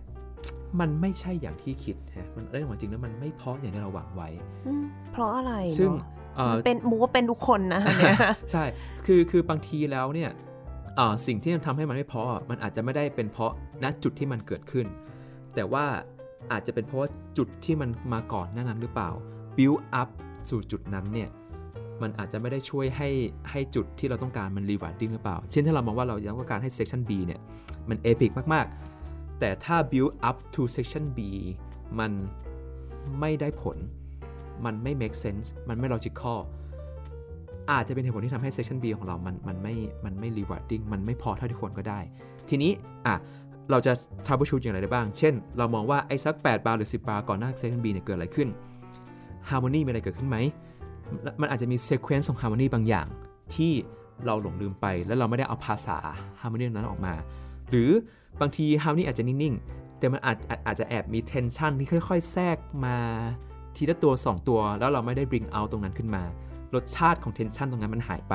[0.80, 4.30] มันไม่ใช่อย่างที่คิดฮะมันเล่นออกมาจริงแล้วมันไม่เพราะอย่างที่เราหวังไว้
[4.68, 8.18] อืมเพราะอะไรซึ่งเนอะเอ่อมันเป็นมูว่าเป็นทุกคนนะเนี่ย
[8.52, 8.64] ใช่
[9.06, 10.53] คือคือบางทีแล้วเนี่ยอ่า
[11.28, 13.52] สิ่งที่ทำให้มันไม่เพาะอะมันอาจจะไม่ได้เป็นเพราะ
[13.84, 14.88] ณจุดที่มันเกิดขึ้น
[15.56, 15.86] แต่ว่า
[16.52, 19.10] อาจจะเป็นเพราะว่าจุดที่มันมาก่อนหน้านั้นหรือเปล่า
[19.58, 20.10] build up
[20.50, 21.30] สู่จุดนั้นเนี่ย
[22.02, 23.10] มันอาจจะไม่ได้ช่วยให้
[23.52, 27.40] ให้จุดที่เราต้องการมัน rewarding หรือเปล่า เช่นถ้าเรามองว่าเราต้องการให้ section B เนี่ย
[27.90, 31.20] มัน epic มากๆ แต่ถ้า build up to section B
[32.00, 32.12] มัน
[33.20, 33.78] ไม่ได้ผล
[34.66, 36.40] มันไม่ make sense มันไม่ logical
[37.72, 42.00] อาจจะเป็นเหตุผลที่ทำให้ section B ของเรา มันมันไม่ มันไม่ rewarding มันไม่พอเท่าที่ควรก็ได้
[42.50, 42.72] ทีนี้
[43.06, 43.16] อะ
[43.72, 43.94] เราจะ
[44.26, 48.48] troubleshoot อย่างไรได้บ้าง เช่น เรามองว่าไอ้สัก 8 บาร์หรือ 10 บาร์ก่อนหน้า section B เนี่ยเกิดอะไรขึ้น
[49.50, 50.38] harmony มีอะไรเกิดขึ้นไหม
[51.42, 53.08] มันอาจจะมี sequence ของ harmony บางอย่าง
[53.56, 53.72] ที่
[54.26, 55.98] เราหลงลืมไป แล้วเราไม่ได้เอาภาษา
[56.42, 57.14] harmony นั้นออกมา
[57.70, 57.90] หรือ
[58.42, 62.98] บางที harmony อาจจะนิ่งๆ แต่มันอาจอาจอาจจะแอบมี tension ที่ค่อย ๆ แทรกมา
[63.76, 66.24] ทีละตัว 2 ตัว แล้วเราไม่ได้ bring out ตรงนั้นขึ้นมา
[66.76, 68.34] รสชาติของ tension ตรงนั้นมันหายไป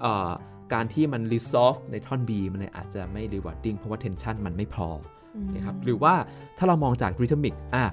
[0.00, 0.30] เอ่อ
[0.72, 4.88] การที่มัน resolve ในท่อน B มันเลยอาจจะไม่ rewarding เพราะว่า tension มันไม่พอ
[5.56, 6.14] นะครับหรือว่า
[6.58, 7.84] ถ้าเรามองจาก rhythmic อะ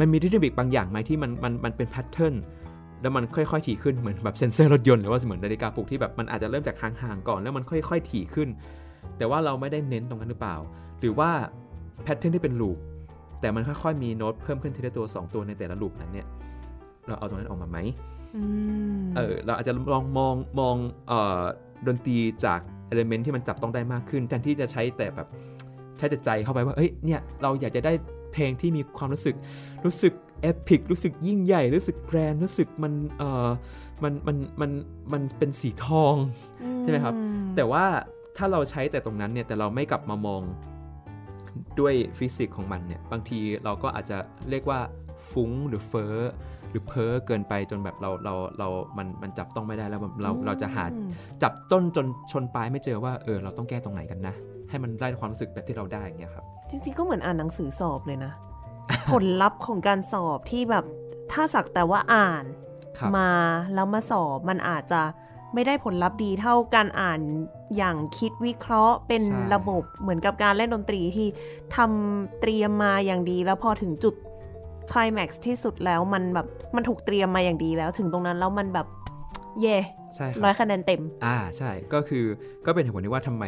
[0.00, 2.34] มันมี rhythmic บางอย่างไหมที่มันมันมันเป็น pattern
[3.02, 8.48] แล้วมันค่อยๆถี่ขึ้นเหมือนแบบเซนเซอร์รถยนต์หรือว่าเหมือนนาฬิกาปลุกที่แบบมันอาจจะเริ่มจากห่างๆก่อนแล้วมันค่อยๆถี่ขึ้น
[9.18, 10.56] แต่ว่าเราไม่ได้เน้นตรงนั้นหรือเปล่า
[11.00, 11.30] หรือว่า
[12.04, 12.78] pattern ที่เป็น loop
[13.40, 16.26] แต่มันค่อยๆมีโน้ตเพิ่มขึ้นทีละตัว 2 ตัวในแต่ละ loop นั้นเนี่ย
[17.06, 18.17] เราเอาตรงนั้นออกมาไหมอืม
[19.16, 20.76] เออเราอาจจะลองมองมอง
[21.08, 21.42] เอ่อ
[21.86, 25.28] ดนตรีจากเอลเมนที่มันจับต้องได้มากขึ้น แทนที่จะใช้แต่แบบ
[25.98, 27.92] ใช้แต่ใจเข้าไปว่าเอ้ยเนี่ยเราอยากจะได้
[28.32, 29.36] เพลงที่มีความรู้สึก
[29.84, 30.12] รู้สึก
[30.42, 33.48] เอพิกรู้สึกยิ่งใหญ่รู้สึกแกรนรู้สึกมันเออ
[34.02, 34.70] มันมันมัน
[35.12, 36.14] มันเป็นสีทอง
[36.80, 37.14] ใช่ไหมครับ
[37.56, 37.84] แต่ว่า
[38.36, 40.42] ถ้าเราใช้แต่ตรงนั้นเนี่ยแต่เราไม่กลับมามอง
[41.80, 44.18] ด้วยฟิสิกส์ของมันเนี่ยบางทีเราก็อาจจะ
[44.50, 44.80] เรียกว่า
[45.30, 46.16] ฟุ้งหรือเฟ้อ
[46.70, 51.10] หรือเพ้อเกินไปจนแบบเราเราเรามันมันจับต้องไม่ได้แล้วเราเราจะหาอืม
[51.42, 54.34] จับต้นจนชนปลายไม่เจอว่าเออเราต้องแก้ตรงไหนกันนะ
[54.70, 58.32] ให้มันได้ความรู้สึกแบบที่เราได้อย่างเงี้ยครับ จริงๆก็เหมือนอ่านหนังสือสอบเลยนะ
[59.12, 60.84] ผลลัพธ์ของการสอบที่แบบ
[61.32, 62.44] ถ้าสักแต่ว่าอ่าน
[62.98, 63.30] ครับมา
[63.74, 65.02] แล้วมาสอบมันอาจจะ
[65.54, 67.20] ไม่ได้ผลลัพธ์ดีเท่าการอ่าน
[67.76, 71.28] อย่างคิดวิเคราะห์เป็นใช่ระบบเหมือนกับการเล่นดนตรีที่
[71.76, 74.14] ทำเตรียมมาอย่างดีแล้วพอถึงจุด
[74.92, 78.86] คลแม็กซ์ที่สุดแล้วมันแบบมันถูกเตรียมมาอย่างดีแล้ว ถึงตรงนั้นแล้วมันแบบ
[79.60, 79.76] เย่
[80.14, 82.24] ใช่คร้รัอบยคะแนนเต็ม อ่าใช่ก็คือ
[82.66, 83.44] ก็เป็นเหตุผลที่ว่าทำไม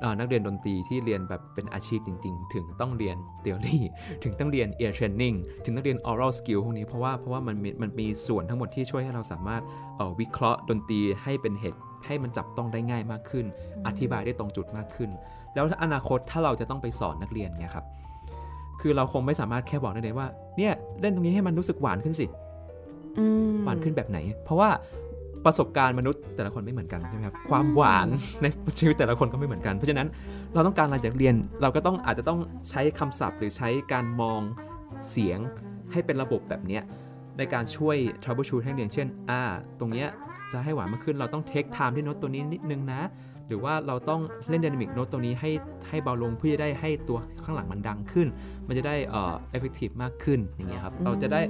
[0.00, 3.78] เอ่อนักเรียนดนตรีที่เรียนแบบเป็นอาชีพจริง ๆ ถึงต้องเรียน theory
[4.22, 9.62] ถึงต้องเรียน ear training ถึงต้องเรียน oral skill พวกนี้เพราะว่าเพราะว่ามันมีมันมีส่วนทั้งหมดที่ช่วยให้เราสามารถ
[9.96, 13.46] เอ่อวิเคราะห์ดนตรีให้เป็นเหตุให้มันจับต้องได้ง่ายมากขึ้น
[13.86, 15.10] อธิบายได้ตรงจุดมากขึ้น
[15.54, 17.84] แล้วถ้าอนาคตถ้าเราจะต้องไปสอนนักเรียนเนี่ยครับ
[18.80, 20.26] คือเราคงไม่สามารถแค่บอกได้เลยว่า
[20.58, 22.26] เนี่ยเล่นตรงนี้ให้มันรู้สึกหวานขึ้นสิ
[23.18, 24.70] อืมหวานขึ้นแบบไหน เพราะว่า
[25.44, 28.08] ประสบการณ์มนุษย์แต่ละคนไม่เหมือนกันใช่ไหมครับความหวาน
[28.42, 28.46] ใน
[28.80, 30.08] ชีวิตแต่ละคนก็ไม่เหมือนกัน เพราะฉะนั้น
[30.54, 32.38] เราต้องการอะไรจากเรียน เราก็ต้องอาจจะต้อง
[32.70, 34.40] ใช้คำศัพท์ หรือใช้การมอง
[35.10, 35.38] เสียง
[35.92, 36.82] ให้เป็นระบบแบบเนี้ย
[37.38, 39.42] ในการช่วย troubleshoot ให้เรียนเช่นอ่า
[39.78, 40.08] ตรงเนี้ย
[40.52, 43.00] จะให้หวานมากขึ้นเราต้อง take time ที่โน้ตตัวนี้นิดนึงนะ
[43.48, 45.50] หรือว่าเราต้องเล่น dynamic note ตรงนี้ให้
[45.88, 48.28] ให้เบาลงเพื่อจะได้ให้ตัวข้างหลังมันดังขึ้น
[48.66, 51.40] มันจะได้เอ่อ effective มากขึ้นอย่างเงี้ยครับเราจะได้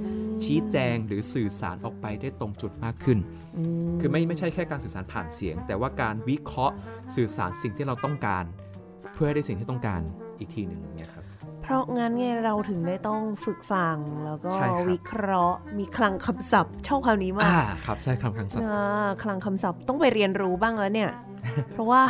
[0.43, 3.17] ชี้แจงหรือสื่อสารออกไปได้ตรงจุดมากขึ้น
[3.87, 6.75] มคือไม่ไม่ใช่แค่การสื่อสารผ่านเสียง แต่ว่าการวิเคราะห์
[7.15, 8.43] สื่อสารสิ่งที่เราต้องการ
[9.13, 10.01] เพื่อให้ได้สิ่งที่ต้องการ
[10.39, 11.18] อีกทีหนึ่งอย่างเนี่ยครับ
[11.69, 13.95] เพราะงั้นไงเราถึงได้ต้องฝึกฟัง
[14.25, 21.09] แล้วก็ใช่ครับวิเคราะห์ มีคลังคำศัพท์ชอบคำนี้มากอ่าครับใช่คำครั้งสับอ่าคลังคำศัพท์ต้องไปเรียนรู้บ้างแล้วเนี่ย
[21.73, 22.01] เพราะว่า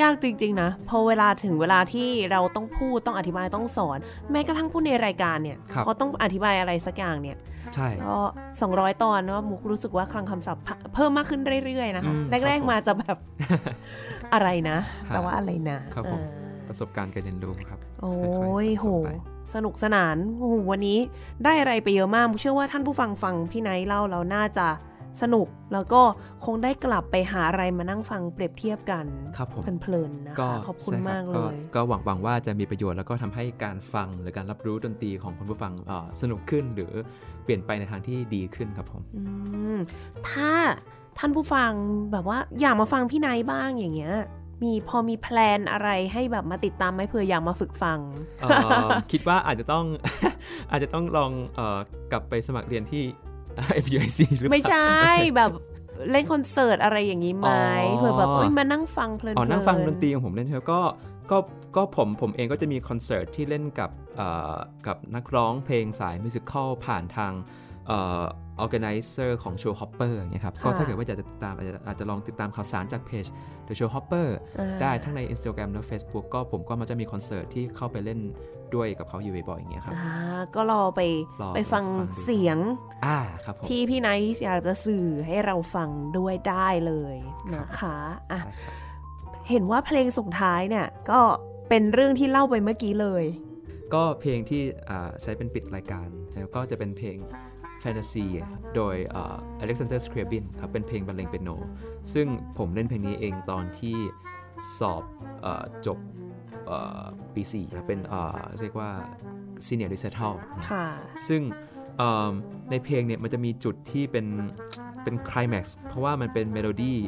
[0.00, 3.98] ยากจริงๆนะพอเวลาถึงเวลาที่เราต้องพูดต้องอธิบายต้องสอน
[4.32, 7.36] แม้กระทั่งพูดในรายการเนี่ยครับเขาต้องอธิบายอะไรสักอย่างเนี่ย
[7.74, 8.16] ใช่ก็
[8.60, 10.62] 200 ตอนเนาะมุกรู้สึกว่าคลังคำศัพท์
[10.94, 13.16] เพิ่มมากขึ้นเรื่อยๆนะคะอืมแรกครับผมๆมาจะแบบ
[14.34, 19.10] อะไรนะฮะแต่ว่าอะไรนะ ครับผมอ่าประสบการณ์การเรียนรู้ครับ โอ้ค่อยยๆโหสะสมไป
[19.54, 20.98] สนุกสนานโอ้โหวันนี้
[21.44, 24.68] ได้อะไรไปเยอะมาก เชื่อว่าท่านผู้ฟังฟังพี่ไนท์เล่าแล้วน่าจะ
[25.22, 26.02] สนุกแล้วก็
[26.44, 36.92] คงได้กลับไปหาอะไรมานั่งฟังเปรียบเทียบกันครับผมเพลินๆนะก็คะขอบคุณใช่รับมากเลก็ยก็หวังหวังว่าจะมีประโยชน์แล้วก็ทำให้การฟังหรือการรับรู้ดนตรีของคุณผู้ฟังเอ่อสนุกขึ้นหรือ
[37.44, 39.22] เปลี่ยนไปในทางที่ดีขึ้นครับผมอื
[39.76, 39.78] ม
[40.28, 40.50] ถ้า
[41.18, 41.72] ท่านผู้ฟัง
[42.12, 44.14] แบบว่าอยากมาฟังพี่ไนท์บ้างอย่างเงี้ย
[44.62, 47.98] มีพอมี plan อะไรให้แบบมาติดตามไหมเผื่ออยากมาฝึกฟัง
[48.40, 48.48] เอ่
[48.86, 49.84] อคิดว่าอาจจะต้อง
[50.70, 51.78] อาจจะต้องลองเออ
[52.12, 53.02] กลับไปสมัครเรียนที่
[53.84, 54.88] MUIC หรือเปล่าไม่ใช่
[55.36, 55.50] แบบ
[56.10, 57.54] เล่นคอนเสิร์ตอะไรอย่างนี้ไหมอ๋
[57.92, 60.80] อเผื่อแบบเอ้ยมานั่งฟังเพลินๆอ๋อนั่งฟังดนตรีของผมเล่นใช่ไหมก็
[61.30, 61.38] ก็
[61.76, 64.56] ก็ผมผมเองก็จะมีคอนเสิร์ตที่เล่นกับเอ่อ
[64.86, 67.32] กับนักร้องเพลงสายมิวสิควลผ่านทาง
[67.86, 68.24] เอ่อ
[68.64, 73.26] organizer ของ Show Hopper อย่างเงี้ยครับ ก็ถ้าเกิดว่าอยากจะติดตามอาจจะอาจจะลองติดตามข่าวสารจากเพจ
[73.68, 74.28] The Show Hopper
[74.58, 78.20] อ่าได้ทั้งใน Instagram และ Facebook ก็ผมก็มันจะมีคอนเสิร์ตที่เข้าไปเล่น
[78.74, 80.12] ด้วยกับเขาอยู่บ่อยๆอย่างเงี้ยครับอ่า
[80.54, 81.00] ก็รอไป
[81.42, 82.58] รอไปฟังฟังดูเสียง
[83.06, 85.88] อ่าครับผมที่พี่ไนท์อยากจะสื่อให้เราฟัง
[86.18, 87.16] ด้วยได้เลย
[87.54, 87.96] นะคะ
[88.32, 88.74] อะใช่ครับ
[89.50, 91.20] เห็นว่าเพลงส่งท้ายเนี่ยก็
[91.68, 93.24] เป็นเรื่องที่เล่าไปเมื่อกี้เลย
[93.94, 97.16] ก็เพลงที่อ่าใช้เป็นปิดรายการแล้วก็จะเป็นเพลง
[97.80, 98.26] แฟนตาซี
[98.76, 99.18] โดยอ
[99.66, 101.50] เล็กซานเดอร์สเครบินครับเป็นเพลงบรรเลงเปียโน
[102.12, 102.26] ซึ่ง
[102.58, 103.96] ผมเล่นเพลงนี้เองตอนที่
[104.78, 105.02] สอบ
[105.42, 105.98] เออจบ
[106.66, 107.02] เอ่อ
[107.34, 108.90] ปี4ครับเป็นเอ่อเรียกว่า
[109.66, 110.34] Senior Recital
[110.70, 110.86] ค่ะ
[111.28, 111.42] ซึ่ง
[111.98, 112.32] เอิ่ม
[112.70, 114.26] ในเพลงเนี่ยมันจะมีจุดที่เป็น
[115.02, 116.98] เป็นคลแม็กซ์เพราะว่ามันเป็นเมโลดี้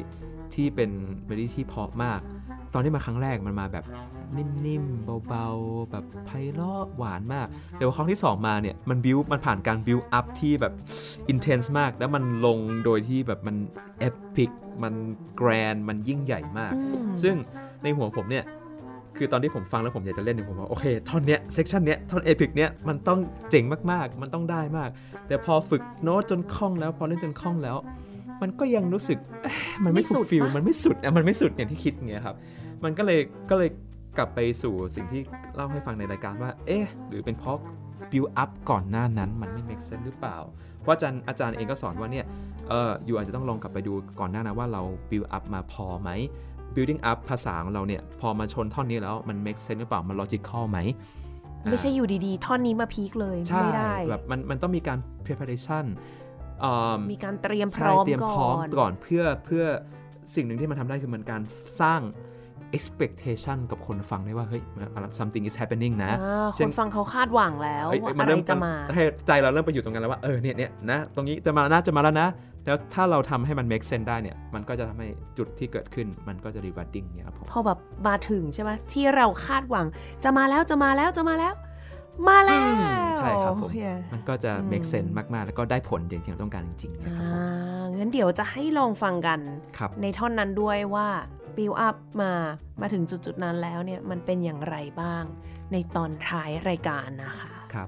[0.55, 0.91] ที่เป็น
[1.25, 2.21] เมโลดี้ที่เพราะมาก
[2.73, 3.85] ตอนที่มาครั้งแรกมันมาแบบ
[4.37, 10.73] นิ่มๆ เบาๆ แบบไพเราะหวานมาก แต่ว่าครั้งที่ 2 มาเนี่ย มันบิวมันผ่านการบิวอัพที่แบบ
[11.29, 13.55] intense มาก แล้วมันลงโดยที่แบบมัน
[13.99, 14.49] epic
[14.83, 14.93] มัน
[15.37, 17.35] grand มันยิ่งใหญ่มากอืมซึ่ง
[17.83, 18.45] ในหัวผมเนี่ย
[19.17, 23.19] คือตอนที่ผมฟังแล้วผมอยากจะเล่นเนี่ยผมว่าโอเคท่อนเนี้ย section เนี้ยท่อน epic เนี้ยมันต้อง
[23.49, 24.89] เจ๋งมากๆ มันต้องได้มาก
[25.27, 27.77] แต่พอฝึกโน้ตจนคล่องแล้วพอเล่นจนคล่องแล้ว
[28.41, 32.35] มันก็ยังรู้สึกเอ๊ะมันไม่ไม่สุสุดดฟิลปะมันไม่สุดอะมันไม่สุดอย่างที่คิดอย่างเงี้ยครับ
[32.83, 33.19] มันก็เลย
[33.49, 33.69] ก็เลย
[34.17, 35.21] กลับไปสู่สิ่งที่
[35.55, 37.57] เล่าให้ฟังในรายการว่า เอ๊ะ หรือเป็นเพราะ
[38.11, 40.37] build up ก่อนหน้านั้นมันไม่ make sense หรือเปล่า
[40.81, 42.25] เพราะอาจารย์อาจารย์เองก็สอนว่าเนี่ย
[42.69, 46.09] เอออยู่อาจจะต้องลองกลับไปดูก่อนหน้านะว่าเรา build up มาพอไหม
[46.75, 50.79] building up ภาษาของเราเนี่ย พอมาชนท่อนนี้แล้วมัน make sense หรือเปล่า มัน logical ไหม
[51.71, 55.85] ไม่ใช่อยู่ดีๆ ท่อนนี้มาพีคเลยใช่ไม่ได้แบบมันมันต้องมีการ preparation
[56.59, 59.63] เอ่อมีการเตรียมพใช่ร้อมเตรียมก่พร้อมอนก่อนเพื่อเพื่อ
[60.35, 61.41] สิ่งหนึ่งที่มันทำได้คือมันการ
[61.81, 62.01] สร้าง
[62.77, 64.63] expectation กับคนฟังได้ว่า เฮ้ย
[65.19, 72.29] something is happening นะอ่าเช่คนนฟังเขาคาดหวังแล้วเอ้ยว่ามันอะไรเริ่มจะมาให้ใจเราเริ่มไปอยู่ตรงนั้นแล้วว่า เออเนี่ยเนี่ยนะ ตรงนี้จะมาน่าจะมาแล้วนะ
[72.65, 75.07] แล้วถ้าเราทำให้มัน make sense ได้เนี่ย มันก็จะทำให้
[75.37, 79.85] จุดที่เกิดขึ้น มันก็จะ rewarding เนี่ยครับผมพอแบบมาถึงใช่ไหมที่เราคาดหวัง
[80.23, 81.55] จะมาแล้วจะมาแล้วจะมาแล้ว
[82.29, 87.35] มาแล้วอืมใช่ครับผมเฮียมันก็จะอืม make sense มาก ๆ แล้วก็ได้ผลอย่างที่เราต้องการจริงๆนะอ่าครับผ
[87.91, 89.39] มงั้นเดี๋ยวจะให้ลองฟังกัน
[89.77, 91.07] ครับในท่อนนั้นด้วยว่า
[91.57, 92.33] build up มา
[92.81, 95.23] มาถึงจุดๆนั้นแล้วเนี่ยมันเป็นอย่างไรบ้าง
[95.71, 97.87] ในตอนท้ายรายการนะคะครับ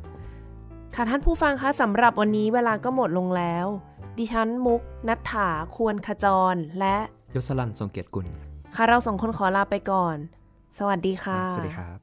[0.95, 3.67] ค่ะท่านผู้ฟังคะสำหรับวันนี้เวลาก็หมดลงแล้ว
[4.17, 6.97] ดิฉันมุกนัทถาควรขจรและ
[7.35, 8.27] ยศลันทร์ทรงเกียรติกุล
[8.75, 10.17] ค่ะเราสองคนขอลาไปก่อน
[10.77, 12.02] สวัสดีค่ะ สวัสดีครับ